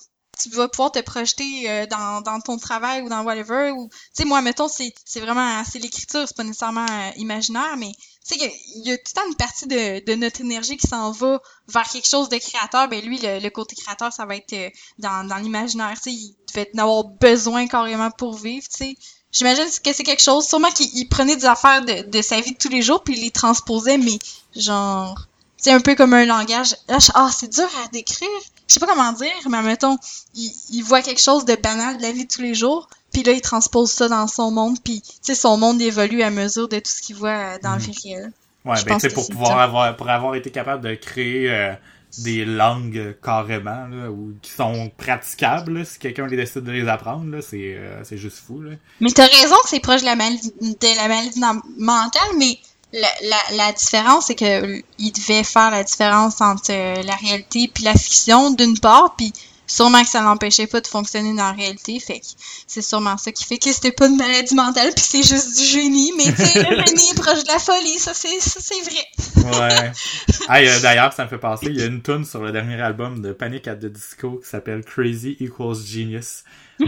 tu 0.43 0.49
vas 0.51 0.69
pouvoir 0.69 0.93
te 0.93 1.01
projeter 1.01 1.71
euh, 1.71 1.87
dans, 1.87 2.21
dans 2.21 2.41
ton 2.41 2.59
travail 2.59 3.03
ou 3.03 3.09
dans 3.09 3.23
whatever 3.23 3.71
ou 3.71 3.89
tu 3.89 3.99
sais 4.15 4.25
moi 4.25 4.43
mettons 4.43 4.67
c'est 4.67 4.93
c'est 5.05 5.21
vraiment 5.21 5.63
c'est 5.65 5.79
l'écriture 5.79 6.27
c'est 6.27 6.37
pas 6.37 6.43
nécessairement 6.43 6.87
euh, 6.91 7.11
imaginaire 7.17 7.77
mais 7.79 7.93
tu 8.27 8.39
sais 8.39 8.53
il 8.77 8.87
y 8.87 8.93
a 8.93 8.97
tout 8.97 9.13
le 9.17 9.29
une 9.31 9.37
partie 9.37 9.67
de, 9.67 10.15
notre 10.15 10.41
énergie 10.41 10.77
qui 10.77 10.87
s'en 10.87 11.11
va 11.13 11.41
vers 11.69 11.89
quelque 11.89 12.09
chose 12.09 12.29
de 12.29 12.39
créateur. 12.39 12.89
Ben 12.89 13.05
lui 13.05 13.19
le, 13.23 13.49
côté 13.51 13.77
créateur 13.77 14.13
ça 14.13 14.25
va 14.25 14.37
être 14.37 14.53
euh, 14.53 14.71
dans, 14.99 15.43
l'imaginaire. 15.43 15.95
Tu 15.97 16.11
sais 16.11 16.13
il 16.13 16.35
devait 16.49 16.71
en 16.75 16.79
avoir 16.79 17.05
besoin 17.05 17.67
carrément 17.67 18.11
pour 18.11 18.37
vivre 18.37 18.67
tu 18.69 18.77
sais. 18.77 18.97
J'imagine 19.33 19.65
que 19.65 19.93
c'est 19.93 20.05
quelque 20.05 20.23
chose 20.23 20.47
sûrement 20.47 20.71
qu'il 20.71 21.09
prenait 21.09 21.37
des 21.37 21.45
affaires 21.45 21.85
de, 21.85 22.09
de 22.09 22.23
sa 22.23 22.41
vie 22.41 22.53
de 22.53 22.59
tous 22.59 22.69
les 22.69 22.83
jours 22.83 23.03
puis 23.03 23.15
il 23.17 23.23
les 23.23 23.31
transposait 23.31 23.99
mais 23.99 24.19
genre 24.55 25.27
c'est 25.57 25.73
un 25.73 25.81
peu 25.81 25.95
comme 25.95 26.15
un 26.15 26.25
langage 26.25 26.77
ah 26.89 27.31
c'est 27.33 27.53
dur 27.53 27.69
à 27.85 27.89
décrire. 27.89 28.29
Je 28.69 28.75
sais 28.75 28.81
pas 28.81 28.87
comment 28.87 29.13
dire, 29.13 29.33
mais 29.51 29.63
mettons, 29.63 29.99
il, 30.35 30.51
il, 30.71 30.83
voit 30.83 31.03
quelque 31.03 31.21
chose 31.21 31.45
de 31.45 31.55
banal 31.55 31.99
de 31.99 32.03
la 32.03 32.13
vie 32.13 32.25
de 32.25 32.33
tous 32.33 32.41
les 32.41 32.55
jours, 32.55 32.89
puis 33.15 33.23
là, 33.23 33.33
il 33.33 33.41
transpose 33.41 33.91
ça 33.91 34.09
dans 34.09 34.27
son 34.27 34.51
monde, 34.51 34.77
puis, 34.85 35.01
tu 35.01 35.13
sais, 35.23 35.35
son 35.35 35.57
monde 35.57 35.81
évolue 35.81 36.23
à 36.23 36.31
mesure 36.31 36.69
de 36.69 36.77
tout 36.77 36.91
ce 36.91 37.01
qu'il 37.01 37.17
voit 37.17 37.31
euh, 37.31 37.59
dans 37.63 37.71
la 37.71 37.79
vie 37.79 37.97
réelle. 38.05 38.33
Ouais, 38.65 38.77
ben, 38.85 38.99
tu 38.99 39.09
sais, 39.09 39.15
pour 39.15 39.27
pouvoir 39.29 39.59
avoir, 39.59 39.97
pour 39.97 40.09
avoir 40.09 40.35
été 40.35 40.51
capable 40.51 40.83
de 40.83 40.95
créer 40.95 41.51
euh, 41.51 41.73
des 42.19 42.45
langues 42.45 43.17
carrément, 43.23 43.87
là, 43.89 44.11
ou 44.11 44.35
qui 44.43 44.51
sont 44.51 44.91
praticables, 44.97 45.79
là, 45.79 45.85
si 45.85 45.99
quelqu'un 45.99 46.27
les 46.27 46.37
décide 46.37 46.65
de 46.65 46.73
les 46.73 46.89
apprendre, 46.89 47.31
là, 47.31 47.41
c'est, 47.41 47.77
euh, 47.77 48.03
c'est 48.05 48.19
juste 48.19 48.39
fou, 48.39 48.61
là. 48.61 48.73
Mais 49.01 49.11
t'as 49.11 49.27
raison 49.27 49.57
que 49.63 49.69
c'est 49.69 49.81
proche 49.81 50.01
de 50.01 50.07
la 50.07 50.17
maladie, 50.17 50.53
de 50.61 50.97
la 50.97 51.09
maladie 51.09 51.41
mentale, 51.79 52.31
mais 52.39 52.59
la, 52.93 53.09
la, 53.23 53.57
la, 53.57 53.73
différence, 53.73 54.27
c'est 54.27 54.35
que 54.35 54.83
il 54.99 55.13
devait 55.13 55.45
faire 55.45 55.71
la 55.71 55.83
différence 55.83 56.41
entre 56.41 56.71
euh, 56.71 57.03
la 57.03 57.17
réalité 57.17 57.69
puis 57.73 57.85
la 57.85 57.95
fiction, 57.95 58.51
d'une 58.51 58.79
part, 58.79 59.15
puis 59.17 59.33
sûrement 59.67 60.03
que 60.03 60.09
ça 60.09 60.23
l'empêchait 60.23 60.67
pas 60.67 60.81
de 60.81 60.87
fonctionner 60.87 61.31
dans 61.31 61.45
la 61.45 61.53
réalité, 61.53 61.99
fait 62.01 62.21
que 62.21 62.27
c'est 62.67 62.83
sûrement 62.83 63.17
ça 63.17 63.33
qui 63.33 63.45
fait 63.45 63.59
que 63.59 63.73
c'était 63.73 63.93
pas 63.93 64.07
une 64.07 64.17
maladie 64.17 64.55
mentale 64.55 64.93
puis 64.95 65.05
c'est 65.05 65.23
juste 65.23 65.59
du 65.59 65.65
génie, 65.65 66.13
mais 66.17 66.33
tu 66.33 66.45
sais, 66.45 66.63
le 66.63 66.77
génie 66.87 67.11
est 67.11 67.21
proche 67.21 67.43
de 67.43 67.53
la 67.53 67.59
folie, 67.59 67.99
ça 67.99 68.13
c'est 68.15 68.41
c'est 68.41 68.81
vrai. 68.83 69.61
ouais. 69.61 69.93
Ah, 70.49 70.61
d'ailleurs, 70.81 71.13
ça 71.13 71.25
me 71.25 71.29
fait 71.29 71.39
penser, 71.39 71.67
il 71.67 71.79
y 71.79 71.83
a 71.83 71.87
une 71.87 72.03
tune 72.03 72.25
sur 72.25 72.43
le 72.43 72.53
dernier 72.53 72.81
album 72.81 73.23
de 73.23 73.33
Panic 73.33 73.67
at 73.67 73.77
the 73.77 73.87
Disco 73.87 74.41
qui 74.43 74.49
s'appelle 74.49 74.85
Crazy 74.85 75.37
Equals 75.41 75.77
Genius. 75.87 76.45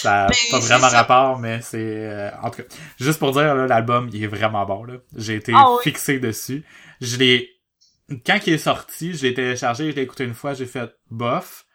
Ça 0.00 0.10
n'a 0.10 0.26
ben, 0.28 0.34
pas 0.50 0.58
vraiment 0.60 0.88
rapport, 0.88 1.38
mais 1.38 1.60
c'est... 1.60 1.78
Euh, 1.78 2.30
en 2.42 2.50
tout 2.50 2.62
cas, 2.62 2.68
juste 2.98 3.18
pour 3.18 3.32
dire, 3.32 3.54
l'album, 3.54 4.08
il 4.12 4.24
est 4.24 4.28
vraiment 4.28 4.64
bon. 4.64 4.84
là. 4.84 4.94
J'ai 5.14 5.34
été 5.34 5.52
ah 5.54 5.76
fixé 5.82 6.18
dessus. 6.18 6.64
Je 7.02 7.16
l'ai... 7.18 7.50
Quand 8.24 8.38
il 8.46 8.54
est 8.54 8.58
sorti, 8.58 9.12
je 9.12 9.26
l'ai 9.26 9.34
téléchargé, 9.34 9.90
je 9.90 9.96
l'ai 9.96 10.02
écouté 10.02 10.24
une 10.24 10.34
fois, 10.34 10.54
j'ai 10.54 10.64
fait 10.64 10.90
bof. 11.10 11.66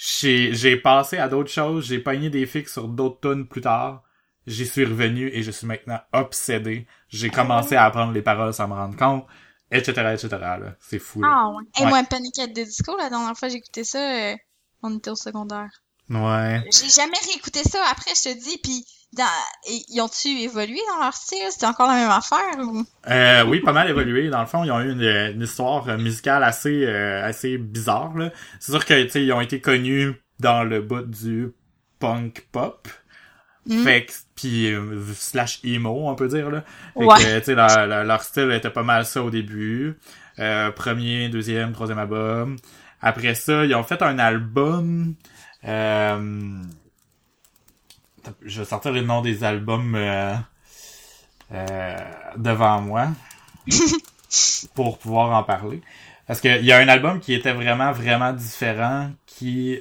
J'ai 0.00 0.76
passé 0.76 1.18
à 1.18 1.26
d'autres 1.26 1.50
choses, 1.50 1.86
j'ai 1.86 1.98
pogné 1.98 2.30
des 2.30 2.46
fixes 2.46 2.74
sur 2.74 2.86
d'autres 2.86 3.18
tunes 3.20 3.48
plus 3.48 3.60
tard. 3.60 4.04
J'y 4.46 4.64
suis 4.64 4.84
revenu 4.84 5.28
et 5.34 5.42
je 5.42 5.50
suis 5.50 5.66
maintenant 5.66 5.98
obsédé. 6.12 6.86
J'ai 7.08 7.30
commencé 7.30 7.74
à 7.74 7.84
apprendre 7.84 8.12
les 8.12 8.22
paroles 8.22 8.54
sans 8.54 8.68
me 8.68 8.74
rendre 8.74 8.96
compte, 8.96 9.26
etc., 9.72 10.14
etc. 10.14 10.38
C'est 10.78 11.00
fou. 11.00 11.20
Là. 11.20 11.28
Ah 11.30 11.48
ouais. 11.50 11.64
Et 11.80 11.86
moi, 11.86 12.02
Panic 12.04 12.38
at 12.38 12.46
the 12.46 12.52
Disco, 12.52 12.96
la 12.96 13.10
dernière 13.10 13.36
fois 13.36 13.48
j'ai 13.48 13.56
écouté 13.56 13.82
ça, 13.82 13.98
euh, 13.98 14.36
on 14.84 14.96
était 14.96 15.10
au 15.10 15.16
secondaire. 15.16 15.68
Ouais. 16.08 16.62
J'ai 16.72 16.88
jamais 16.88 17.18
réécouté 17.26 17.64
ça 17.64 17.82
après, 17.90 18.12
je 18.14 18.30
te 18.30 18.38
dis, 18.38 18.58
puis. 18.62 18.84
Ils 19.16 20.00
ont-tu 20.00 20.28
évolué 20.28 20.78
dans 20.92 21.02
leur 21.02 21.14
style? 21.14 21.38
C'était 21.50 21.66
encore 21.66 21.88
la 21.88 21.94
même 21.94 22.10
affaire? 22.10 22.58
Ou... 22.58 22.84
Euh, 23.08 23.44
oui, 23.46 23.60
pas 23.60 23.72
mal 23.72 23.88
évolué. 23.88 24.28
Dans 24.28 24.40
le 24.40 24.46
fond, 24.46 24.64
ils 24.64 24.70
ont 24.70 24.80
eu 24.80 24.92
une, 24.92 25.42
histoire 25.42 25.86
musicale 25.98 26.44
assez 26.44 26.84
euh, 26.84 27.24
assez 27.24 27.58
bizarre. 27.58 28.12
C'est 28.60 28.72
sûr 28.72 28.84
que 28.84 29.18
ils 29.18 29.32
ont 29.32 29.40
été 29.40 29.60
connus 29.60 30.14
dans 30.40 30.64
le 30.64 30.80
bout 30.80 31.06
du 31.06 31.52
punk 31.98 32.46
pop. 32.52 32.88
Mm. 33.66 33.82
Fait 33.82 34.06
que, 34.06 34.12
puis 34.34 34.72
euh, 34.72 35.02
slash 35.14 35.60
emo, 35.64 36.08
on 36.08 36.14
peut 36.14 36.28
dire 36.28 36.50
là. 36.50 36.64
Fait 36.94 37.04
ouais. 37.04 37.16
que, 37.18 37.38
tu 37.38 37.44
sais, 37.44 37.54
leur, 37.54 38.04
leur, 38.04 38.22
style 38.22 38.50
était 38.52 38.70
pas 38.70 38.82
mal 38.82 39.04
ça 39.04 39.22
au 39.22 39.30
début. 39.30 39.98
Euh, 40.38 40.70
premier, 40.70 41.28
deuxième, 41.28 41.72
troisième 41.72 41.98
album. 41.98 42.56
Après 43.00 43.34
ça, 43.34 43.64
ils 43.64 43.74
ont 43.74 43.82
fait 43.82 44.02
un 44.02 44.18
album 44.18 45.14
euh, 45.64 46.62
je 48.42 48.60
vais 48.60 48.64
sortir 48.64 48.92
le 48.92 49.02
nom 49.02 49.22
des 49.22 49.44
albums 49.44 49.94
euh, 49.94 50.34
euh, 51.52 51.96
devant 52.36 52.80
moi 52.80 53.08
pour 54.74 54.98
pouvoir 54.98 55.36
en 55.36 55.42
parler. 55.42 55.80
Parce 56.26 56.40
qu'il 56.40 56.64
y 56.64 56.72
a 56.72 56.78
un 56.78 56.88
album 56.88 57.20
qui 57.20 57.32
était 57.34 57.52
vraiment, 57.52 57.92
vraiment 57.92 58.32
différent, 58.32 59.10
qui 59.26 59.80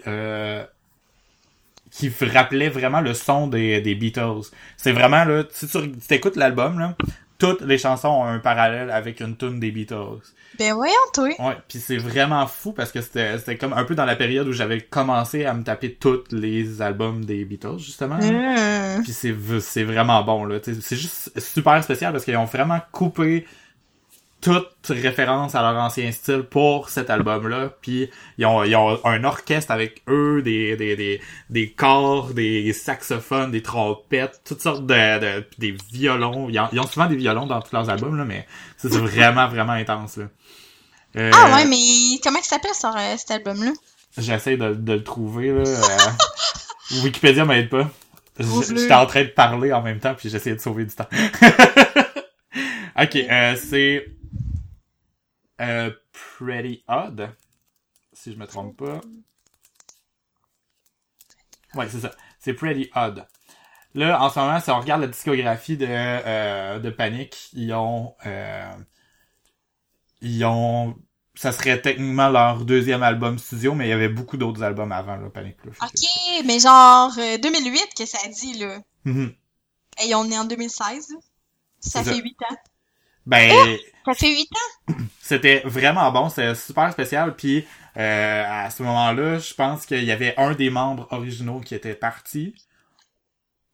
qui 1.91 2.11
rappelait 2.27 2.69
vraiment 2.69 3.01
le 3.01 3.13
son 3.13 3.47
des, 3.47 3.81
des 3.81 3.95
Beatles. 3.95 4.51
C'est 4.75 4.91
vraiment, 4.91 5.23
là, 5.23 5.43
si 5.49 5.67
tu 5.67 6.13
écoutes 6.13 6.35
l'album, 6.35 6.77
là, 6.77 6.95
toutes 7.37 7.61
les 7.61 7.77
chansons 7.77 8.09
ont 8.09 8.23
un 8.23 8.39
parallèle 8.39 8.89
avec 8.89 9.19
une 9.19 9.37
tune 9.37 9.59
des 9.59 9.71
Beatles. 9.71 10.21
Ben 10.57 10.73
voyons, 10.73 10.93
toi. 11.13 11.29
Ouais, 11.39 11.57
puis 11.67 11.79
c'est 11.79 11.97
vraiment 11.97 12.47
fou 12.47 12.71
parce 12.71 12.91
que 12.91 13.01
c'était 13.01 13.37
c'était 13.37 13.57
comme 13.57 13.73
un 13.73 13.83
peu 13.83 13.95
dans 13.95 14.05
la 14.05 14.15
période 14.15 14.47
où 14.47 14.53
j'avais 14.53 14.81
commencé 14.81 15.45
à 15.45 15.53
me 15.53 15.63
taper 15.63 15.93
tous 15.93 16.23
les 16.31 16.81
albums 16.81 17.25
des 17.25 17.45
Beatles 17.45 17.77
justement. 17.77 18.17
Mm. 18.17 19.03
Puis 19.03 19.13
c'est 19.13 19.35
c'est 19.59 19.83
vraiment 19.83 20.23
bon 20.23 20.45
là, 20.45 20.59
c'est 20.63 20.95
juste 20.95 21.39
super 21.39 21.83
spécial 21.83 22.11
parce 22.11 22.25
qu'ils 22.25 22.37
ont 22.37 22.45
vraiment 22.45 22.79
coupé 22.91 23.45
toute 24.41 24.67
référence 24.89 25.55
à 25.55 25.61
leur 25.61 25.81
ancien 25.81 26.11
style 26.11 26.43
pour 26.43 26.89
cet 26.89 27.09
album-là. 27.09 27.69
Puis 27.81 28.09
ils 28.37 28.45
ont, 28.45 28.63
ils 28.63 28.75
ont 28.75 28.99
un 29.05 29.23
orchestre 29.23 29.71
avec 29.71 30.03
eux, 30.07 30.41
des, 30.41 30.75
des, 30.75 30.95
des, 30.95 31.21
des 31.49 31.71
corps, 31.71 32.33
des 32.33 32.71
saxophones, 32.73 33.51
des 33.51 33.61
trompettes, 33.61 34.41
toutes 34.45 34.61
sortes 34.61 34.85
de, 34.85 35.19
de 35.19 35.47
des 35.57 35.75
violons. 35.91 36.49
Ils 36.49 36.59
ont, 36.59 36.69
ils 36.71 36.79
ont, 36.79 36.87
souvent 36.87 37.07
des 37.07 37.15
violons 37.15 37.47
dans 37.47 37.61
tous 37.61 37.73
leurs 37.73 37.89
albums, 37.89 38.15
là, 38.17 38.25
mais 38.25 38.45
c'est 38.77 38.89
vraiment, 38.89 39.47
vraiment 39.47 39.73
intense. 39.73 40.17
Là. 40.17 40.25
Euh, 41.17 41.31
ah 41.33 41.55
ouais, 41.55 41.65
mais 41.65 42.19
comment 42.23 42.39
il 42.39 42.45
s'appelle 42.45 42.71
euh, 42.71 43.15
cet 43.17 43.31
album-là? 43.31 43.71
J'essaie 44.17 44.57
de, 44.57 44.73
de, 44.73 44.93
le 44.93 45.03
trouver. 45.03 45.51
Là, 45.51 45.61
euh... 45.61 45.83
Wikipédia 47.03 47.45
m'aide 47.45 47.69
pas. 47.69 47.89
J'étais 48.39 48.93
en 48.93 49.05
train 49.07 49.23
de 49.23 49.29
parler 49.29 49.73
en 49.73 49.81
même 49.81 49.99
temps, 49.99 50.13
puis 50.13 50.29
j'essayais 50.29 50.55
de 50.55 50.61
sauver 50.61 50.85
du 50.85 50.93
temps. 50.93 51.07
ok, 53.01 53.15
euh, 53.15 53.55
c'est 53.55 54.05
euh, 55.61 55.91
Pretty 56.11 56.83
Odd, 56.87 57.29
si 58.13 58.33
je 58.33 58.37
me 58.37 58.47
trompe 58.47 58.77
pas. 58.77 59.01
Ouais, 61.73 61.87
c'est 61.89 61.99
ça. 61.99 62.11
C'est 62.39 62.53
Pretty 62.53 62.89
Odd. 62.95 63.25
Là, 63.93 64.21
en 64.21 64.29
ce 64.29 64.39
moment, 64.39 64.59
si 64.59 64.69
on 64.69 64.79
regarde 64.79 65.01
la 65.01 65.07
discographie 65.07 65.77
de, 65.77 65.87
euh, 65.89 66.79
de 66.79 66.89
Panic, 66.89 67.49
ils 67.53 67.73
ont... 67.73 68.15
Euh, 68.25 68.73
ils 70.21 70.45
ont... 70.45 70.95
Ça 71.35 71.51
serait 71.51 71.79
techniquement 71.79 72.29
leur 72.29 72.65
deuxième 72.65 73.03
album 73.03 73.37
studio, 73.37 73.75
mais 73.75 73.85
il 73.85 73.89
y 73.89 73.93
avait 73.93 74.09
beaucoup 74.09 74.37
d'autres 74.37 74.63
albums 74.63 74.91
avant, 74.91 75.17
là, 75.17 75.29
Panic. 75.29 75.57
ok, 75.65 76.45
mais 76.45 76.59
genre 76.59 77.11
2008 77.15 77.89
que 77.95 78.05
ça 78.07 78.17
dit, 78.27 78.57
là. 78.57 78.79
Mm-hmm. 79.05 79.35
Et 80.05 80.15
on 80.15 80.29
est 80.31 80.37
en 80.37 80.45
2016. 80.45 81.13
Ça 81.79 82.03
fait 82.03 82.17
8 82.17 82.37
ans. 82.49 82.55
Ben... 83.27 83.51
Oh! 83.53 83.96
Ça 84.07 84.13
fait 84.13 84.31
8 84.31 84.49
ans? 84.53 84.93
C'était 85.21 85.61
vraiment 85.65 86.09
bon, 86.13 86.29
c'était 86.29 86.55
super 86.55 86.93
spécial, 86.93 87.35
puis 87.35 87.65
euh, 87.97 88.43
à 88.47 88.69
ce 88.69 88.81
moment-là, 88.83 89.37
je 89.37 89.53
pense 89.53 89.85
qu'il 89.85 90.05
y 90.05 90.13
avait 90.13 90.33
un 90.37 90.53
des 90.53 90.69
membres 90.69 91.09
originaux 91.11 91.59
qui 91.59 91.75
était 91.75 91.93
parti. 91.93 92.55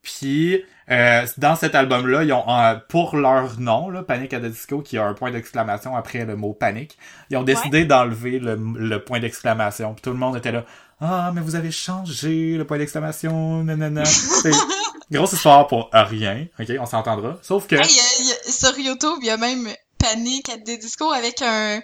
Puis 0.01 0.63
euh, 0.89 1.27
dans 1.37 1.55
cet 1.55 1.75
album-là, 1.75 2.23
ils 2.23 2.33
ont 2.33 2.45
pour 2.89 3.15
leur 3.15 3.59
nom, 3.59 3.91
là, 3.91 4.01
Panic 4.01 4.33
at 4.33 4.39
the 4.39 4.45
Disco, 4.45 4.81
qui 4.81 4.97
a 4.97 5.05
un 5.05 5.13
point 5.13 5.29
d'exclamation 5.29 5.95
après 5.95 6.25
le 6.25 6.35
mot 6.35 6.53
panique, 6.53 6.97
ils 7.29 7.37
ont 7.37 7.43
décidé 7.43 7.85
d'enlever 7.85 8.39
le, 8.39 8.55
le, 8.55 9.03
point 9.03 9.19
d'exclamation. 9.19 9.93
Puis 9.93 10.01
tout 10.01 10.09
le 10.09 10.17
monde 10.17 10.35
était 10.35 10.51
là, 10.51 10.65
ah 10.99 11.31
mais 11.35 11.41
vous 11.41 11.53
avez 11.53 11.69
changé 11.69 12.57
le 12.57 12.65
point 12.65 12.79
d'exclamation, 12.79 13.63
nanana. 13.63 14.01
grosse 15.11 15.33
histoire 15.33 15.67
pour 15.67 15.91
rien, 15.93 16.47
ok, 16.59 16.71
on 16.79 16.87
s'entendra. 16.87 17.37
Sauf 17.43 17.67
que 17.67 17.75
sur 17.83 18.77
YouTube, 18.79 19.19
il 19.21 19.27
y 19.27 19.29
a 19.29 19.37
même 19.37 19.67
Panic 20.03 20.49
at 20.49 20.57
the 20.59 20.79
Disco 20.79 21.11
avec 21.11 21.41
un 21.41 21.81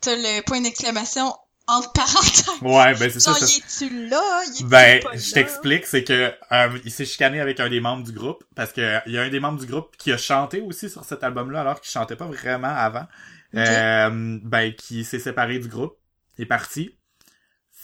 t'as 0.00 0.14
le 0.14 0.42
point 0.42 0.60
d'exclamation 0.60 1.32
entre 1.66 1.92
parenthèses. 1.92 2.46
Ouais, 2.62 2.94
ben 2.94 3.10
c'est 3.10 3.18
ça. 3.18 3.32
Genre, 3.32 3.42
es-tu 3.42 4.08
là? 4.08 4.22
ben, 4.64 5.00
je 5.14 5.32
t'explique, 5.32 5.84
c'est 5.84 6.04
que 6.04 6.32
euh, 6.52 6.78
il 6.84 6.92
s'est 6.92 7.04
chicané 7.04 7.40
avec 7.40 7.58
un 7.58 7.68
des 7.68 7.80
membres 7.80 8.04
du 8.04 8.12
groupe 8.12 8.44
parce 8.54 8.72
que 8.72 9.00
il 9.06 9.12
y 9.14 9.18
a 9.18 9.22
un 9.22 9.30
des 9.30 9.40
membres 9.40 9.58
du 9.58 9.66
groupe 9.66 9.96
qui 9.96 10.12
a 10.12 10.16
chanté 10.16 10.60
aussi 10.60 10.88
sur 10.88 11.04
cet 11.04 11.24
album-là 11.24 11.62
alors 11.62 11.80
qu'il 11.80 11.90
chantait 11.90 12.16
pas 12.16 12.26
vraiment 12.26 12.68
avant. 12.68 13.06
Euh, 13.54 14.38
ben, 14.42 14.74
qui 14.74 15.04
s'est 15.04 15.18
séparé 15.18 15.58
du 15.58 15.68
groupe, 15.68 15.96
est 16.38 16.46
parti. 16.46 16.96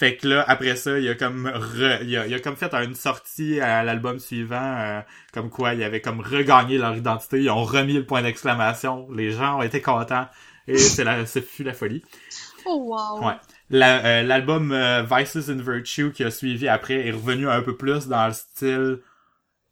Fait 0.03 0.17
que 0.17 0.27
là, 0.27 0.45
après 0.49 0.75
ça, 0.75 0.99
il 0.99 1.09
a 1.09 1.15
comme 1.15 1.47
re- 1.49 2.01
il, 2.03 2.17
a, 2.17 2.27
il 2.27 2.35
a 2.35 2.41
comme 2.41 2.57
fait 2.57 2.75
une 2.75 2.97
sortie 2.97 3.61
à 3.61 3.85
l'album 3.85 4.19
suivant, 4.19 4.57
euh, 4.61 5.01
comme 5.33 5.49
quoi 5.49 5.75
il 5.75 5.83
avait 5.85 6.01
comme 6.01 6.21
regagné 6.21 6.77
leur 6.77 6.97
identité, 6.97 7.41
ils 7.41 7.51
ont 7.51 7.63
remis 7.63 7.93
le 7.93 8.05
point 8.05 8.21
d'exclamation, 8.21 9.09
les 9.13 9.31
gens 9.31 9.59
ont 9.59 9.63
été 9.63 9.81
contents, 9.81 10.27
et 10.67 10.77
c'est 10.77 11.05
la, 11.05 11.25
ce 11.25 11.39
fut 11.41 11.63
la 11.63 11.73
folie. 11.73 12.03
Oh, 12.65 12.83
wow. 12.89 13.25
Ouais. 13.25 13.35
La- 13.71 14.05
euh, 14.05 14.23
L'album 14.25 14.73
euh, 14.73 15.05
Vices 15.05 15.49
and 15.49 15.63
Virtue 15.63 16.11
qui 16.11 16.25
a 16.25 16.33
suivi 16.33 16.67
après 16.67 17.07
est 17.07 17.13
revenu 17.13 17.49
un 17.49 17.63
peu 17.63 17.77
plus 17.77 18.09
dans 18.09 18.27
le 18.27 18.33
style 18.33 18.99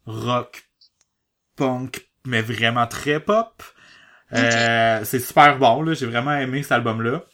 rock, 0.05 0.63
punk, 1.57 2.07
mais 2.25 2.41
vraiment 2.41 2.87
très 2.87 3.19
pop. 3.19 3.61
Euh, 4.31 5.01
c'est 5.03 5.19
super 5.19 5.57
bon, 5.57 5.81
là. 5.81 5.93
J'ai 5.93 6.05
vraiment 6.05 6.31
aimé 6.37 6.63
cet 6.63 6.71
album-là. 6.71 7.25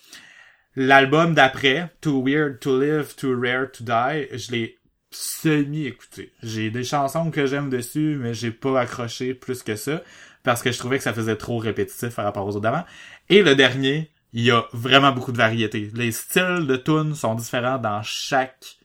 L'album 0.79 1.33
d'après, 1.33 1.89
Too 2.01 2.23
Weird 2.23 2.59
to 2.59 2.79
Live, 2.79 3.15
Too 3.15 3.35
Rare 3.35 3.71
to 3.71 3.83
Die, 3.83 4.37
je 4.37 4.51
l'ai 4.51 4.77
semi-écouté. 5.09 6.31
J'ai 6.43 6.69
des 6.69 6.83
chansons 6.83 7.31
que 7.31 7.47
j'aime 7.47 7.71
dessus, 7.71 8.15
mais 8.19 8.35
j'ai 8.35 8.51
pas 8.51 8.79
accroché 8.79 9.33
plus 9.33 9.63
que 9.63 9.75
ça, 9.75 10.03
parce 10.43 10.61
que 10.61 10.71
je 10.71 10.77
trouvais 10.77 10.97
que 10.99 11.03
ça 11.03 11.13
faisait 11.13 11.35
trop 11.35 11.57
répétitif 11.57 12.13
par 12.13 12.25
rapport 12.25 12.45
aux 12.45 12.51
autres 12.51 12.61
d'avant. 12.61 12.85
Et 13.27 13.41
le 13.41 13.55
dernier, 13.55 14.11
il 14.33 14.43
y 14.43 14.51
a 14.51 14.65
vraiment 14.71 15.11
beaucoup 15.11 15.31
de 15.31 15.37
variété. 15.37 15.89
Les 15.95 16.11
styles 16.11 16.67
de 16.67 16.75
tunes 16.75 17.15
sont 17.15 17.33
différents 17.33 17.79
dans 17.79 18.03
chaque 18.03 18.77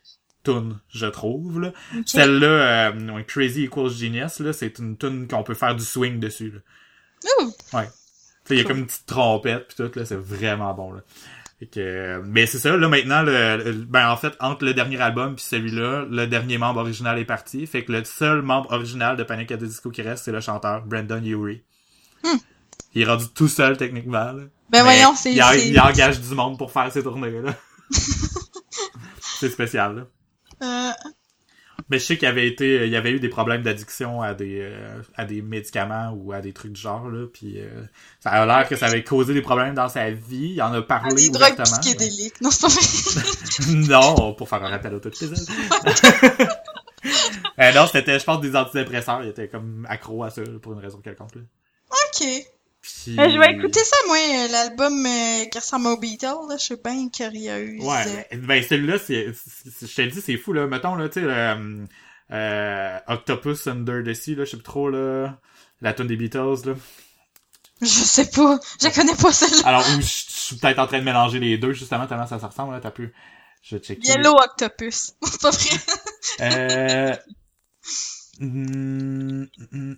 tune, 0.45 0.78
je 0.88 1.05
trouve. 1.07 1.72
Celle-là, 2.07 2.93
euh, 2.95 3.22
Crazy 3.24 3.64
Equals 3.64 3.90
Genius, 3.90 4.40
là, 4.40 4.55
c'est 4.55 4.78
une 4.78 4.97
tune 4.97 5.28
qu'on 5.28 5.43
peut 5.43 5.53
faire 5.53 5.76
du 5.76 5.84
swing 5.84 6.18
dessus. 6.20 6.53
Là. 6.53 7.80
Ouais. 7.80 7.88
Il 8.49 8.57
y 8.57 8.61
a 8.61 8.62
Cool. 8.62 8.72
comme 8.72 8.78
une 8.78 8.86
petite 8.86 9.07
trompette 9.07 9.68
pis 9.68 9.76
tout, 9.76 9.90
là, 9.95 10.07
c'est 10.07 10.16
vraiment 10.16 10.72
bon, 10.72 10.93
là. 10.93 11.03
Que, 11.70 11.80
euh, 11.80 12.22
mais 12.24 12.46
c'est 12.46 12.58
ça, 12.58 12.76
là, 12.76 12.88
maintenant, 12.88 13.22
le, 13.22 13.56
le- 13.58 13.72
ben, 13.72 14.10
en 14.10 14.16
fait, 14.16 14.34
entre 14.40 14.64
le 14.64 14.74
dernier 14.74 15.00
album 15.00 15.36
puis 15.36 15.44
celui-là, 15.44 16.06
le 16.10 16.26
dernier 16.26 16.58
membre 16.58 16.80
original 16.80 17.18
est 17.18 17.24
parti. 17.24 17.66
Fait 17.66 17.84
que 17.84 17.92
le 17.92 18.02
seul 18.04 18.42
membre 18.42 18.72
original 18.72 19.16
de 19.16 19.22
Panic 19.22 19.52
at 19.52 19.58
the 19.58 19.64
Disco 19.64 19.90
qui 19.90 20.02
reste, 20.02 20.24
c'est 20.24 20.32
le 20.32 20.40
chanteur, 20.40 20.84
Brandon 20.84 21.22
Urie. 21.22 21.62
Hmm. 22.24 22.38
Il 22.94 23.02
est 23.02 23.04
rendu 23.04 23.26
tout 23.34 23.48
seul, 23.48 23.76
techniquement, 23.76 24.32
là. 24.32 24.32
Ben 24.32 24.48
Mais 24.70 24.80
voyons, 24.82 25.14
c'est... 25.14 25.32
il, 25.32 25.42
il 25.68 25.80
engage 25.80 26.20
du 26.20 26.34
monde 26.34 26.58
pour 26.58 26.72
faire 26.72 26.90
ses 26.90 27.02
tournées, 27.02 27.30
là. 27.30 27.54
c'est 29.20 29.50
spécial, 29.50 29.96
là. 29.96 30.88
Euh, 30.90 30.92
Mais 31.93 31.99
je 31.99 32.07
sais 32.07 32.16
qu'il 32.16 32.26
y 32.26 32.30
avait 32.30 32.49
été, 32.49 32.86
il 32.86 32.90
y 32.90 32.97
avait 32.97 33.11
eu 33.11 33.20
des 33.20 33.28
problèmes 33.28 33.61
d'addiction 33.61 34.22
à 34.22 34.32
des, 34.32 34.61
euh, 34.62 35.03
à 35.14 35.26
des 35.26 35.43
médicaments 35.43 36.16
ou 36.16 36.32
à 36.32 36.40
des 36.40 36.55
trucs 36.55 36.72
du 36.72 36.80
genre 36.80 37.11
là, 37.11 37.26
puis 37.30 37.61
euh, 37.61 37.82
ça 38.18 38.30
a 38.30 38.47
l'air 38.47 38.66
que 38.66 38.76
ça 38.76 38.86
avait 38.86 39.05
causé 39.05 39.34
des 39.34 39.43
problèmes 39.43 39.74
dans 39.74 39.90
sa 39.90 40.11
vie. 40.11 40.55
Il 40.55 40.62
en 40.62 40.72
a 40.72 40.78
ah, 40.78 40.82
parlé 40.82 41.14
des 41.14 41.28
drogues 41.28 41.62
psychédéliques. 41.62 42.40
Non, 42.40 42.51
c'est 42.51 42.62
pas 42.62 42.68
non, 43.74 44.32
pour 44.32 44.49
faire 44.49 44.64
un 44.64 44.70
rappel 44.70 44.95
à 44.95 45.01
tout 45.01 45.11
euh, 47.59 47.72
non, 47.74 47.86
c'était, 47.93 48.18
je 48.18 48.24
pense, 48.24 48.40
des 48.40 48.57
antidépresseurs. 48.57 49.22
Il 49.22 49.28
était 49.28 49.49
comme 49.49 49.86
accro 49.90 50.24
à 50.24 50.30
ça 50.30 50.40
pour 50.62 50.72
une 50.72 50.78
raison 50.78 50.97
quelconque. 51.05 51.34
Là. 51.34 51.43
Ok. 51.90 52.26
Puis... 52.83 53.18
Euh, 53.18 53.30
je 53.30 53.39
vais 53.39 53.53
écouter 53.53 53.80
ça, 53.85 53.97
moi, 54.09 54.16
euh, 54.16 54.49
l'album 54.49 55.07
euh, 55.07 55.45
qui 55.47 55.59
ressemble 55.59 55.87
aux 55.87 55.97
Beatles, 55.97 56.49
là. 56.49 56.57
Je 56.59 56.64
sais 56.64 56.80
bien 56.83 57.09
eu. 57.59 57.80
Ouais, 57.80 58.05
euh, 58.07 58.22
ben, 58.33 58.47
ben 58.47 58.62
celui-là, 58.62 58.99
c'est, 58.99 59.26
je 59.26 59.95
te 59.95 60.03
le 60.03 60.11
dis, 60.11 60.20
c'est 60.20 60.37
fou 60.37 60.53
là. 60.53 60.66
Mettons 60.66 60.97
là, 60.97 61.09
tu 61.09 61.20
sais, 61.20 61.26
le, 61.26 61.87
euh, 62.33 62.99
Octopus 63.07 63.68
Under 63.68 64.03
the 64.03 64.14
Sea 64.14 64.35
là, 64.35 64.45
je 64.45 64.51
sais 64.51 64.57
plus 64.57 64.64
trop 64.64 64.91
là, 64.91 65.39
la 65.80 65.93
tune 65.93 66.09
des 66.09 66.16
Beatles 66.16 66.66
là. 66.66 66.74
Je 67.80 67.87
sais 67.87 68.30
pas. 68.30 68.59
Je 68.80 68.89
connais 68.89 69.14
pas 69.14 69.33
celle-là. 69.33 69.68
Alors, 69.68 69.85
ou 69.97 70.01
je, 70.01 70.07
suis 70.07 70.57
peut-être 70.57 70.78
en 70.78 70.87
train 70.87 70.99
de 70.99 71.05
mélanger 71.05 71.39
les 71.39 71.59
deux, 71.59 71.72
justement, 71.72 72.07
tellement 72.07 72.26
ça 72.26 72.39
se 72.41 72.47
ressemble, 72.47 72.74
là, 72.74 72.80
t'as 72.80 72.91
pu... 72.91 73.12
Je 73.62 73.76
vais 73.76 73.83
checker. 73.83 74.09
Yellow 74.09 74.35
Octopus. 74.35 75.14
c'est 75.22 75.41
pas 75.41 75.51
vrai. 75.51 75.70
Euh... 76.41 77.16
mm, 78.41 79.47
mm, 79.70 79.95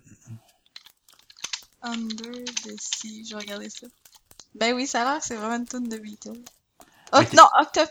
Under 1.85 2.43
the 2.63 2.75
Sea. 2.79 3.25
Je 3.29 3.35
vais 3.35 3.41
regarder 3.41 3.69
ça. 3.69 3.87
Ben 4.55 4.73
oui, 4.73 4.87
ça 4.87 5.01
a 5.07 5.13
l'air 5.13 5.23
c'est 5.23 5.35
vraiment 5.35 5.55
une 5.57 5.67
tune 5.67 5.87
de 5.89 5.97
Beatles. 5.97 6.41
Oh, 7.13 7.19
Ok. 7.19 7.33
Non, 7.33 7.43
Octo- 7.59 7.81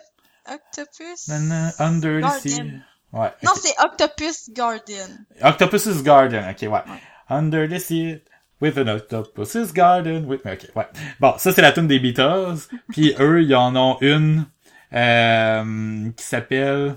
Octopus. 0.53 1.29
nan, 1.29 1.73
Under 1.79 2.21
the 2.21 2.41
Sea. 2.41 2.49
Garden. 2.57 2.85
Ouais. 3.13 3.33
Non, 3.43 3.53
ok. 3.53 3.59
c'est 3.63 3.75
Octopus 3.85 4.51
Garden. 4.51 5.27
Octopus's 5.43 6.03
Garden, 6.03 6.51
ok, 6.51 6.63
ouais. 6.73 6.83
Under 7.29 7.69
the 7.69 7.79
Sea, 7.79 8.23
with 8.61 8.77
an 8.77 8.89
Octopus's 8.89 9.73
Garden, 9.73 10.25
with... 10.27 10.41
Ok, 10.45 10.69
ouais. 10.75 10.89
Bon, 11.21 11.35
ça, 11.39 11.53
c'est 11.53 11.63
la 11.63 11.73
tune 11.73 11.87
des 11.87 12.01
Beatles. 12.01 12.59
Puis 12.91 13.15
eux, 13.21 13.43
ils 13.43 13.55
en 13.55 13.77
ont 13.77 13.99
une 14.01 14.47
euh, 14.93 16.11
qui 16.17 16.25
s'appelle 16.25 16.97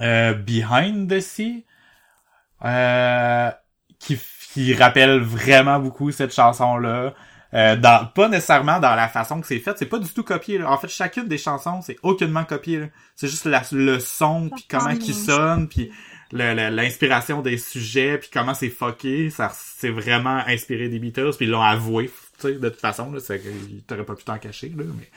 euh, 0.00 0.34
Behind 0.34 1.08
the 1.10 1.20
Sea. 1.20 1.64
Euh, 2.64 3.50
qui, 3.98 4.18
qui 4.56 4.72
rappelle 4.72 5.20
vraiment 5.20 5.78
beaucoup 5.78 6.10
cette 6.12 6.34
chanson-là. 6.34 7.12
Euh, 7.52 7.76
dans, 7.76 8.06
pas 8.06 8.26
nécessairement 8.28 8.80
dans 8.80 8.94
la 8.94 9.06
façon 9.06 9.38
que 9.42 9.46
c'est 9.46 9.58
fait, 9.58 9.76
c'est 9.78 9.84
pas 9.84 9.98
du 9.98 10.08
tout 10.08 10.22
copié. 10.22 10.56
Là. 10.56 10.72
En 10.72 10.78
fait, 10.78 10.88
chacune 10.88 11.28
des 11.28 11.36
chansons, 11.36 11.82
c'est 11.82 11.98
aucunement 12.02 12.44
copié. 12.44 12.90
C'est 13.16 13.28
juste 13.28 13.44
la- 13.44 13.62
le 13.72 14.00
son, 14.00 14.48
puis 14.48 14.64
comment 14.66 14.96
qui 14.96 15.12
sonne, 15.12 15.68
puis 15.68 15.90
l'inspiration 16.32 17.42
des 17.42 17.58
sujets, 17.58 18.16
puis 18.16 18.30
comment 18.32 18.54
c'est 18.54 18.70
fucké. 18.70 19.28
Ça, 19.28 19.52
c'est 19.54 19.90
vraiment 19.90 20.42
inspiré 20.46 20.88
des 20.88 21.00
Beatles, 21.00 21.32
puis 21.36 21.44
ils 21.44 21.50
l'ont 21.50 21.60
avoué. 21.60 22.10
De 22.42 22.70
toute 22.70 22.80
façon, 22.80 23.12
là, 23.12 23.20
t'auraient 23.86 24.06
pas 24.06 24.14
pu 24.14 24.24
t'en 24.24 24.38
cacher, 24.38 24.72
là, 24.74 24.84
mais... 24.98 25.10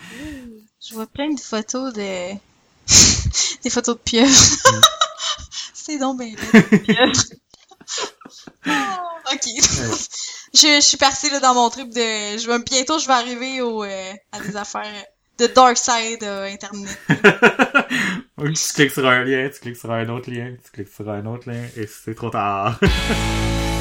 Je 0.85 0.93
vois 0.95 1.07
plein 1.07 1.33
de 1.33 1.39
photos 1.39 1.93
de. 1.93 2.33
Des 3.63 3.69
photos 3.69 3.95
de 3.95 4.01
pieuvres. 4.01 4.29
Mm. 4.29 4.81
c'est 5.73 5.97
donc 5.97 6.19
bien 6.19 6.35
pieuvres. 6.83 7.13
Ok. 9.31 9.45
je, 10.53 10.59
je 10.75 10.79
suis 10.81 10.97
partie 10.97 11.29
là, 11.29 11.39
dans 11.39 11.53
mon 11.53 11.69
trip 11.69 11.89
de. 11.89 11.99
Je 12.37 12.47
vais, 12.47 12.59
bientôt, 12.59 12.97
je 12.99 13.07
vais 13.07 13.13
arriver 13.13 13.61
au, 13.61 13.83
euh, 13.83 14.13
à 14.31 14.39
des 14.39 14.55
affaires 14.55 15.05
de 15.37 15.47
dark 15.47 15.77
side 15.77 16.23
euh, 16.23 16.51
internet. 16.51 16.97
Tu 18.39 18.73
cliques 18.73 18.91
sur 18.91 19.05
un 19.05 19.23
lien, 19.25 19.49
tu 19.53 19.59
cliques 19.59 19.75
sur 19.75 19.91
un 19.91 20.07
autre 20.07 20.31
lien, 20.31 20.55
tu 20.63 20.71
cliques 20.71 20.93
sur 20.93 21.09
un 21.09 21.25
autre 21.25 21.49
lien, 21.49 21.63
et 21.75 21.87
c'est 21.87 22.15
trop 22.15 22.29
tard. 22.29 22.79